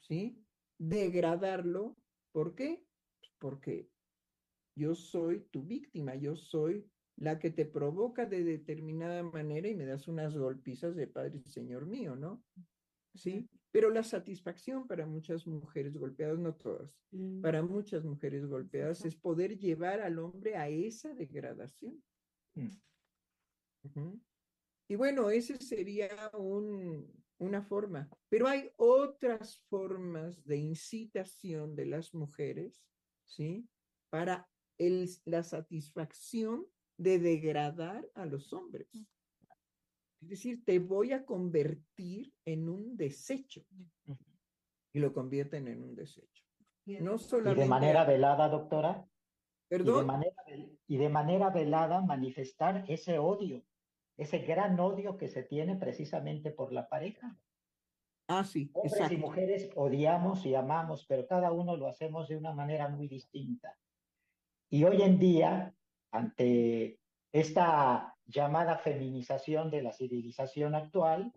¿sí? 0.00 0.44
Degradarlo, 0.78 1.96
¿por 2.32 2.54
qué? 2.54 2.84
Porque 3.38 3.90
yo 4.74 4.94
soy 4.94 5.40
tu 5.50 5.64
víctima, 5.64 6.14
yo 6.14 6.36
soy 6.36 6.88
la 7.16 7.38
que 7.38 7.50
te 7.50 7.64
provoca 7.66 8.26
de 8.26 8.44
determinada 8.44 9.22
manera 9.22 9.68
y 9.68 9.74
me 9.74 9.84
das 9.84 10.06
unas 10.06 10.36
golpizas 10.36 10.94
de 10.94 11.08
Padre 11.08 11.40
Señor 11.44 11.86
mío, 11.86 12.14
¿no? 12.14 12.44
¿Sí? 13.14 13.48
Pero 13.72 13.90
la 13.90 14.04
satisfacción 14.04 14.86
para 14.86 15.04
muchas 15.06 15.46
mujeres 15.46 15.96
golpeadas, 15.96 16.38
no 16.38 16.54
todas, 16.54 16.96
mm. 17.10 17.40
para 17.40 17.62
muchas 17.62 18.04
mujeres 18.04 18.46
golpeadas 18.46 19.04
es 19.04 19.16
poder 19.16 19.58
llevar 19.58 20.00
al 20.00 20.18
hombre 20.20 20.56
a 20.56 20.68
esa 20.68 21.12
degradación. 21.12 22.00
Mm. 22.58 24.20
Y 24.88 24.96
bueno, 24.96 25.30
esa 25.30 25.56
sería 25.58 26.08
un, 26.34 27.12
una 27.38 27.62
forma, 27.62 28.08
pero 28.28 28.48
hay 28.48 28.70
otras 28.76 29.58
formas 29.68 30.44
de 30.44 30.56
incitación 30.56 31.76
de 31.76 31.86
las 31.86 32.14
mujeres, 32.14 32.82
¿sí? 33.24 33.68
Para 34.10 34.48
el, 34.78 35.08
la 35.24 35.42
satisfacción 35.42 36.66
de 36.96 37.18
degradar 37.18 38.08
a 38.14 38.26
los 38.26 38.52
hombres. 38.52 38.88
Es 40.20 40.28
decir, 40.28 40.64
te 40.64 40.78
voy 40.78 41.12
a 41.12 41.24
convertir 41.24 42.32
en 42.44 42.68
un 42.68 42.96
desecho. 42.96 43.64
Y 44.92 44.98
lo 44.98 45.12
convierten 45.12 45.68
en 45.68 45.82
un 45.82 45.94
desecho. 45.94 46.44
No 46.86 47.18
solamente... 47.18 47.60
¿Y 47.60 47.64
de 47.64 47.68
manera 47.68 48.04
velada, 48.04 48.48
doctora? 48.48 49.06
¿Perdón? 49.68 49.96
Y 49.96 50.00
de, 50.00 50.06
manera, 50.06 50.34
y 50.86 50.96
de 50.96 51.08
manera 51.08 51.50
velada 51.50 52.00
manifestar 52.00 52.84
ese 52.88 53.18
odio, 53.18 53.62
ese 54.16 54.38
gran 54.38 54.78
odio 54.80 55.16
que 55.16 55.28
se 55.28 55.42
tiene 55.42 55.76
precisamente 55.76 56.50
por 56.50 56.72
la 56.72 56.88
pareja. 56.88 57.36
Ah, 58.26 58.44
sí. 58.44 58.70
Hombres 58.74 59.12
y 59.12 59.16
mujeres 59.16 59.70
odiamos 59.74 60.44
y 60.44 60.54
amamos, 60.54 61.06
pero 61.06 61.26
cada 61.26 61.52
uno 61.52 61.76
lo 61.76 61.88
hacemos 61.88 62.28
de 62.28 62.36
una 62.36 62.52
manera 62.52 62.88
muy 62.88 63.08
distinta. 63.08 63.78
Y 64.70 64.84
hoy 64.84 65.02
en 65.02 65.18
día, 65.18 65.74
ante 66.10 67.00
esta 67.32 68.14
llamada 68.26 68.76
feminización 68.76 69.70
de 69.70 69.82
la 69.82 69.92
civilización 69.92 70.74
actual, 70.74 71.32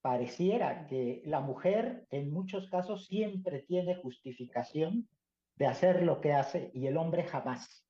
pareciera 0.00 0.86
que 0.86 1.22
la 1.26 1.40
mujer 1.40 2.06
en 2.10 2.32
muchos 2.32 2.68
casos 2.68 3.06
siempre 3.06 3.62
tiene 3.62 3.94
justificación 3.96 5.08
de 5.56 5.66
hacer 5.66 6.02
lo 6.02 6.20
que 6.20 6.32
hace 6.32 6.70
y 6.74 6.86
el 6.86 6.96
hombre 6.96 7.24
jamás. 7.24 7.86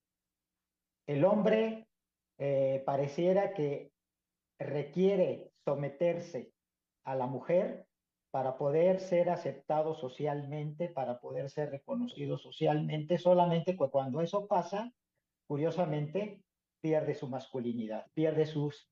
El 1.07 1.25
hombre 1.25 1.89
eh, 2.39 2.83
pareciera 2.85 3.53
que 3.53 3.93
requiere 4.59 5.53
someterse 5.65 6.53
a 7.05 7.15
la 7.15 7.27
mujer 7.27 7.87
para 8.31 8.59
poder 8.59 9.01
ser 9.01 9.31
aceptado 9.31 9.95
socialmente, 9.95 10.89
para 10.89 11.21
poder 11.21 11.49
ser 11.51 11.71
reconocido 11.71 12.39
socialmente, 12.39 13.19
solamente 13.19 13.77
cuando 13.77 14.21
eso 14.21 14.47
pasa, 14.47 14.93
curiosamente, 15.47 16.43
pierde 16.81 17.15
su 17.15 17.29
masculinidad, 17.29 18.07
pierde 18.13 18.47
sus, 18.47 18.91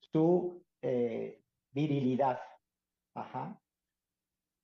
su 0.00 0.64
eh, 0.82 1.42
virilidad. 1.72 2.40
Ajá. 3.14 3.60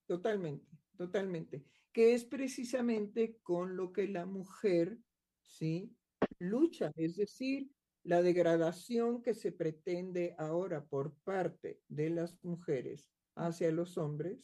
Totalmente, 0.06 0.66
totalmente. 0.96 1.64
Que 1.92 2.14
es 2.14 2.24
precisamente 2.24 3.38
con 3.42 3.76
lo 3.76 3.92
que 3.92 4.08
la 4.08 4.24
mujer, 4.24 4.98
¿sí? 5.42 5.94
Lucha, 6.38 6.90
es 6.96 7.16
decir, 7.16 7.70
la 8.04 8.22
degradación 8.22 9.22
que 9.22 9.34
se 9.34 9.52
pretende 9.52 10.34
ahora 10.38 10.84
por 10.84 11.14
parte 11.22 11.80
de 11.88 12.10
las 12.10 12.42
mujeres 12.42 13.08
hacia 13.36 13.70
los 13.70 13.98
hombres, 13.98 14.38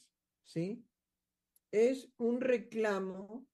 ¿sí? 0.45 0.85
Es 1.73 2.11
un 2.19 2.41
reclamo 2.41 3.47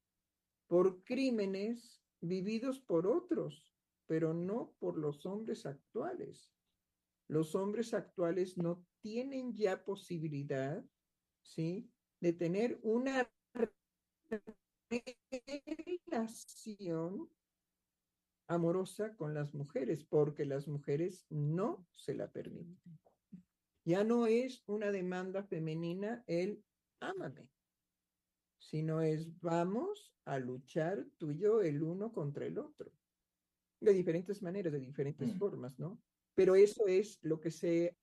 por 0.67 1.05
crímenes 1.05 2.03
vividos 2.21 2.81
por 2.81 3.07
otros, 3.07 3.75
pero 4.07 4.35
no 4.35 4.75
por 4.79 4.99
los 4.99 5.25
hombres 5.25 5.67
actuales. 5.67 6.53
Los 7.29 7.55
hombres 7.55 7.95
actuales 7.95 8.59
no 8.59 8.85
tienen 9.01 9.55
ya 9.55 9.85
posibilidad, 9.85 10.85
¿sí? 11.43 11.91
De 12.21 12.33
tener 12.33 12.79
una 12.83 13.31
relación 16.07 17.29
amorosa 18.47 19.17
con 19.17 19.35
las 19.35 19.55
mujeres, 19.55 20.05
porque 20.05 20.45
las 20.45 20.69
mujeres 20.69 21.27
no 21.31 21.87
se 21.93 22.15
la 22.15 22.31
permiten. 22.31 22.99
Ya 23.85 24.05
no 24.05 24.27
es 24.27 24.63
una 24.67 24.93
demanda 24.93 25.43
femenina 25.43 26.25
el 26.27 26.63
ámame, 27.01 27.49
sino 28.59 29.01
es 29.01 29.29
vamos 29.41 30.15
a 30.25 30.39
luchar 30.39 31.07
tú 31.19 31.33
y 31.33 31.39
yo 31.39 31.61
el 31.61 31.83
uno 31.83 32.13
contra 32.13 32.47
el 32.47 32.59
otro 32.59 32.91
de 33.81 33.93
diferentes 33.93 34.43
maneras, 34.43 34.73
de 34.73 34.81
diferentes 34.81 35.35
mm. 35.35 35.39
formas, 35.39 35.79
¿no? 35.79 36.01
Pero 36.35 36.55
eso 36.55 36.87
es 36.87 37.19
lo 37.23 37.39
que 37.41 37.51
se, 37.51 37.97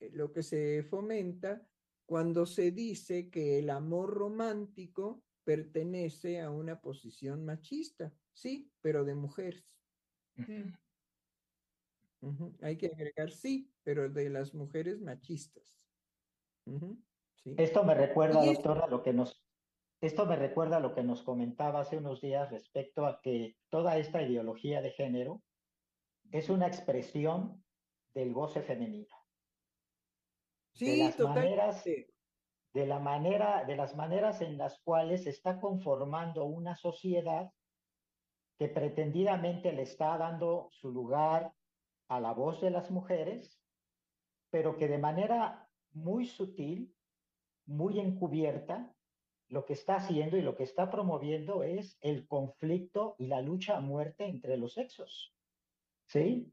eh, 0.00 0.10
lo 0.12 0.32
que 0.32 0.42
se 0.42 0.82
fomenta 0.82 1.66
cuando 2.06 2.46
se 2.46 2.70
dice 2.70 3.28
que 3.28 3.58
el 3.58 3.70
amor 3.70 4.14
romántico 4.14 5.22
pertenece 5.46 6.40
a 6.40 6.50
una 6.50 6.80
posición 6.80 7.44
machista, 7.44 8.12
sí, 8.32 8.68
pero 8.82 9.04
de 9.04 9.14
mujeres. 9.14 9.64
Hay 12.60 12.76
que 12.76 12.88
agregar 12.88 13.30
sí, 13.30 13.70
pero 13.84 14.10
de 14.10 14.28
las 14.28 14.52
mujeres 14.54 15.00
machistas. 15.00 15.78
Esto 17.44 17.84
me 17.84 17.94
recuerda, 17.94 18.44
doctora, 18.44 18.88
lo 18.88 19.04
que 19.04 19.12
nos 19.12 19.46
esto 20.02 20.26
me 20.26 20.36
recuerda 20.36 20.76
a 20.76 20.80
lo 20.80 20.94
que 20.94 21.02
nos 21.02 21.22
comentaba 21.22 21.80
hace 21.80 21.96
unos 21.96 22.20
días 22.20 22.50
respecto 22.50 23.06
a 23.06 23.22
que 23.22 23.56
toda 23.70 23.96
esta 23.96 24.20
ideología 24.20 24.82
de 24.82 24.90
género 24.90 25.42
es 26.32 26.50
una 26.50 26.66
expresión 26.66 27.64
del 28.12 28.34
goce 28.34 28.62
femenino. 28.62 29.16
Sí, 30.74 30.90
de 30.90 31.04
las 31.04 31.18
maneras, 31.18 31.82
de 32.76 32.86
la 32.86 32.98
manera, 32.98 33.64
de 33.64 33.74
las 33.74 33.96
maneras 33.96 34.42
en 34.42 34.58
las 34.58 34.78
cuales 34.80 35.24
se 35.24 35.30
está 35.30 35.58
conformando 35.58 36.44
una 36.44 36.76
sociedad 36.76 37.50
que 38.58 38.68
pretendidamente 38.68 39.72
le 39.72 39.80
está 39.80 40.18
dando 40.18 40.68
su 40.72 40.90
lugar 40.90 41.54
a 42.08 42.20
la 42.20 42.34
voz 42.34 42.60
de 42.60 42.68
las 42.68 42.90
mujeres, 42.90 43.58
pero 44.50 44.76
que 44.76 44.88
de 44.88 44.98
manera 44.98 45.66
muy 45.92 46.26
sutil, 46.26 46.94
muy 47.64 47.98
encubierta, 47.98 48.94
lo 49.48 49.64
que 49.64 49.72
está 49.72 49.96
haciendo 49.96 50.36
y 50.36 50.42
lo 50.42 50.54
que 50.54 50.64
está 50.64 50.90
promoviendo 50.90 51.62
es 51.62 51.96
el 52.02 52.26
conflicto 52.26 53.16
y 53.18 53.28
la 53.28 53.40
lucha 53.40 53.78
a 53.78 53.80
muerte 53.80 54.26
entre 54.26 54.58
los 54.58 54.74
sexos, 54.74 55.34
¿sí? 56.08 56.52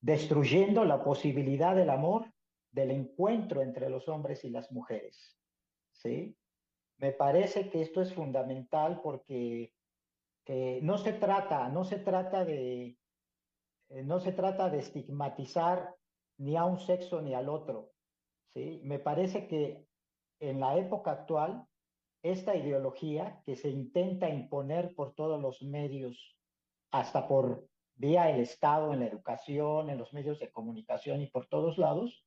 Destruyendo 0.00 0.84
la 0.84 1.04
posibilidad 1.04 1.76
del 1.76 1.90
amor, 1.90 2.26
del 2.72 2.90
encuentro 2.90 3.62
entre 3.62 3.88
los 3.88 4.08
hombres 4.08 4.44
y 4.44 4.50
las 4.50 4.72
mujeres, 4.72 5.39
¿sí? 6.02 6.36
Me 6.98 7.12
parece 7.12 7.70
que 7.70 7.82
esto 7.82 8.02
es 8.02 8.12
fundamental 8.12 9.00
porque 9.02 9.72
no 10.82 10.98
se 10.98 11.12
trata, 11.12 11.68
no 11.68 11.84
se 11.84 11.98
trata 11.98 12.44
de, 12.44 12.98
eh, 13.88 14.02
no 14.02 14.18
se 14.18 14.32
trata 14.32 14.68
de 14.68 14.80
estigmatizar 14.80 15.94
ni 16.38 16.56
a 16.56 16.64
un 16.64 16.78
sexo 16.80 17.20
ni 17.22 17.34
al 17.34 17.48
otro, 17.48 17.92
¿sí? 18.54 18.80
Me 18.82 18.98
parece 18.98 19.46
que 19.46 19.86
en 20.40 20.58
la 20.58 20.76
época 20.76 21.12
actual 21.12 21.66
esta 22.22 22.56
ideología 22.56 23.40
que 23.46 23.56
se 23.56 23.70
intenta 23.70 24.28
imponer 24.28 24.94
por 24.94 25.14
todos 25.14 25.40
los 25.40 25.62
medios, 25.62 26.36
hasta 26.90 27.28
por 27.28 27.68
vía 27.94 28.30
el 28.30 28.40
Estado, 28.40 28.92
en 28.92 29.00
la 29.00 29.06
educación, 29.06 29.88
en 29.88 29.98
los 29.98 30.12
medios 30.12 30.40
de 30.40 30.50
comunicación 30.50 31.20
y 31.20 31.28
por 31.28 31.46
todos 31.46 31.78
lados, 31.78 32.26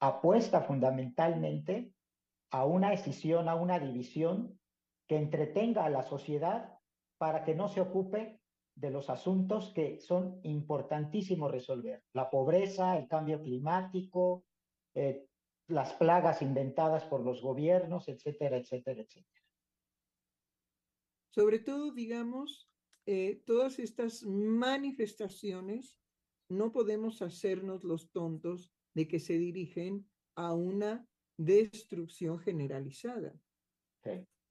apuesta 0.00 0.62
fundamentalmente 0.62 1.92
a 2.50 2.64
una 2.64 2.92
escisión, 2.92 3.48
a 3.48 3.54
una 3.54 3.78
división 3.78 4.58
que 5.06 5.16
entretenga 5.16 5.84
a 5.84 5.90
la 5.90 6.02
sociedad 6.02 6.78
para 7.18 7.44
que 7.44 7.54
no 7.54 7.68
se 7.68 7.80
ocupe 7.80 8.40
de 8.74 8.90
los 8.90 9.10
asuntos 9.10 9.72
que 9.74 10.00
son 10.00 10.40
importantísimos 10.42 11.50
resolver. 11.50 12.02
La 12.12 12.30
pobreza, 12.30 12.96
el 12.96 13.08
cambio 13.08 13.42
climático, 13.42 14.44
eh, 14.94 15.26
las 15.68 15.92
plagas 15.94 16.42
inventadas 16.42 17.04
por 17.04 17.20
los 17.20 17.42
gobiernos, 17.42 18.08
etcétera, 18.08 18.56
etcétera, 18.56 19.02
etcétera. 19.02 19.42
Sobre 21.30 21.60
todo, 21.60 21.92
digamos, 21.92 22.68
eh, 23.06 23.42
todas 23.46 23.78
estas 23.78 24.24
manifestaciones, 24.24 25.98
no 26.48 26.72
podemos 26.72 27.22
hacernos 27.22 27.84
los 27.84 28.10
tontos 28.10 28.72
de 28.94 29.06
que 29.06 29.20
se 29.20 29.34
dirigen 29.34 30.08
a 30.34 30.54
una 30.54 31.06
destrucción 31.44 32.38
generalizada. 32.38 33.34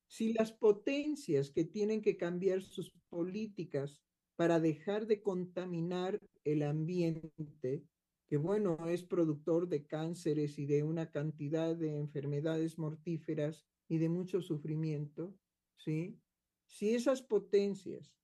Si 0.07 0.33
las 0.33 0.51
potencias 0.51 1.51
que 1.51 1.63
tienen 1.63 2.01
que 2.01 2.17
cambiar 2.17 2.63
sus 2.63 2.91
políticas 3.09 4.01
para 4.35 4.59
dejar 4.59 5.05
de 5.05 5.21
contaminar 5.21 6.19
el 6.43 6.63
ambiente, 6.63 7.83
que 8.27 8.37
bueno, 8.37 8.87
es 8.87 9.03
productor 9.03 9.67
de 9.67 9.85
cánceres 9.85 10.57
y 10.57 10.65
de 10.65 10.83
una 10.83 11.11
cantidad 11.11 11.75
de 11.75 11.97
enfermedades 11.97 12.79
mortíferas 12.79 13.65
y 13.87 13.99
de 13.99 14.09
mucho 14.09 14.41
sufrimiento, 14.41 15.35
¿sí? 15.77 16.19
Si 16.65 16.95
esas 16.95 17.21
potencias 17.21 18.15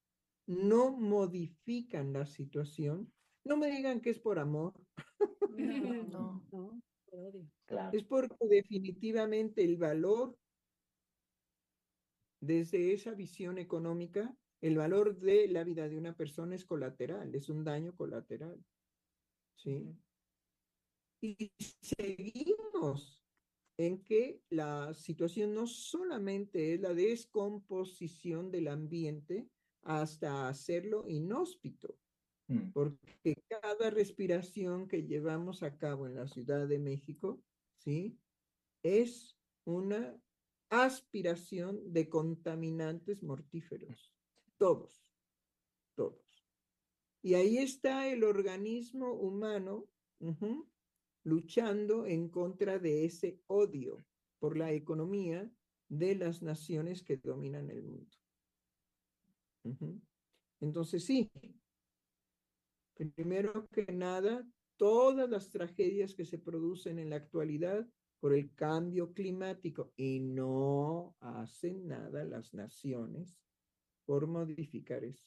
no 0.48 0.92
modifican 0.92 2.14
la 2.14 2.26
situación, 2.26 3.12
no 3.44 3.58
me 3.58 3.70
digan 3.70 4.00
que 4.02 4.12
es 4.12 4.20
por 4.20 4.40
amor. 4.40 4.74
No, 5.50 6.44
no, 6.52 6.82
Es 7.94 8.04
porque 8.04 8.48
definitivamente 8.48 9.64
el 9.64 9.78
valor 9.78 10.38
desde 12.42 12.94
esa 12.94 13.14
visión 13.14 13.58
económica, 13.58 14.36
el 14.62 14.78
valor 14.78 15.18
de 15.18 15.48
la 15.48 15.64
vida 15.64 15.90
de 15.90 15.98
una 15.98 16.16
persona 16.16 16.56
es 16.56 16.66
colateral, 16.66 17.34
es 17.34 17.50
un 17.50 17.64
daño 17.64 17.96
colateral. 17.96 18.64
¿Sí? 19.56 19.96
Y 21.22 21.52
seguimos 21.82 23.24
en 23.78 24.04
que 24.04 24.42
la 24.50 24.94
situación 24.94 25.54
no 25.54 25.68
solamente 25.68 26.74
es 26.74 26.82
la 26.82 26.94
descomposición 26.94 28.52
del 28.52 28.68
ambiente 28.68 29.50
hasta 29.82 30.48
hacerlo 30.48 31.06
inhóspito, 31.08 31.98
mm. 32.48 32.72
porque 32.74 33.36
cada 33.48 33.90
respiración 33.90 34.88
que 34.88 35.04
llevamos 35.04 35.64
a 35.64 35.78
cabo 35.78 36.08
en 36.08 36.16
la 36.16 36.28
Ciudad 36.28 36.68
de 36.68 36.80
México, 36.80 37.42
¿sí? 37.78 38.18
Es 38.84 39.38
una 39.66 40.16
aspiración 40.70 41.92
de 41.92 42.10
contaminantes 42.10 43.24
mortíferos, 43.24 44.14
todos, 44.58 45.12
todos. 45.96 46.46
Y 47.22 47.34
ahí 47.34 47.58
está 47.58 48.08
el 48.08 48.24
organismo 48.24 49.12
humano 49.14 49.88
luchando 51.24 52.06
en 52.06 52.30
contra 52.30 52.78
de 52.80 53.06
ese 53.06 53.40
odio 53.48 54.06
por 54.40 54.58
la 54.58 54.72
economía 54.72 55.52
de 55.90 56.16
las 56.16 56.42
naciones 56.42 57.04
que 57.04 57.18
dominan 57.18 57.70
el 57.70 57.84
mundo. 57.84 58.16
Entonces 60.60 61.04
sí, 61.04 61.32
primero 62.96 63.68
que 63.68 63.86
nada, 63.92 64.48
todas 64.78 65.30
las 65.30 65.50
tragedias 65.50 66.16
que 66.16 66.26
se 66.26 66.38
producen 66.38 67.00
en 67.00 67.10
la 67.10 67.18
actualidad 67.18 67.86
por 68.20 68.34
el 68.34 68.54
cambio 68.56 69.14
climático 69.14 69.92
y 69.96 70.20
no 70.20 71.16
hacen 71.20 71.88
nada 71.88 72.24
las 72.24 72.54
naciones 72.54 73.38
por 74.06 74.28
modificar 74.28 75.04
eso. 75.04 75.26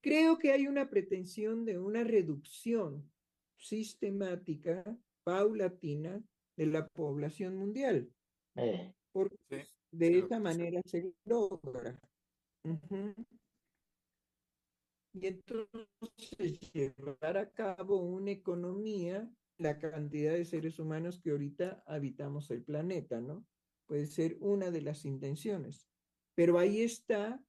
Creo 0.00 0.38
que 0.38 0.52
hay 0.52 0.68
una 0.68 0.88
pretensión 0.88 1.64
de 1.64 1.78
una 1.78 2.04
reducción 2.04 3.10
sistemática, 3.56 4.84
paulatina, 5.24 6.22
de 6.56 6.66
la 6.66 6.86
población 6.88 7.56
mundial. 7.56 8.08
Porque 9.12 9.66
de 9.90 10.18
esa 10.18 10.38
manera 10.38 10.80
se 10.84 11.12
logra. 11.24 11.98
Y 15.18 15.28
entonces 15.28 16.60
llevar 16.74 17.38
a 17.38 17.50
cabo 17.50 18.02
una 18.02 18.32
economía, 18.32 19.26
la 19.56 19.78
cantidad 19.78 20.34
de 20.34 20.44
seres 20.44 20.78
humanos 20.78 21.18
que 21.18 21.30
ahorita 21.30 21.82
habitamos 21.86 22.50
el 22.50 22.62
planeta, 22.62 23.22
¿no? 23.22 23.46
Puede 23.86 24.06
ser 24.08 24.36
una 24.40 24.70
de 24.70 24.82
las 24.82 25.06
intenciones. 25.06 25.88
Pero 26.34 26.58
ahí 26.58 26.82
está 26.82 27.42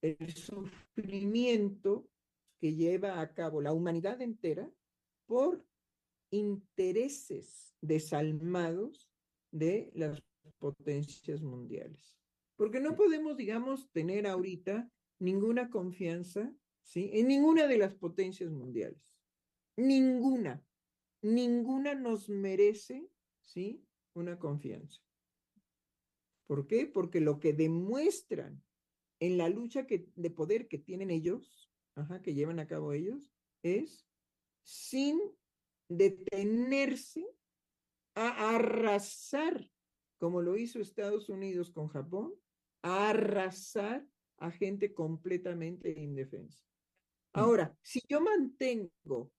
el 0.00 0.32
sufrimiento 0.32 2.08
que 2.60 2.76
lleva 2.76 3.20
a 3.20 3.34
cabo 3.34 3.60
la 3.60 3.72
humanidad 3.72 4.22
entera 4.22 4.70
por 5.26 5.66
intereses 6.30 7.74
desalmados 7.80 9.10
de 9.50 9.90
las 9.96 10.22
potencias 10.60 11.42
mundiales. 11.42 12.16
Porque 12.54 12.78
no 12.78 12.94
podemos, 12.94 13.36
digamos, 13.36 13.90
tener 13.90 14.28
ahorita 14.28 14.88
ninguna 15.18 15.68
confianza 15.68 16.54
En 16.94 17.28
ninguna 17.28 17.66
de 17.66 17.78
las 17.78 17.94
potencias 17.94 18.50
mundiales. 18.50 19.00
Ninguna. 19.76 20.64
Ninguna 21.22 21.94
nos 21.94 22.28
merece, 22.28 23.08
¿sí? 23.44 23.84
Una 24.14 24.38
confianza. 24.38 25.00
¿Por 26.46 26.66
qué? 26.66 26.86
Porque 26.86 27.20
lo 27.20 27.38
que 27.38 27.52
demuestran 27.52 28.62
en 29.20 29.38
la 29.38 29.48
lucha 29.48 29.86
de 29.88 30.30
poder 30.30 30.66
que 30.66 30.78
tienen 30.78 31.10
ellos, 31.10 31.70
ajá, 31.94 32.22
que 32.22 32.34
llevan 32.34 32.58
a 32.58 32.66
cabo 32.66 32.92
ellos, 32.92 33.30
es 33.62 34.08
sin 34.62 35.20
detenerse 35.88 37.26
a 38.14 38.56
arrasar, 38.56 39.70
como 40.18 40.42
lo 40.42 40.56
hizo 40.56 40.80
Estados 40.80 41.28
Unidos 41.28 41.70
con 41.70 41.88
Japón, 41.88 42.34
a 42.82 43.10
arrasar 43.10 44.06
a 44.38 44.50
gente 44.50 44.94
completamente 44.94 46.00
indefensa. 46.00 46.69
Ahora, 47.32 47.76
si 47.82 48.00
yo 48.08 48.20
mantengo 48.20 49.30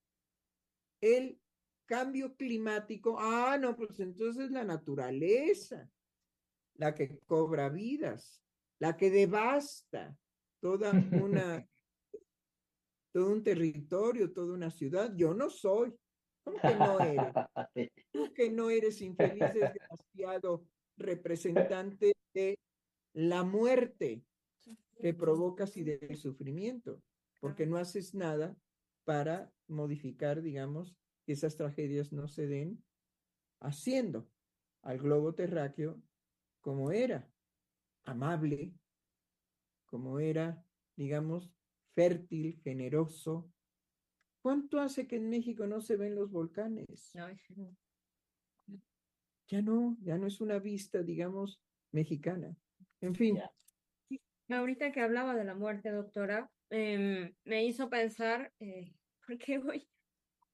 el 1.02 1.39
cambio 1.86 2.36
climático, 2.36 3.18
ah, 3.20 3.58
no, 3.60 3.76
pues 3.76 4.00
entonces 4.00 4.50
la 4.52 4.64
naturaleza, 4.64 5.89
la 6.76 6.96
que 6.96 7.20
cobra 7.26 7.70
vidas, 7.70 8.42
la 8.80 8.96
que 8.96 9.12
devasta 9.12 10.16
toda 10.62 10.92
una, 10.92 11.68
todo 13.14 13.32
un 13.32 13.44
territorio, 13.44 14.32
toda 14.32 14.54
una 14.54 14.72
ciudad. 14.72 15.14
Yo 15.16 15.34
no 15.34 15.50
soy. 15.50 15.94
¿Cómo 16.44 16.60
que 16.60 16.76
no 16.76 17.00
eres? 17.00 18.00
Tú 18.12 18.34
que 18.34 18.50
no 18.50 18.70
eres 18.70 19.02
infeliz, 19.02 19.54
desgraciado 19.54 20.66
representante 20.98 22.16
de 22.34 22.58
la 23.14 23.44
muerte 23.44 24.24
que 25.00 25.14
provocas 25.14 25.76
y 25.78 25.84
del 25.84 26.16
sufrimiento 26.16 27.02
porque 27.42 27.66
no 27.66 27.76
haces 27.78 28.16
nada 28.16 28.56
para 29.04 29.52
modificar, 29.68 30.42
digamos, 30.42 30.96
que 31.26 31.34
esas 31.34 31.58
tragedias 31.58 32.14
no 32.14 32.30
se 32.30 32.48
den 32.48 32.82
haciendo 33.60 34.30
al 34.84 35.00
globo 35.00 35.34
terráqueo 35.34 36.02
como 36.62 36.92
era, 36.92 37.30
amable, 38.06 38.74
como 39.88 40.20
era, 40.20 40.64
digamos, 40.96 41.52
fértil, 41.94 42.60
generoso. 42.64 43.52
¿Cuánto 44.42 44.80
hace 44.80 45.08
que 45.08 45.18
en 45.18 45.30
México 45.30 45.68
no 45.68 45.82
se 45.82 45.98
ven 45.98 46.16
los 46.16 46.32
volcanes? 46.32 47.12
Ya 49.48 49.62
no, 49.62 49.98
ya 50.02 50.18
no 50.18 50.28
es 50.28 50.39
una 50.39 50.60
vista, 50.60 51.04
digamos, 51.04 51.62
mexicana. 51.92 52.56
En 53.02 53.16
fin. 53.16 53.39
Ahorita 54.50 54.92
que 54.92 55.02
hablaba 55.02 55.36
de 55.36 55.44
la 55.44 55.56
muerte, 55.56 55.92
doctora, 55.92 56.52
Em, 56.72 57.36
me 57.43 57.65
hizo 57.65 57.89
pensar, 57.89 58.51
eh, 58.59 58.93
¿por 59.28 59.38
qué 59.38 59.57
voy? 59.57 59.88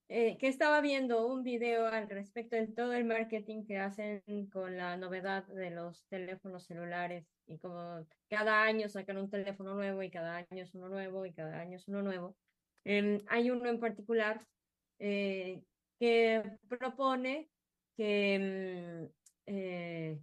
Eh, 0.09 0.37
que 0.39 0.47
estaba 0.47 0.81
viendo 0.81 1.27
un 1.27 1.43
video 1.43 1.85
al 1.85 2.09
respecto 2.09 2.55
de 2.55 2.67
todo 2.67 2.93
el 2.93 3.05
marketing 3.05 3.65
que 3.65 3.77
hacen 3.77 4.23
con 4.51 4.77
la 4.77 4.95
novedad 4.97 5.45
de 5.47 5.69
los 5.69 6.05
teléfonos 6.07 6.65
celulares 6.65 7.27
y 7.45 7.57
como 7.59 8.07
cada 8.29 8.63
año 8.63 8.87
sacan 8.87 9.17
un 9.17 9.29
teléfono 9.29 9.75
nuevo 9.75 10.01
y 10.01 10.09
cada 10.09 10.37
año 10.37 10.63
es 10.63 10.73
uno 10.73 10.89
nuevo 10.89 11.25
y 11.25 11.33
cada 11.33 11.59
año 11.59 11.75
es 11.75 11.87
uno 11.87 12.01
nuevo. 12.01 12.35
Em, 12.85 13.19
hay 13.27 13.51
uno 13.51 13.69
en 13.69 13.79
particular 13.79 14.43
eh, 14.99 15.61
que 15.99 16.41
propone 16.69 17.49
que 17.95 18.35
em, 18.35 19.09
eh, 19.45 20.19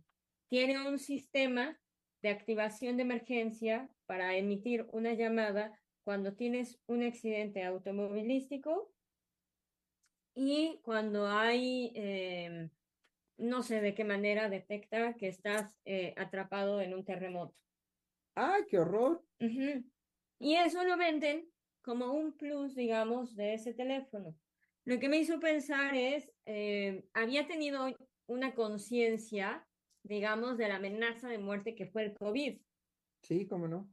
tiene 0.48 0.88
un 0.88 0.98
sistema 0.98 1.78
de 2.22 2.30
activación 2.30 2.96
de 2.96 3.02
emergencia 3.02 3.88
para 4.06 4.34
emitir 4.36 4.86
una 4.92 5.12
llamada 5.12 5.78
cuando 6.04 6.34
tienes 6.34 6.78
un 6.86 7.02
accidente 7.02 7.64
automovilístico 7.64 8.94
y 10.34 10.80
cuando 10.82 11.26
hay, 11.26 11.92
em, 11.94 12.70
no 13.38 13.62
sé 13.62 13.80
de 13.80 13.94
qué 13.94 14.04
manera 14.04 14.48
detecta 14.48 15.14
que 15.14 15.28
estás 15.28 15.72
eh, 15.84 16.14
atrapado 16.16 16.80
en 16.80 16.94
un 16.94 17.04
terremoto. 17.04 17.56
¡Ah, 18.36 18.58
qué 18.68 18.78
horror! 18.78 19.24
Y 20.38 20.56
eso 20.56 20.84
lo 20.84 20.96
venden 20.96 21.48
como 21.82 22.12
un 22.12 22.36
plus, 22.36 22.74
digamos, 22.74 23.34
de 23.34 23.54
ese 23.54 23.72
teléfono. 23.72 24.36
Lo 24.84 24.98
que 24.98 25.08
me 25.08 25.18
hizo 25.18 25.40
pensar 25.40 25.94
es, 25.94 26.30
em, 26.44 27.02
había 27.14 27.46
tenido 27.46 27.86
una 28.26 28.54
conciencia, 28.54 29.66
digamos, 30.02 30.58
de 30.58 30.68
la 30.68 30.76
amenaza 30.76 31.28
de 31.28 31.38
muerte 31.38 31.74
que 31.74 31.86
fue 31.86 32.04
el 32.04 32.14
COVID. 32.14 32.60
Sí, 33.22 33.46
cómo 33.46 33.68
no. 33.68 33.88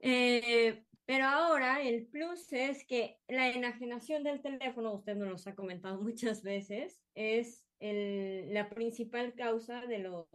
Eh, 0.00 0.84
pero 1.08 1.24
ahora 1.24 1.80
el 1.80 2.06
plus 2.06 2.52
es 2.52 2.84
que 2.84 3.16
la 3.28 3.48
enajenación 3.48 4.24
del 4.24 4.42
teléfono, 4.42 4.92
usted 4.92 5.16
nos 5.16 5.46
lo 5.46 5.50
ha 5.50 5.54
comentado 5.54 5.98
muchas 6.02 6.42
veces, 6.42 7.00
es 7.14 7.64
el, 7.80 8.52
la 8.52 8.68
principal 8.68 9.32
causa 9.34 9.86
de 9.86 10.00
los 10.00 10.26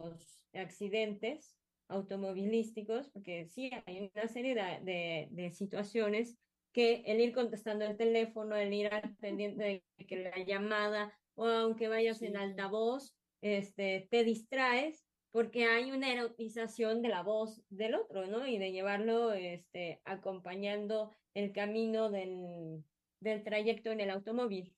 accidentes 0.52 1.54
automovilísticos, 1.86 3.08
porque 3.10 3.46
sí 3.46 3.70
hay 3.86 4.10
una 4.12 4.26
serie 4.26 4.56
de, 4.56 5.28
de, 5.30 5.52
situaciones 5.52 6.36
que 6.72 7.04
el 7.06 7.20
ir 7.20 7.32
contestando 7.32 7.84
el 7.84 7.96
teléfono, 7.96 8.56
el 8.56 8.72
ir 8.72 8.92
al 8.92 9.14
pendiente 9.18 9.84
de 9.96 10.06
que 10.06 10.24
la 10.24 10.44
llamada, 10.44 11.16
o 11.36 11.46
aunque 11.46 11.86
vayas 11.86 12.20
en 12.22 12.36
altavoz, 12.36 13.14
este, 13.42 14.08
te 14.10 14.24
distraes 14.24 15.06
porque 15.34 15.64
hay 15.64 15.90
una 15.90 16.12
erotización 16.12 17.02
de 17.02 17.08
la 17.08 17.24
voz 17.24 17.60
del 17.68 17.96
otro, 17.96 18.28
¿no? 18.28 18.46
Y 18.46 18.56
de 18.56 18.70
llevarlo 18.70 19.32
este, 19.32 20.00
acompañando 20.04 21.10
el 21.34 21.50
camino 21.50 22.08
del, 22.08 22.84
del 23.18 23.42
trayecto 23.42 23.90
en 23.90 23.98
el 23.98 24.10
automóvil. 24.10 24.72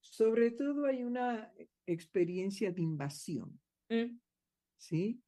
Sobre 0.00 0.52
todo 0.52 0.86
hay 0.86 1.02
una 1.02 1.52
experiencia 1.86 2.70
de 2.70 2.82
invasión, 2.82 3.60
mm. 3.88 4.16
¿sí? 4.76 5.20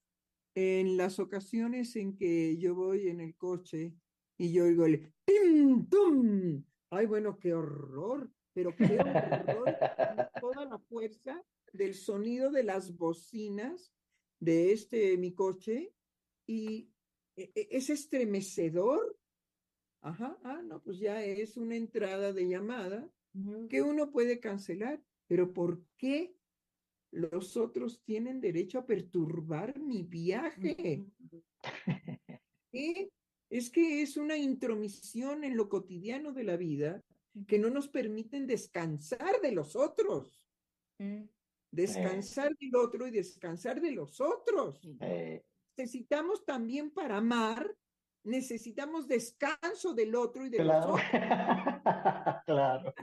En 0.54 0.96
las 0.96 1.18
ocasiones 1.18 1.96
en 1.96 2.16
que 2.16 2.56
yo 2.56 2.76
voy 2.76 3.08
en 3.08 3.20
el 3.20 3.34
coche 3.34 3.96
y 4.36 4.52
yo 4.52 4.62
oigo 4.62 4.86
el 4.86 5.12
¡tim, 5.24 5.88
tum! 5.88 6.64
¡Ay, 6.90 7.06
bueno, 7.06 7.36
qué 7.36 7.52
horror! 7.52 8.30
Pero 8.52 8.76
qué 8.76 8.96
horror, 8.96 9.76
toda 10.40 10.64
la 10.66 10.78
fuerza 10.78 11.44
del 11.72 11.94
sonido 11.94 12.52
de 12.52 12.62
las 12.62 12.96
bocinas 12.96 13.92
de 14.40 14.72
este 14.72 15.16
mi 15.16 15.32
coche 15.32 15.92
y 16.46 16.90
e, 17.36 17.50
e, 17.54 17.68
es 17.70 17.90
estremecedor. 17.90 19.18
Ajá, 20.00 20.38
ah, 20.44 20.62
no, 20.62 20.82
pues 20.82 20.98
ya 20.98 21.24
es 21.24 21.56
una 21.56 21.76
entrada 21.76 22.32
de 22.32 22.48
llamada 22.48 23.08
que 23.68 23.82
uno 23.82 24.10
puede 24.10 24.40
cancelar, 24.40 25.00
pero 25.26 25.52
¿por 25.52 25.82
qué 25.96 26.34
los 27.10 27.56
otros 27.56 28.02
tienen 28.04 28.40
derecho 28.40 28.78
a 28.78 28.86
perturbar 28.86 29.78
mi 29.78 30.02
viaje? 30.02 31.06
Es 33.50 33.70
que 33.70 34.02
es 34.02 34.18
una 34.18 34.36
intromisión 34.36 35.42
en 35.42 35.56
lo 35.56 35.70
cotidiano 35.70 36.32
de 36.32 36.44
la 36.44 36.58
vida 36.58 37.02
que 37.46 37.58
no 37.58 37.70
nos 37.70 37.88
permiten 37.88 38.46
descansar 38.46 39.40
de 39.40 39.52
los 39.52 39.74
otros. 39.74 40.44
Mm. 40.98 41.22
Descansar 41.70 42.56
del 42.56 42.74
otro 42.76 43.06
y 43.06 43.10
descansar 43.10 43.80
de 43.80 43.92
los 43.92 44.20
otros. 44.20 44.80
Necesitamos 45.76 46.44
también 46.44 46.90
para 46.90 47.18
amar, 47.18 47.76
necesitamos 48.24 49.06
descanso 49.06 49.94
del 49.94 50.14
otro 50.14 50.44
y 50.46 50.50
de 50.50 50.64
los 50.64 50.84
otros. 50.84 51.00
claro. 52.46 52.94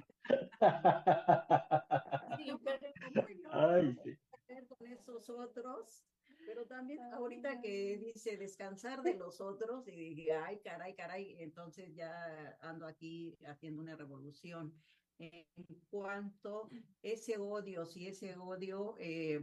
con 4.68 4.88
esos 4.88 5.30
otros, 5.30 6.04
pero 6.46 6.66
también 6.66 7.02
ahorita 7.14 7.62
que 7.62 7.98
dice 7.98 8.38
descansar 8.38 9.02
de 9.02 9.16
los 9.16 9.42
otros 9.42 9.88
y 9.88 10.14
dije, 10.14 10.34
ay, 10.34 10.60
caray, 10.64 10.96
caray, 10.96 11.36
entonces 11.40 11.96
ya 11.96 12.58
ando 12.62 12.86
aquí 12.86 13.38
haciendo 13.46 13.82
una 13.82 13.96
revolución 13.96 14.74
en 15.20 15.46
cuanto 15.90 16.70
ese 17.02 17.38
odio, 17.38 17.86
si 17.86 18.08
ese 18.08 18.36
odio 18.36 18.96
eh, 19.00 19.42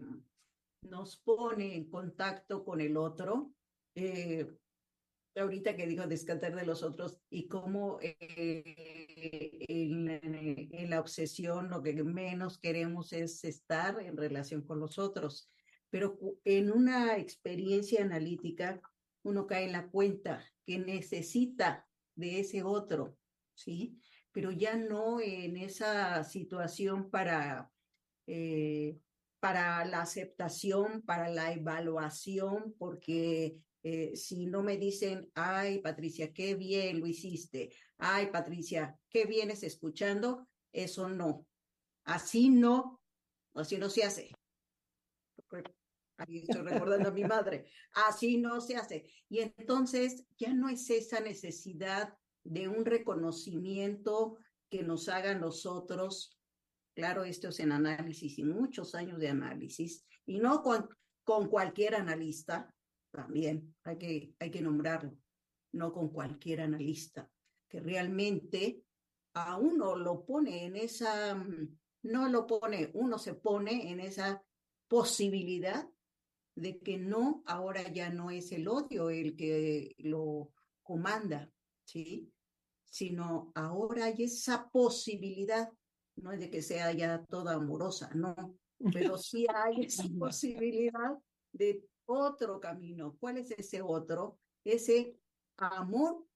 nos 0.82 1.16
pone 1.16 1.74
en 1.74 1.88
contacto 1.88 2.64
con 2.64 2.80
el 2.80 2.96
otro, 2.96 3.52
eh, 3.94 4.46
ahorita 5.36 5.76
que 5.76 5.86
dijo 5.86 6.06
descantar 6.06 6.54
de 6.54 6.66
los 6.66 6.82
otros 6.82 7.20
y 7.30 7.48
cómo 7.48 7.98
eh, 8.02 9.64
en, 9.68 10.90
la 10.90 11.00
obsesión 11.00 11.70
lo 11.70 11.82
que 11.82 11.94
menos 12.04 12.58
queremos 12.58 13.12
es 13.12 13.44
estar 13.44 14.00
en 14.00 14.16
relación 14.16 14.62
con 14.62 14.80
los 14.80 14.98
otros. 14.98 15.50
Pero 15.90 16.18
en 16.44 16.70
una 16.70 17.16
experiencia 17.18 18.02
analítica, 18.02 18.80
uno 19.22 19.46
cae 19.46 19.66
en 19.66 19.72
la 19.72 19.88
cuenta 19.88 20.44
que 20.64 20.78
necesita 20.78 21.86
de 22.14 22.40
ese 22.40 22.62
otro, 22.62 23.16
¿sí? 23.54 23.98
Pero 24.32 24.50
ya 24.50 24.76
no 24.76 25.20
en 25.20 25.56
esa 25.56 26.24
situación 26.24 27.10
para, 27.10 27.70
eh, 28.26 28.98
para 29.40 29.84
la 29.84 30.00
aceptación, 30.00 31.02
para 31.02 31.28
la 31.28 31.52
evaluación, 31.52 32.74
porque 32.78 33.58
eh, 33.82 34.16
si 34.16 34.46
no 34.46 34.62
me 34.62 34.78
dicen, 34.78 35.30
ay, 35.34 35.80
Patricia, 35.80 36.32
qué 36.32 36.54
bien 36.54 37.00
lo 37.00 37.06
hiciste, 37.06 37.72
ay, 37.98 38.30
Patricia, 38.30 38.98
qué 39.10 39.26
vienes 39.26 39.62
escuchando, 39.62 40.48
eso 40.72 41.08
no. 41.08 41.46
Así 42.04 42.48
no, 42.48 43.00
así 43.54 43.76
no 43.78 43.90
se 43.90 44.04
hace. 44.04 44.32
Estoy 46.28 46.62
recordando 46.62 47.08
a 47.08 47.12
mi 47.12 47.24
madre, 47.24 47.66
así 47.92 48.38
no 48.38 48.60
se 48.60 48.76
hace. 48.76 49.06
Y 49.28 49.40
entonces 49.40 50.24
ya 50.38 50.54
no 50.54 50.68
es 50.68 50.88
esa 50.88 51.20
necesidad 51.20 52.16
de 52.44 52.68
un 52.68 52.84
reconocimiento 52.84 54.38
que 54.70 54.82
nos 54.82 55.08
hagan 55.08 55.40
los 55.40 55.66
otros. 55.66 56.38
Claro, 56.94 57.24
esto 57.24 57.48
es 57.48 57.60
en 57.60 57.72
análisis 57.72 58.38
y 58.38 58.44
muchos 58.44 58.94
años 58.94 59.18
de 59.18 59.28
análisis, 59.28 60.04
y 60.26 60.38
no 60.38 60.62
con, 60.62 60.88
con 61.24 61.48
cualquier 61.48 61.94
analista, 61.94 62.74
también 63.10 63.74
hay 63.84 63.98
que, 63.98 64.34
hay 64.38 64.50
que 64.50 64.62
nombrarlo, 64.62 65.16
no 65.72 65.92
con 65.92 66.10
cualquier 66.10 66.62
analista, 66.62 67.30
que 67.68 67.80
realmente 67.80 68.82
a 69.34 69.56
uno 69.56 69.96
lo 69.96 70.24
pone 70.24 70.64
en 70.64 70.76
esa, 70.76 71.34
no 72.02 72.28
lo 72.28 72.46
pone, 72.46 72.90
uno 72.94 73.18
se 73.18 73.34
pone 73.34 73.90
en 73.90 74.00
esa 74.00 74.42
posibilidad 74.88 75.88
de 76.54 76.80
que 76.80 76.98
no, 76.98 77.42
ahora 77.46 77.90
ya 77.90 78.10
no 78.10 78.30
es 78.30 78.52
el 78.52 78.68
odio 78.68 79.08
el 79.08 79.36
que 79.36 79.94
lo 79.98 80.52
comanda, 80.82 81.50
¿sí? 81.84 82.32
Sino 82.84 83.52
ahora 83.54 84.06
hay 84.06 84.24
esa 84.24 84.68
posibilidad, 84.70 85.70
no 86.16 86.32
es 86.32 86.40
de 86.40 86.50
que 86.50 86.62
sea 86.62 86.92
ya 86.92 87.24
toda 87.24 87.54
amorosa, 87.54 88.10
no, 88.14 88.58
pero 88.92 89.16
sí 89.18 89.46
hay 89.52 89.80
esa 89.86 90.04
posibilidad 90.18 91.18
de 91.52 91.84
otro 92.06 92.60
camino. 92.60 93.16
¿Cuál 93.18 93.38
es 93.38 93.50
ese 93.52 93.80
otro? 93.82 94.38
Ese 94.64 95.16
amor, 95.56 96.26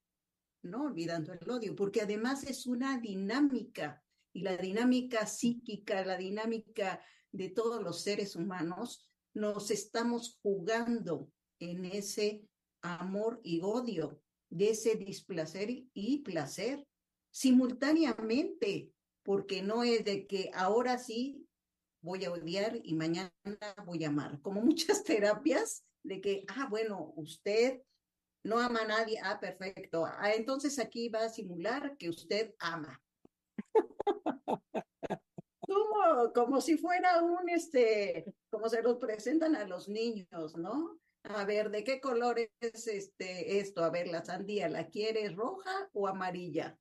no 0.63 0.85
olvidando 0.85 1.33
el 1.33 1.51
odio, 1.51 1.75
porque 1.77 2.03
además 2.03 2.45
es 2.45 2.67
una 2.67 2.99
dinámica 2.99 4.03
y 4.33 4.43
la 4.43 4.57
dinámica 4.57 5.27
psíquica, 5.27 6.05
la 6.05 6.17
dinámica 6.17 7.01
de 7.33 7.51
todos 7.51 7.83
los 7.83 8.03
seres 8.03 8.37
humanos, 8.37 9.09
nos 9.35 9.71
estamos 9.71 10.39
jugando 10.43 11.31
en 11.59 11.85
ese 11.85 12.47
amor 12.83 13.41
y 13.43 13.61
odio 13.63 14.21
de 14.51 14.71
ese 14.71 14.95
displacer 14.97 15.69
y 15.93 16.19
placer 16.19 16.87
simultáneamente, 17.31 18.91
porque 19.23 19.63
no 19.63 19.83
es 19.83 20.05
de 20.05 20.27
que 20.27 20.51
ahora 20.55 20.99
sí 20.99 21.47
voy 22.01 22.25
a 22.25 22.33
odiar 22.33 22.79
y 22.83 22.95
mañana 22.95 23.33
voy 23.85 24.05
a 24.05 24.09
amar, 24.09 24.41
como 24.41 24.61
muchas 24.63 25.05
terapias 25.05 25.85
de 26.03 26.21
que, 26.21 26.45
ah, 26.49 26.67
bueno, 26.71 27.13
usted 27.17 27.83
no 28.45 28.61
ama 28.61 28.83
a 28.83 28.87
nadie, 28.87 29.19
ah, 29.23 29.41
perfecto, 29.41 30.07
ah, 30.07 30.33
entonces 30.33 30.79
aquí 30.79 31.09
va 31.09 31.25
a 31.25 31.29
simular 31.29 31.97
que 31.97 32.09
usted 32.09 32.55
ama. 32.61 33.03
como, 35.67 36.33
como 36.33 36.61
si 36.61 36.79
fuera 36.79 37.23
un, 37.23 37.49
este, 37.49 38.33
como 38.51 38.69
se 38.69 38.83
los 38.83 38.99
presentan 38.99 39.57
a 39.57 39.67
los 39.67 39.89
niños, 39.89 40.57
¿no? 40.57 40.99
A 41.29 41.45
ver, 41.45 41.71
¿de 41.71 41.83
qué 41.83 42.01
color 42.01 42.39
es 42.39 42.87
este, 42.87 43.59
esto? 43.59 43.83
A 43.83 43.91
ver, 43.91 44.09
la 44.09 44.25
sandía, 44.25 44.69
¿la 44.69 44.89
quieres 44.89 45.35
roja 45.35 45.89
o 45.93 46.07
amarilla? 46.07 46.79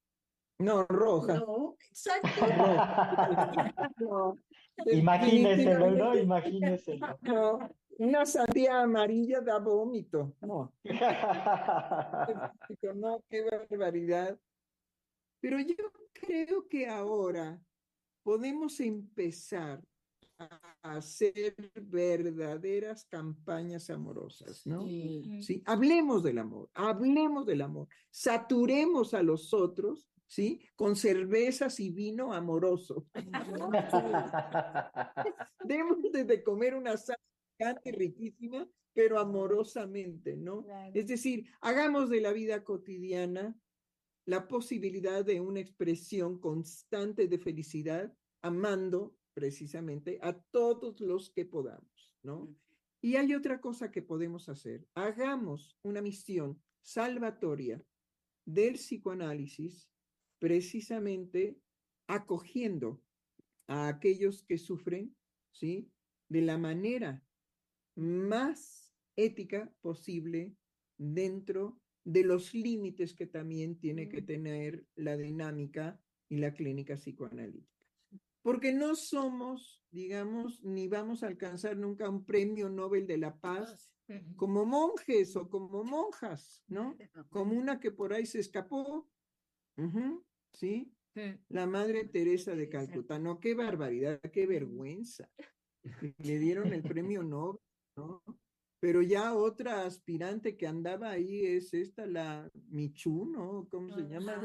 No, 0.59 0.85
roja. 0.85 1.33
No, 1.35 1.75
exacto. 1.89 2.29
no. 3.99 4.37
Imagínenselo, 4.85 5.91
¿no? 5.91 6.17
Imagínenselo. 6.17 7.17
No, 7.21 7.59
una 7.97 8.25
sandía 8.25 8.81
amarilla 8.81 9.41
da 9.41 9.57
vómito. 9.59 10.35
No. 10.41 10.73
no, 12.93 13.23
qué 13.29 13.43
barbaridad. 13.43 14.37
Pero 15.39 15.59
yo 15.59 15.75
creo 16.13 16.67
que 16.67 16.87
ahora 16.87 17.59
podemos 18.23 18.79
empezar 18.79 19.81
a 20.37 20.59
hacer 20.81 21.55
verdaderas 21.75 23.05
campañas 23.05 23.89
amorosas, 23.89 24.65
¿no? 24.65 24.85
Sí. 24.85 25.63
Hablemos 25.65 26.23
del 26.23 26.39
amor, 26.39 26.69
hablemos 26.73 27.45
del 27.45 27.61
amor, 27.61 27.87
saturemos 28.09 29.13
a 29.13 29.23
los 29.23 29.53
otros, 29.53 30.07
¿sí? 30.27 30.61
Con 30.75 30.95
cervezas 30.95 31.79
y 31.79 31.89
vino 31.89 32.33
amoroso. 32.33 33.07
Demos 35.63 35.97
de 36.11 36.43
comer 36.43 36.75
una 36.75 36.97
salsa 36.97 37.81
riquísima, 37.85 38.67
pero 38.93 39.19
amorosamente, 39.19 40.35
¿no? 40.35 40.65
Es 40.93 41.07
decir, 41.07 41.47
hagamos 41.61 42.09
de 42.09 42.21
la 42.21 42.31
vida 42.31 42.63
cotidiana 42.63 43.55
la 44.25 44.47
posibilidad 44.47 45.23
de 45.23 45.39
una 45.39 45.59
expresión 45.59 46.39
constante 46.39 47.27
de 47.27 47.37
felicidad, 47.37 48.11
amando 48.41 49.15
precisamente 49.35 50.17
a 50.21 50.33
todos 50.33 50.99
los 51.01 51.29
que 51.29 51.45
podamos, 51.45 52.15
¿no? 52.23 52.55
Y 53.01 53.17
hay 53.17 53.35
otra 53.35 53.61
cosa 53.61 53.91
que 53.91 54.01
podemos 54.01 54.49
hacer. 54.49 54.87
Hagamos 54.95 55.77
una 55.83 56.01
misión 56.01 56.59
salvatoria 56.81 57.83
del 58.45 58.75
psicoanálisis 58.75 59.87
precisamente 60.39 61.59
acogiendo 62.07 63.03
a 63.67 63.89
aquellos 63.89 64.41
que 64.43 64.57
sufren, 64.57 65.15
¿sí? 65.51 65.91
De 66.29 66.41
la 66.41 66.57
manera 66.57 67.23
más 67.95 68.93
ética 69.15 69.71
posible 69.81 70.55
dentro 70.97 71.79
de 72.05 72.23
los 72.23 72.53
límites 72.53 73.13
que 73.13 73.25
también 73.25 73.79
tiene 73.79 74.07
que 74.07 74.21
tener 74.21 74.85
la 74.95 75.17
dinámica 75.17 75.99
y 76.29 76.37
la 76.37 76.53
clínica 76.53 76.95
psicoanalítica. 76.95 77.74
Porque 78.45 78.71
no 78.71 78.95
somos, 78.95 79.81
digamos, 79.89 80.63
ni 80.63 80.87
vamos 80.87 81.23
a 81.23 81.27
alcanzar 81.27 81.75
nunca 81.77 82.07
un 82.07 82.23
premio 82.23 82.69
Nobel 82.69 83.07
de 83.07 83.17
la 83.17 83.35
Paz 83.35 83.91
como 84.35 84.67
monjes 84.67 85.35
o 85.35 85.49
como 85.49 85.83
monjas, 85.83 86.63
¿no? 86.67 86.95
Como 87.31 87.57
una 87.57 87.79
que 87.79 87.89
por 87.89 88.13
ahí 88.13 88.27
se 88.27 88.41
escapó, 88.41 89.09
¿sí? 90.53 90.93
La 91.49 91.65
Madre 91.65 92.05
Teresa 92.05 92.53
de 92.53 92.69
Calcuta, 92.69 93.17
no, 93.17 93.39
qué 93.39 93.55
barbaridad, 93.55 94.21
qué 94.31 94.45
vergüenza. 94.45 95.27
Le 96.19 96.37
dieron 96.37 96.71
el 96.71 96.83
premio 96.83 97.23
Nobel, 97.23 97.59
¿no? 97.97 98.21
Pero 98.85 99.01
ya 99.01 99.33
otra 99.33 99.83
aspirante 99.83 100.55
que 100.55 100.67
andaba 100.67 101.09
ahí 101.09 101.43
es 101.43 101.73
esta, 101.73 102.05
la 102.05 102.51
Michu, 102.69 103.25
¿no? 103.25 103.67
¿Cómo 103.71 103.89
se 103.89 104.03
llama? 104.03 104.39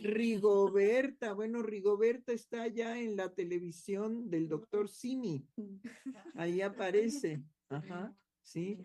Rigoberta. 0.00 1.32
Bueno, 1.32 1.60
Rigoberta 1.60 2.32
está 2.32 2.68
ya 2.68 3.00
en 3.00 3.16
la 3.16 3.34
televisión 3.34 4.30
del 4.30 4.46
doctor 4.46 4.88
Simi. 4.88 5.44
Ahí 6.36 6.60
aparece. 6.60 7.42
Ajá, 7.68 8.16
sí. 8.40 8.80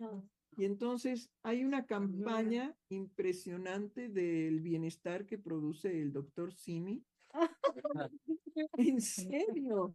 Y 0.56 0.64
entonces 0.64 1.30
hay 1.44 1.64
una 1.64 1.86
campaña 1.86 2.76
impresionante 2.88 4.08
del 4.08 4.58
bienestar 4.58 5.24
que 5.24 5.38
produce 5.38 6.02
el 6.02 6.12
doctor 6.12 6.52
Simi. 6.52 7.00
en 8.76 9.00
serio. 9.00 9.94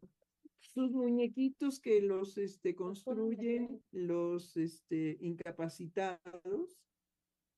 Sus 0.74 0.91
muñequitos 0.91 1.80
que 1.80 2.01
los 2.01 2.38
este, 2.38 2.74
construyen 2.74 3.84
los 3.91 4.57
este, 4.57 5.17
incapacitados, 5.21 6.80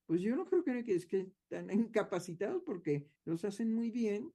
pues 0.06 0.22
yo 0.22 0.36
no 0.36 0.46
creo 0.46 0.64
que, 0.64 0.84
es 0.94 1.06
que 1.06 1.32
están 1.44 1.70
incapacitados 1.90 2.62
porque 2.64 3.08
los 3.24 3.46
hacen 3.46 3.74
muy 3.74 3.90
bien. 3.90 4.34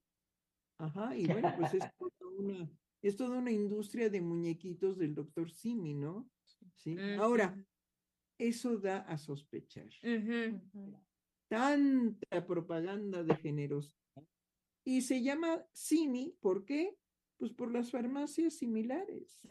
Ajá, 0.78 1.16
y 1.16 1.26
bueno, 1.26 1.52
pues 1.58 1.74
es 1.74 1.84
toda 1.98 2.30
una, 2.38 2.70
es 3.02 3.16
toda 3.16 3.38
una 3.38 3.52
industria 3.52 4.08
de 4.08 4.22
muñequitos 4.22 4.96
del 4.96 5.14
doctor 5.14 5.50
Simi, 5.50 5.94
¿no? 5.94 6.30
Sí. 6.74 6.96
Ahora, 7.18 7.54
eso 8.38 8.78
da 8.78 9.00
a 9.00 9.18
sospechar. 9.18 9.90
Tanta 11.48 12.46
propaganda 12.46 13.22
de 13.22 13.36
generosidad. 13.36 14.26
Y 14.84 15.02
se 15.02 15.22
llama 15.22 15.66
Simi, 15.72 16.34
¿por 16.40 16.64
qué? 16.64 16.96
Pues 17.40 17.52
por 17.54 17.72
las 17.72 17.90
farmacias 17.90 18.52
similares. 18.52 19.48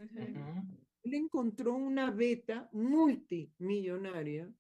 Él 1.01 1.13
encontró 1.15 1.73
una 1.73 2.11
beta 2.11 2.69
multimillonaria 2.71 4.53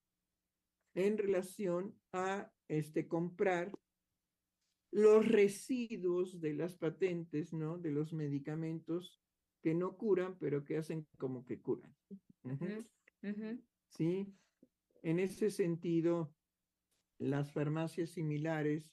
en 0.95 1.15
relación 1.15 1.95
a 2.11 2.51
este, 2.67 3.07
comprar 3.07 3.71
los 4.91 5.27
residuos 5.27 6.41
de 6.41 6.55
las 6.55 6.75
patentes, 6.75 7.53
¿no? 7.53 7.77
De 7.77 7.91
los 7.91 8.13
medicamentos 8.13 9.21
que 9.61 9.75
no 9.75 9.95
curan, 9.95 10.39
pero 10.39 10.65
que 10.65 10.77
hacen 10.77 11.05
como 11.19 11.45
que 11.45 11.61
curan. 11.61 11.95
¿sí? 13.89 14.33
En 15.03 15.19
ese 15.19 15.51
sentido, 15.51 16.33
las 17.19 17.51
farmacias 17.51 18.09
similares 18.09 18.91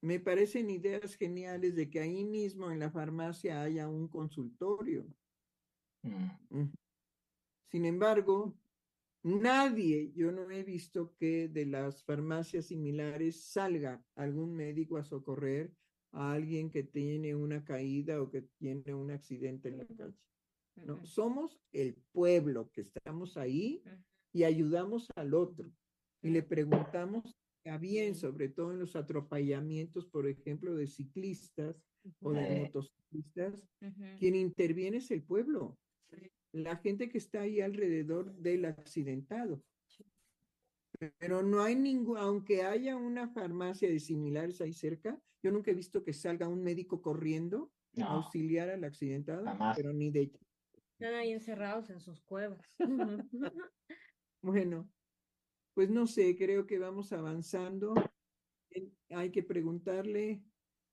me 0.00 0.20
parecen 0.20 0.70
ideas 0.70 1.14
geniales 1.16 1.74
de 1.74 1.90
que 1.90 2.00
ahí 2.00 2.24
mismo 2.24 2.70
en 2.70 2.78
la 2.78 2.90
farmacia 2.90 3.62
haya 3.62 3.88
un 3.88 4.08
consultorio. 4.08 5.06
Mm. 6.02 6.66
Sin 7.70 7.84
embargo, 7.84 8.54
nadie, 9.22 10.12
yo 10.14 10.30
no 10.30 10.50
he 10.50 10.62
visto 10.62 11.14
que 11.18 11.48
de 11.48 11.66
las 11.66 12.04
farmacias 12.04 12.66
similares 12.66 13.42
salga 13.42 14.02
algún 14.14 14.54
médico 14.54 14.96
a 14.96 15.04
socorrer 15.04 15.72
a 16.12 16.32
alguien 16.32 16.70
que 16.70 16.82
tiene 16.82 17.34
una 17.34 17.64
caída 17.64 18.22
o 18.22 18.30
que 18.30 18.42
tiene 18.58 18.94
un 18.94 19.10
accidente 19.10 19.68
en 19.68 19.78
la 19.78 19.86
calle. 19.86 20.14
No, 20.76 21.04
somos 21.04 21.58
el 21.72 21.94
pueblo 22.12 22.70
que 22.70 22.82
estamos 22.82 23.36
ahí 23.36 23.82
y 24.32 24.44
ayudamos 24.44 25.08
al 25.16 25.34
otro 25.34 25.70
y 26.22 26.30
le 26.30 26.42
preguntamos 26.42 27.36
a 27.68 27.78
bien, 27.78 28.14
sobre 28.14 28.48
todo 28.48 28.72
en 28.72 28.78
los 28.78 28.96
atropellamientos, 28.96 30.06
por 30.06 30.26
ejemplo, 30.26 30.74
de 30.74 30.86
ciclistas 30.86 31.82
o 32.20 32.32
de 32.32 32.60
motociclistas, 32.62 33.66
quien 34.18 34.34
interviene 34.34 34.98
es 34.98 35.10
el 35.10 35.22
pueblo, 35.22 35.78
la 36.52 36.76
gente 36.76 37.08
que 37.08 37.18
está 37.18 37.42
ahí 37.42 37.60
alrededor 37.60 38.34
del 38.36 38.64
accidentado. 38.64 39.62
Pero 41.18 41.42
no 41.42 41.62
hay 41.62 41.76
ningún, 41.76 42.16
aunque 42.16 42.62
haya 42.62 42.96
una 42.96 43.28
farmacia 43.28 43.88
de 43.88 44.00
similares 44.00 44.60
ahí 44.60 44.72
cerca, 44.72 45.20
yo 45.42 45.50
nunca 45.50 45.70
he 45.70 45.74
visto 45.74 46.02
que 46.02 46.12
salga 46.12 46.48
un 46.48 46.62
médico 46.62 47.02
corriendo 47.02 47.70
a 48.00 48.14
auxiliar 48.14 48.70
al 48.70 48.84
accidentado, 48.84 49.44
pero 49.74 49.92
ni 49.92 50.10
de 50.10 50.22
hecho. 50.22 50.40
Están 50.98 51.14
ahí 51.14 51.32
encerrados 51.32 51.90
en 51.90 52.00
sus 52.00 52.22
cuevas. 52.22 52.60
Bueno, 54.42 54.88
pues 55.76 55.90
no 55.90 56.06
sé, 56.06 56.38
creo 56.38 56.66
que 56.66 56.78
vamos 56.78 57.12
avanzando. 57.12 57.92
Hay 59.10 59.30
que 59.30 59.42
preguntarle 59.42 60.42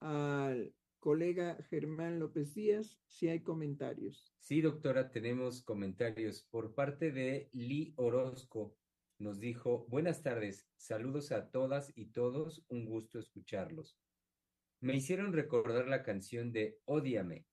al 0.02 0.76
colega 1.00 1.56
Germán 1.70 2.20
López 2.20 2.54
Díaz 2.54 3.00
si 3.08 3.30
hay 3.30 3.40
comentarios. 3.40 4.36
Sí, 4.40 4.60
doctora, 4.60 5.10
tenemos 5.10 5.64
comentarios 5.64 6.46
por 6.52 6.76
parte 6.76 7.14
de 7.14 7.48
Lee 7.54 7.94
Orozco. 7.96 8.76
Nos 9.20 9.40
dijo, 9.40 9.86
buenas 9.88 10.22
tardes, 10.22 10.68
saludos 10.76 11.32
a 11.32 11.50
todas 11.50 11.94
y 11.96 12.08
todos, 12.08 12.66
un 12.68 12.86
gusto 12.86 13.20
escucharlos. 13.20 13.98
Me 14.82 14.98
hicieron 14.98 15.32
recordar 15.32 15.88
la 15.88 16.04
canción 16.04 16.52
de 16.52 16.82
Ódiame 16.84 17.46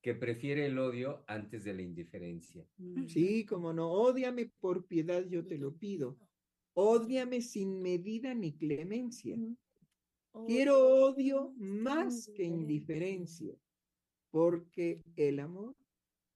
que 0.00 0.14
prefiere 0.14 0.64
el 0.64 0.78
odio 0.78 1.24
antes 1.26 1.64
de 1.64 1.74
la 1.74 1.82
indiferencia. 1.82 2.66
Mm. 2.78 3.06
Sí, 3.06 3.44
como 3.44 3.74
no, 3.74 3.90
ódiame 3.90 4.50
por 4.60 4.86
piedad, 4.86 5.26
yo 5.28 5.44
te 5.44 5.58
lo 5.58 5.76
pido. 5.76 6.16
Ódiame 6.80 7.40
sin 7.42 7.82
medida 7.82 8.34
ni 8.34 8.52
clemencia. 8.52 9.36
Quiero 10.46 10.78
odio 10.78 11.52
más 11.56 12.30
que 12.36 12.44
indiferencia, 12.44 13.52
porque 14.30 15.02
el 15.16 15.40
amor, 15.40 15.74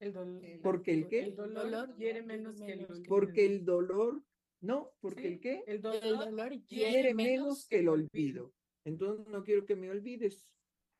el 0.01 0.13
dolor, 0.13 0.43
porque 0.61 0.95
el 0.95 1.07
qué, 1.07 1.21
el 1.21 1.37
dolor 1.37 1.95
quiere 1.95 2.23
menos 2.23 2.61
que 2.61 2.73
el 2.73 2.85
olvido. 2.87 3.05
Porque 3.09 3.47
el 3.47 3.65
dolor, 3.65 4.25
no, 4.61 4.91
porque 4.99 5.29
el 5.29 5.39
qué, 5.39 5.63
el 5.69 5.81
dolor, 5.81 6.51
quiere 6.67 7.15
menos 7.15 7.69
que 7.69 7.79
el 7.79 7.89
olvido. 7.89 8.53
Entonces 8.85 9.29
no 9.29 9.45
quiero 9.45 9.65
que 9.65 9.77
me 9.77 9.91
olvides. 9.91 10.45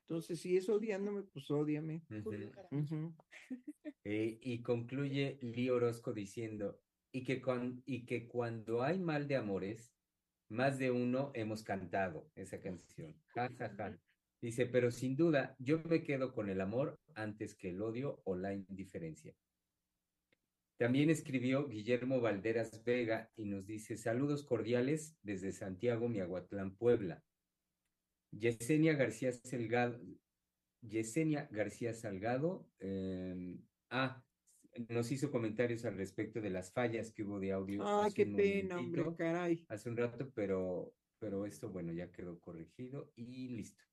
Entonces, 0.07 0.39
si 0.39 0.57
es 0.57 0.69
odiándome, 0.69 1.25
pues 1.25 1.51
odiame. 1.51 2.05
Eh, 4.05 4.39
y 4.43 4.63
concluye 4.63 5.39
Lee 5.43 5.71
Orozco 5.71 6.13
diciendo, 6.13 6.81
y 7.13 7.25
que, 7.25 7.41
con, 7.41 7.83
y 7.87 8.05
que 8.07 8.27
cuando 8.27 8.83
hay 8.83 8.99
mal 8.99 9.29
de 9.29 9.37
amores, 9.37 9.93
más 10.49 10.79
de 10.79 10.91
uno 10.91 11.31
hemos 11.35 11.63
cantado 11.63 12.31
esa 12.35 12.61
canción. 12.61 13.15
Ja, 13.29 13.49
ja, 13.59 13.69
ja. 13.77 13.99
Dice, 14.41 14.67
pero 14.67 14.91
sin 14.91 15.17
duda, 15.17 15.55
yo 15.59 15.81
me 15.85 16.03
quedo 16.03 16.33
con 16.33 16.49
el 16.49 16.61
amor 16.61 16.99
antes 17.15 17.55
que 17.55 17.71
el 17.71 17.81
odio 17.81 18.21
o 18.25 18.35
la 18.35 18.53
indiferencia. 18.53 19.35
También 20.79 21.11
escribió 21.11 21.69
Guillermo 21.69 22.21
Valderas 22.21 22.83
Vega 22.83 23.31
y 23.37 23.45
nos 23.45 23.67
dice, 23.67 23.97
saludos 23.97 24.43
cordiales 24.45 25.17
desde 25.23 25.53
Santiago, 25.53 26.09
Miahuatlán, 26.09 26.75
Puebla. 26.75 27.23
Yesenia 28.33 28.95
García 28.95 29.31
Salgado, 29.33 30.01
Yesenia 30.81 31.49
García 31.53 31.95
Salgado, 31.95 32.67
em, 32.81 33.61
ah, 33.91 34.25
nos 34.89 35.11
hizo 35.13 35.31
comentarios 35.31 35.85
al 35.85 35.97
respecto 35.97 36.41
de 36.41 36.51
las 36.51 36.73
fallas 36.73 37.13
que 37.13 37.23
hubo 37.23 37.39
de 37.39 37.53
audio. 37.53 37.83
Ah, 37.87 38.09
qué 38.15 38.27
pena, 38.27 38.79
hombre, 38.79 39.05
caray. 39.17 39.65
Hace 39.69 39.91
un 39.91 39.97
rato, 39.97 40.31
pero, 40.35 40.95
pero 41.19 41.47
esto, 41.47 41.71
bueno, 41.71 41.93
ya 41.93 42.11
quedó 42.11 42.41
corregido 42.41 43.13
y 43.17 43.49
listo. 43.49 43.85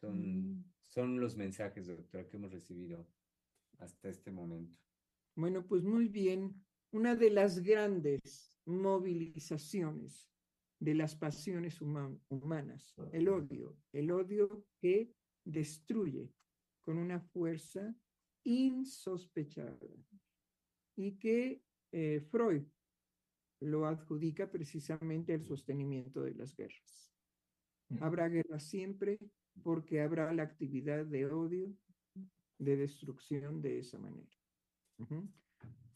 Son, 0.00 0.58
mm. 0.58 0.64
son 0.86 1.20
los 1.20 1.36
mensajes, 1.36 1.86
doctora, 1.86 2.28
que 2.28 2.36
hemos 2.36 2.52
recibido 2.52 3.06
hasta 3.78 4.08
este 4.08 4.30
momento. 4.30 4.78
Bueno, 5.34 5.66
pues 5.66 5.82
muy 5.82 6.08
bien. 6.08 6.54
Una 6.90 7.16
de 7.16 7.30
las 7.30 7.60
grandes 7.60 8.56
movilizaciones 8.66 10.30
de 10.78 10.94
las 10.94 11.16
pasiones 11.16 11.80
humanas, 11.80 12.94
el 13.12 13.28
odio, 13.28 13.76
el 13.92 14.10
odio 14.10 14.64
que 14.80 15.12
destruye 15.44 16.30
con 16.82 16.98
una 16.98 17.20
fuerza 17.20 17.94
insospechada 18.44 19.88
y 20.96 21.18
que 21.18 21.62
eh, 21.92 22.20
Freud 22.30 22.64
lo 23.60 23.86
adjudica 23.86 24.50
precisamente 24.50 25.32
al 25.34 25.44
sostenimiento 25.44 26.22
de 26.22 26.34
las 26.34 26.54
guerras. 26.54 27.12
Habrá 28.00 28.28
guerra 28.28 28.58
siempre 28.60 29.18
porque 29.62 30.00
habrá 30.00 30.32
la 30.32 30.42
actividad 30.42 31.06
de 31.06 31.26
odio, 31.26 31.74
de 32.58 32.76
destrucción 32.76 33.62
de 33.62 33.78
esa 33.78 33.98
manera. 33.98 34.30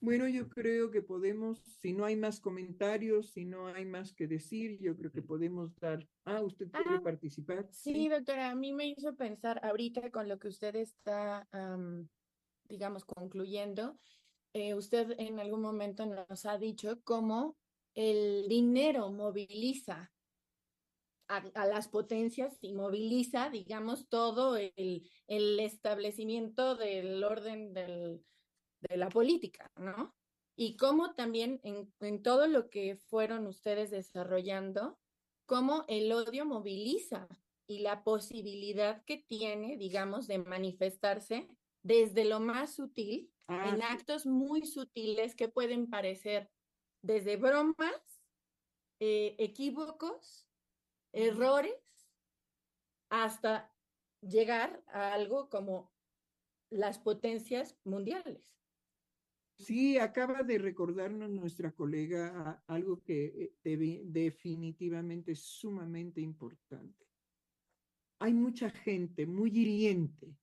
Bueno, 0.01 0.29
yo 0.29 0.49
creo 0.49 0.91
que 0.91 1.03
podemos, 1.03 1.59
si 1.59 1.93
no 1.93 2.05
hay 2.05 2.15
más 2.17 2.41
comentarios, 2.41 3.31
si 3.31 3.45
no 3.45 3.67
hay 3.67 3.85
más 3.85 4.13
que 4.13 4.29
decir, 4.29 4.79
yo 4.81 4.97
creo 4.97 5.11
que 5.11 5.23
podemos 5.23 5.75
dar. 5.77 6.09
Ah, 6.25 6.41
usted 6.43 6.71
quiere 6.71 6.97
Ah, 6.97 7.03
participar. 7.03 7.69
Sí, 7.73 8.09
doctora, 8.09 8.51
a 8.51 8.55
mí 8.55 8.73
me 8.73 8.87
hizo 8.87 9.17
pensar 9.17 9.61
ahorita 9.65 10.11
con 10.11 10.29
lo 10.29 10.39
que 10.39 10.49
usted 10.49 10.77
está, 10.77 11.49
digamos, 12.69 13.05
concluyendo. 13.05 13.99
eh, 14.55 14.75
usted 14.75 15.15
en 15.19 15.41
algún 15.41 15.61
momento 15.61 16.07
nos 16.07 16.47
ha 16.47 16.59
dicho 16.59 17.01
cómo 17.05 17.57
el 17.95 18.49
dinero 18.49 19.11
moviliza 19.13 20.13
a, 21.29 21.37
a 21.55 21.67
las 21.67 21.89
potencias 21.89 22.57
y 22.63 22.73
moviliza, 22.73 23.51
digamos, 23.51 24.09
todo 24.09 24.57
el, 24.57 25.11
el 25.27 25.61
establecimiento 25.61 26.77
del 26.77 27.23
orden 27.23 27.75
del, 27.75 28.25
de 28.81 28.97
la 28.97 29.09
política, 29.11 29.71
¿no? 29.77 30.15
Y 30.57 30.77
cómo 30.77 31.15
también 31.15 31.61
en, 31.63 31.93
en 32.01 32.23
todo 32.23 32.47
lo 32.47 32.71
que 32.71 32.97
fueron 32.97 33.47
ustedes 33.47 33.91
desarrollando, 33.91 34.99
cómo 35.47 35.85
el 35.89 36.11
odio 36.13 36.45
moviliza 36.47 37.29
y 37.67 37.81
la 37.81 38.03
posibilidad 38.03 39.05
que 39.05 39.19
tiene, 39.19 39.77
digamos, 39.77 40.27
de 40.27 40.39
manifestarse 40.39 41.49
desde 41.89 42.27
lo 42.27 42.39
más 42.39 42.75
sutil, 42.75 43.33
Ah, 43.51 43.71
en 43.71 43.83
actos 43.83 44.27
muy 44.27 44.67
sutiles 44.67 45.35
que 45.35 45.49
pueden 45.49 45.89
parecer 45.89 46.51
desde 47.03 47.39
bromas, 47.39 48.23
eh, 49.01 49.37
equívocos, 49.39 50.47
errores, 51.15 51.73
hasta 53.09 53.75
llegar 54.21 54.85
a 54.87 55.15
algo 55.15 55.49
como 55.49 55.91
las 56.71 56.99
potencias 56.99 57.79
mundiales. 57.85 58.55
Sí, 59.59 59.97
acaba 59.97 60.43
de 60.43 60.59
recordarnos 60.59 61.31
nuestra 61.31 61.73
colega 61.73 62.63
algo 62.67 63.03
que 63.03 63.55
eh, 63.65 64.03
definitivamente 64.05 65.33
es 65.33 65.41
sumamente 65.41 66.21
importante. 66.21 67.07
Hay 68.21 68.35
mucha 68.35 68.69
gente 68.69 69.27
muy 69.27 69.59
hiriente. 69.59 70.37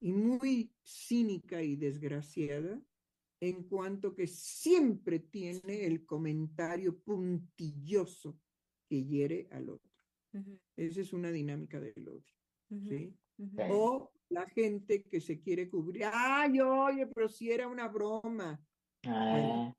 Y 0.00 0.12
muy 0.12 0.72
cínica 0.82 1.62
y 1.62 1.76
desgraciada 1.76 2.80
en 3.40 3.64
cuanto 3.64 4.14
que 4.14 4.26
siempre 4.26 5.20
tiene 5.20 5.86
el 5.86 6.04
comentario 6.04 6.98
puntilloso 6.98 8.38
que 8.88 9.04
hiere 9.04 9.48
al 9.52 9.70
otro. 9.70 9.90
Ujú, 10.32 10.58
Esa 10.76 11.00
es 11.00 11.12
una 11.12 11.30
dinámica 11.30 11.80
del 11.80 12.08
odio. 12.08 12.34
O 13.70 14.12
la 14.30 14.46
gente 14.48 15.04
que 15.04 15.20
se 15.20 15.40
quiere 15.40 15.68
cubrir. 15.68 16.04
Ay, 16.12 16.60
oye, 16.60 17.06
pero 17.06 17.28
si 17.28 17.50
era 17.50 17.68
una 17.68 17.88
broma. 17.88 18.60
Ah, 19.04 19.74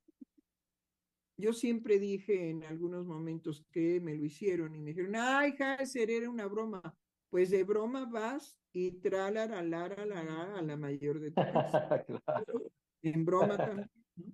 Yo 1.37 1.53
siempre 1.53 1.99
dije 1.99 2.49
en 2.49 2.63
algunos 2.65 3.05
momentos 3.05 3.65
que 3.71 4.01
me 4.01 4.15
lo 4.15 4.25
hicieron 4.25 4.75
y 4.75 4.79
me 4.81 4.89
dijeron, 4.89 5.15
ay, 5.15 5.55
Heiser, 5.57 6.09
era 6.09 6.29
una 6.29 6.47
broma. 6.47 6.97
Pues 7.29 7.49
de 7.49 7.63
broma 7.63 8.05
vas 8.05 8.58
y 8.73 8.91
tralara, 9.01 9.61
lara, 9.61 10.05
lara, 10.05 10.57
a 10.57 10.61
la 10.61 10.77
mayor 10.77 11.19
de 11.19 11.31
tu 11.31 11.41
casa. 11.41 12.05
claro, 12.07 12.71
En 13.01 13.25
broma 13.25 13.57
también, 13.57 13.89
¿no? 14.15 14.31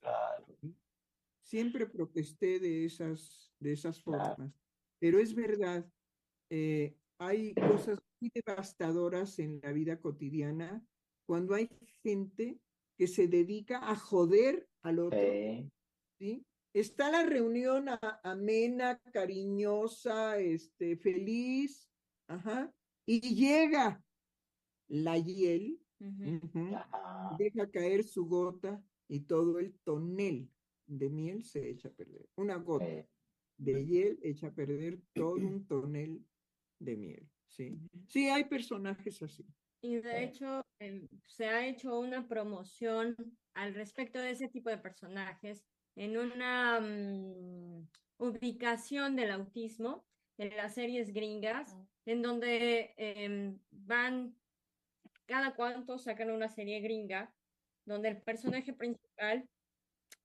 claro. 0.00 0.46
Siempre 1.42 1.86
protesté 1.86 2.58
de 2.58 2.84
esas, 2.84 3.54
de 3.60 3.72
esas 3.72 4.02
Claro. 4.02 4.24
formas. 4.36 4.52
Pero 4.98 5.18
es 5.18 5.34
verdad, 5.34 5.88
eh, 6.50 6.96
hay 7.18 7.54
cosas 7.54 7.98
muy 8.20 8.30
devastadoras 8.34 9.38
en 9.38 9.60
la 9.62 9.72
vida 9.72 10.00
cotidiana 10.00 10.84
cuando 11.26 11.54
hay 11.54 11.68
gente 12.02 12.60
que 12.96 13.06
se 13.06 13.28
dedica 13.28 13.90
a 13.90 13.96
joder 13.96 14.68
al 14.82 14.98
otro. 15.00 15.18
Sí, 15.18 15.70
¿sí? 16.18 16.46
Está 16.72 17.10
la 17.10 17.24
reunión 17.24 17.88
a- 17.88 18.20
amena, 18.22 18.98
cariñosa, 19.12 20.38
este, 20.38 20.96
feliz, 20.96 21.88
ajá, 22.28 22.72
y 23.06 23.20
llega 23.34 24.04
la 24.88 25.18
hiel, 25.18 25.80
deja 27.38 27.70
caer 27.70 28.04
su 28.04 28.26
gota 28.26 28.84
y 29.08 29.20
todo 29.20 29.58
el 29.58 29.78
tonel 29.80 30.50
de 30.86 31.08
miel 31.10 31.44
se 31.44 31.70
echa 31.70 31.88
a 31.88 31.92
perder. 31.92 32.28
Una 32.36 32.56
gota 32.56 32.86
Sí. 32.86 33.04
de 33.58 33.84
hiel 33.86 34.18
echa 34.22 34.48
a 34.48 34.54
perder 34.54 35.00
todo 35.12 35.34
un 35.36 35.66
tonel 35.66 36.26
de 36.78 36.96
miel, 36.96 37.30
¿sí? 37.48 37.78
Sí, 38.08 38.28
hay 38.28 38.44
personajes 38.44 39.22
así. 39.22 39.44
Y 39.80 39.96
de 39.96 40.24
hecho, 40.24 40.62
em, 40.78 41.08
se 41.26 41.46
ha 41.46 41.66
hecho 41.66 41.98
una 41.98 42.26
promoción 42.28 43.16
al 43.54 43.74
respecto 43.74 44.18
de 44.18 44.30
ese 44.32 44.48
tipo 44.48 44.68
de 44.68 44.78
personajes 44.78 45.64
en 45.94 46.18
una 46.18 46.80
mm, 46.80 47.88
ubicación 48.18 49.16
del 49.16 49.30
autismo 49.30 50.06
en 50.38 50.56
las 50.56 50.74
series 50.74 51.12
gringas, 51.12 51.76
en 52.04 52.22
donde 52.22 52.94
em, 52.96 53.58
van, 53.70 54.36
cada 55.26 55.54
cuanto 55.54 55.98
sacan 55.98 56.30
una 56.30 56.48
serie 56.48 56.80
gringa, 56.80 57.34
donde 57.84 58.08
el 58.10 58.22
personaje 58.22 58.72
principal 58.72 59.48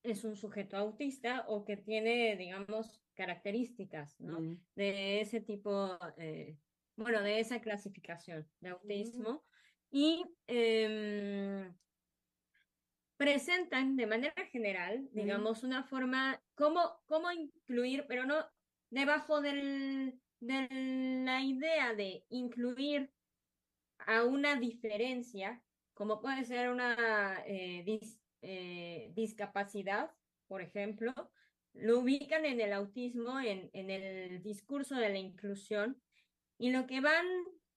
es 0.04 0.24
un 0.24 0.36
sujeto 0.36 0.78
autista 0.78 1.46
o 1.48 1.64
que 1.64 1.78
tiene, 1.78 2.36
digamos, 2.36 3.02
características, 3.14 4.20
¿no? 4.20 4.58
De 4.76 5.22
ese 5.22 5.42
tipo, 5.42 5.98
eh, 6.18 6.58
bueno, 6.96 7.22
de 7.22 7.40
esa 7.40 7.62
clasificación 7.62 8.50
de 8.60 8.70
autismo 8.70 9.44
y 9.92 10.26
em, 10.48 11.74
presentan 13.18 13.96
de 13.96 14.08
manera 14.08 14.46
general, 14.48 15.08
digamos, 15.12 15.64
una 15.64 15.84
forma, 15.84 16.42
cómo, 16.56 17.00
cómo 17.06 17.32
incluir, 17.32 18.06
pero 18.08 18.26
no 18.26 18.44
debajo 18.91 19.41
de 19.41 20.13
la 20.39 21.41
idea 21.41 21.95
de 21.95 22.26
incluir 22.30 23.11
a 23.97 24.23
una 24.23 24.55
diferencia, 24.55 25.63
como 25.93 26.22
puede 26.22 26.43
ser 26.43 26.69
una 26.69 27.43
eh, 27.45 27.99
eh, 28.41 29.11
discapacidad, 29.15 30.11
por 30.47 30.61
ejemplo, 30.61 31.13
lo 31.73 31.99
ubican 31.99 32.45
en 32.45 32.59
el 32.59 32.73
autismo, 32.73 33.39
en, 33.39 33.69
en 33.73 33.89
el 33.89 34.43
discurso 34.43 34.95
de 34.95 35.09
la 35.09 35.18
inclusión, 35.18 36.01
y 36.57 36.72
lo 36.72 36.85
que 36.85 37.01
van 37.01 37.26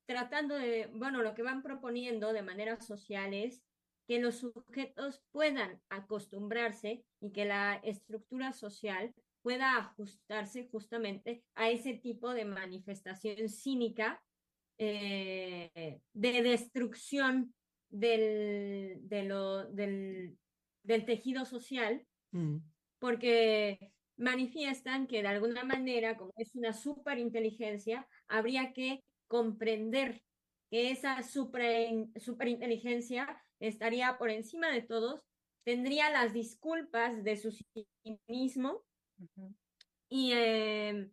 tratando 0.06 0.56
de, 0.56 0.90
bueno, 0.92 1.22
lo 1.22 1.34
que 1.34 1.42
van 1.42 1.62
proponiendo 1.62 2.32
de 2.32 2.42
manera 2.42 2.80
social 2.80 3.32
es 3.32 3.62
que 4.06 4.18
los 4.18 4.36
sujetos 4.36 5.22
puedan 5.30 5.80
acostumbrarse 5.88 7.04
y 7.20 7.32
que 7.32 7.44
la 7.44 7.76
estructura 7.76 8.52
social 8.52 9.14
pueda 9.44 9.76
ajustarse 9.76 10.66
justamente 10.72 11.44
a 11.54 11.68
ese 11.68 11.92
tipo 11.92 12.32
de 12.32 12.46
manifestación 12.46 13.50
cínica 13.50 14.24
eh, 14.78 16.00
de 16.14 16.42
destrucción 16.42 17.54
del, 17.90 19.00
de 19.02 19.22
lo, 19.24 19.66
del, 19.66 20.38
del 20.82 21.04
tejido 21.04 21.44
social 21.44 22.06
mm, 22.32 22.56
porque 22.98 23.92
manifiestan 24.16 25.06
que 25.06 25.20
de 25.20 25.28
alguna 25.28 25.62
manera, 25.62 26.16
como 26.16 26.32
es 26.38 26.54
una 26.54 26.72
superinteligencia, 26.72 28.08
habría 28.28 28.72
que 28.72 29.04
comprender 29.28 30.22
que 30.70 30.90
esa 30.90 31.22
super, 31.22 32.08
superinteligencia 32.16 33.42
estaría 33.60 34.16
por 34.16 34.30
encima 34.30 34.70
de 34.70 34.80
todos, 34.80 35.20
tendría 35.64 36.08
las 36.08 36.32
disculpas 36.32 37.22
de 37.22 37.36
su 37.36 37.54
cinismo 38.02 38.82
y, 40.08 40.32
eh, 40.32 41.10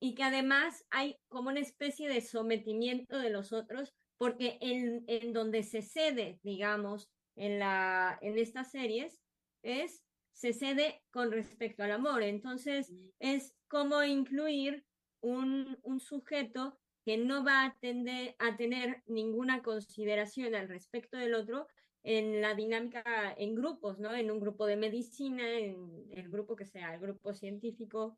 y 0.00 0.14
que 0.14 0.22
además 0.22 0.84
hay 0.90 1.16
como 1.28 1.48
una 1.50 1.60
especie 1.60 2.08
de 2.08 2.20
sometimiento 2.20 3.18
de 3.18 3.30
los 3.30 3.52
otros, 3.52 3.94
porque 4.18 4.58
en, 4.60 5.04
en 5.06 5.32
donde 5.32 5.62
se 5.62 5.82
cede, 5.82 6.38
digamos, 6.42 7.08
en, 7.36 7.58
la, 7.58 8.18
en 8.22 8.38
estas 8.38 8.70
series, 8.70 9.20
es 9.62 10.02
se 10.32 10.52
cede 10.52 11.02
con 11.10 11.32
respecto 11.32 11.82
al 11.82 11.92
amor. 11.92 12.22
Entonces, 12.22 12.92
es 13.18 13.54
como 13.68 14.02
incluir 14.02 14.84
un, 15.22 15.78
un 15.82 15.98
sujeto 15.98 16.78
que 17.06 17.16
no 17.16 17.42
va 17.44 17.64
a, 17.64 17.76
tender, 17.80 18.36
a 18.38 18.56
tener 18.56 19.02
ninguna 19.06 19.62
consideración 19.62 20.54
al 20.54 20.68
respecto 20.68 21.16
del 21.16 21.34
otro 21.34 21.68
en 22.06 22.40
la 22.40 22.54
dinámica 22.54 23.34
en 23.36 23.56
grupos, 23.56 23.98
¿no? 23.98 24.14
En 24.14 24.30
un 24.30 24.38
grupo 24.38 24.64
de 24.64 24.76
medicina, 24.76 25.58
en 25.58 26.06
el 26.12 26.30
grupo 26.30 26.54
que 26.54 26.64
sea, 26.64 26.94
el 26.94 27.00
grupo 27.00 27.34
científico, 27.34 28.16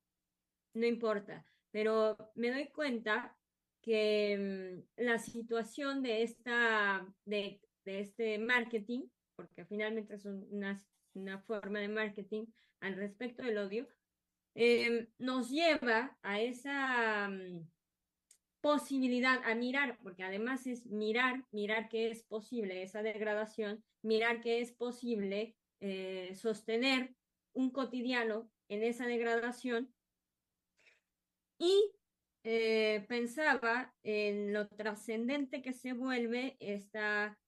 no 0.74 0.86
importa. 0.86 1.46
Pero 1.70 2.18
me 2.34 2.50
doy 2.50 2.68
cuenta 2.68 3.34
que 3.80 4.84
mm, 4.98 5.02
la 5.02 5.18
situación 5.18 6.02
de 6.02 6.22
esta, 6.22 7.06
de, 7.24 7.62
de 7.86 8.00
este 8.00 8.38
marketing, 8.38 9.08
porque 9.36 9.64
finalmente 9.64 10.16
es 10.16 10.26
una, 10.26 10.78
una 11.14 11.40
forma 11.40 11.80
de 11.80 11.88
marketing 11.88 12.44
al 12.80 12.94
respecto 12.94 13.42
del 13.42 13.56
odio, 13.56 13.88
eh, 14.54 15.08
nos 15.16 15.48
lleva 15.48 16.18
a 16.20 16.42
esa 16.42 17.28
mm, 17.30 17.66
posibilidad, 18.60 19.40
a 19.44 19.54
mirar, 19.54 19.98
porque 20.02 20.24
además 20.24 20.66
es 20.66 20.86
mirar, 20.86 21.44
mirar 21.52 21.88
que 21.88 22.10
es 22.10 22.22
posible 22.22 22.82
esa 22.82 23.02
degradación, 23.02 23.84
mirar 24.02 24.40
que 24.40 24.60
es 24.60 24.72
posible 24.72 25.56
eh, 25.80 26.34
sostener 26.34 27.14
un 27.52 27.70
cotidiano 27.70 28.50
en 28.68 28.82
esa 28.82 29.06
degradación. 29.06 29.92
Y 31.58 31.92
eh, 32.44 33.04
pensaba 33.08 33.94
en 34.02 34.52
lo 34.52 34.68
trascendente 34.68 35.60
que 35.60 35.72
se 35.72 35.92
vuelve 35.92 36.56
esta 36.60 37.38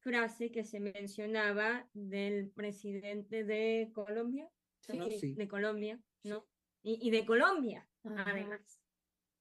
frase 0.00 0.50
que 0.50 0.64
se 0.64 0.80
mencionaba 0.80 1.88
del 1.92 2.50
presidente 2.50 3.44
de 3.44 3.90
Colombia, 3.94 4.50
sí, 4.80 5.34
de 5.34 5.48
Colombia, 5.48 6.00
¿no? 6.24 6.44
Y, 6.82 7.10
de 7.10 7.24
Colombia, 7.24 7.88
además. 8.02 8.81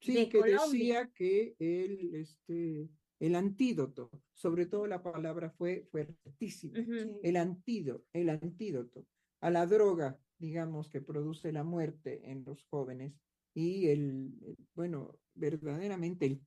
Sí, 0.02 0.28
que 0.30 0.42
decía 0.42 1.12
que 1.14 1.56
el, 1.60 2.16
este, 2.16 2.90
el 3.20 3.36
antídoto, 3.36 4.10
sobre 4.34 4.66
todo 4.66 4.88
la 4.88 5.04
palabra 5.04 5.52
fue 5.52 5.88
fuertísima, 5.92 6.80
el 7.22 7.38
antídoto, 7.38 8.06
el 8.12 8.30
antídoto 8.30 9.06
a 9.42 9.52
la 9.52 9.66
droga, 9.68 10.20
digamos, 10.40 10.90
que 10.90 11.02
produce 11.02 11.52
la 11.52 11.64
muerte 11.64 12.32
en 12.32 12.44
los 12.44 12.64
jóvenes 12.64 13.14
y 13.54 13.88
el, 13.90 14.34
bueno, 14.74 15.20
verdaderamente 15.36 16.26
el, 16.26 16.42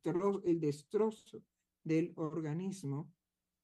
el 0.45 0.61
destrozo 0.61 1.45
del 1.85 2.13
organismo 2.17 3.13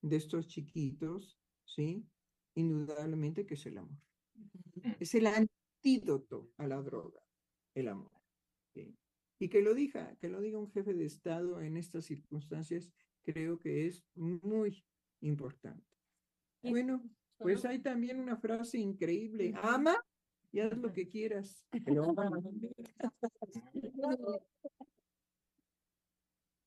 de 0.03 0.17
estos 0.17 0.47
chiquitos, 0.47 1.41
¿sí? 1.65 2.07
Indudablemente 2.55 3.45
que 3.45 3.55
es 3.55 3.67
el 3.67 3.79
amor. 3.79 3.99
Es 5.01 5.15
el 5.17 5.27
antídoto 5.27 6.53
a 6.59 6.67
la 6.69 6.81
droga, 6.81 7.21
el 7.75 7.89
amor. 7.89 8.13
Y 9.43 9.49
que 9.49 9.63
lo 9.63 9.73
diga, 9.75 10.15
que 10.21 10.29
lo 10.29 10.39
diga 10.41 10.59
un 10.59 10.71
jefe 10.71 10.93
de 10.93 11.07
Estado 11.07 11.63
en 11.63 11.79
estas 11.79 12.05
circunstancias, 12.05 12.93
creo 13.23 13.59
que 13.59 13.87
es 13.87 14.05
muy 14.15 14.85
importante. 15.21 15.89
Bueno, 16.63 17.03
pues 17.39 17.65
hay 17.65 17.79
también 17.79 18.21
una 18.21 18.37
frase 18.37 18.77
increíble, 18.77 19.55
ama 19.63 19.97
y 20.53 20.61
haz 20.61 20.77
lo 20.77 20.93
que 20.93 21.09
quieras. 21.09 21.65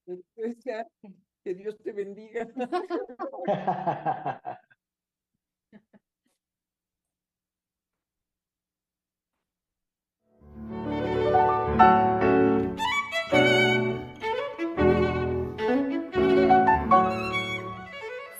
que 1.44 1.54
Dios 1.54 1.78
te 1.78 1.91
bendiga. 1.91 2.48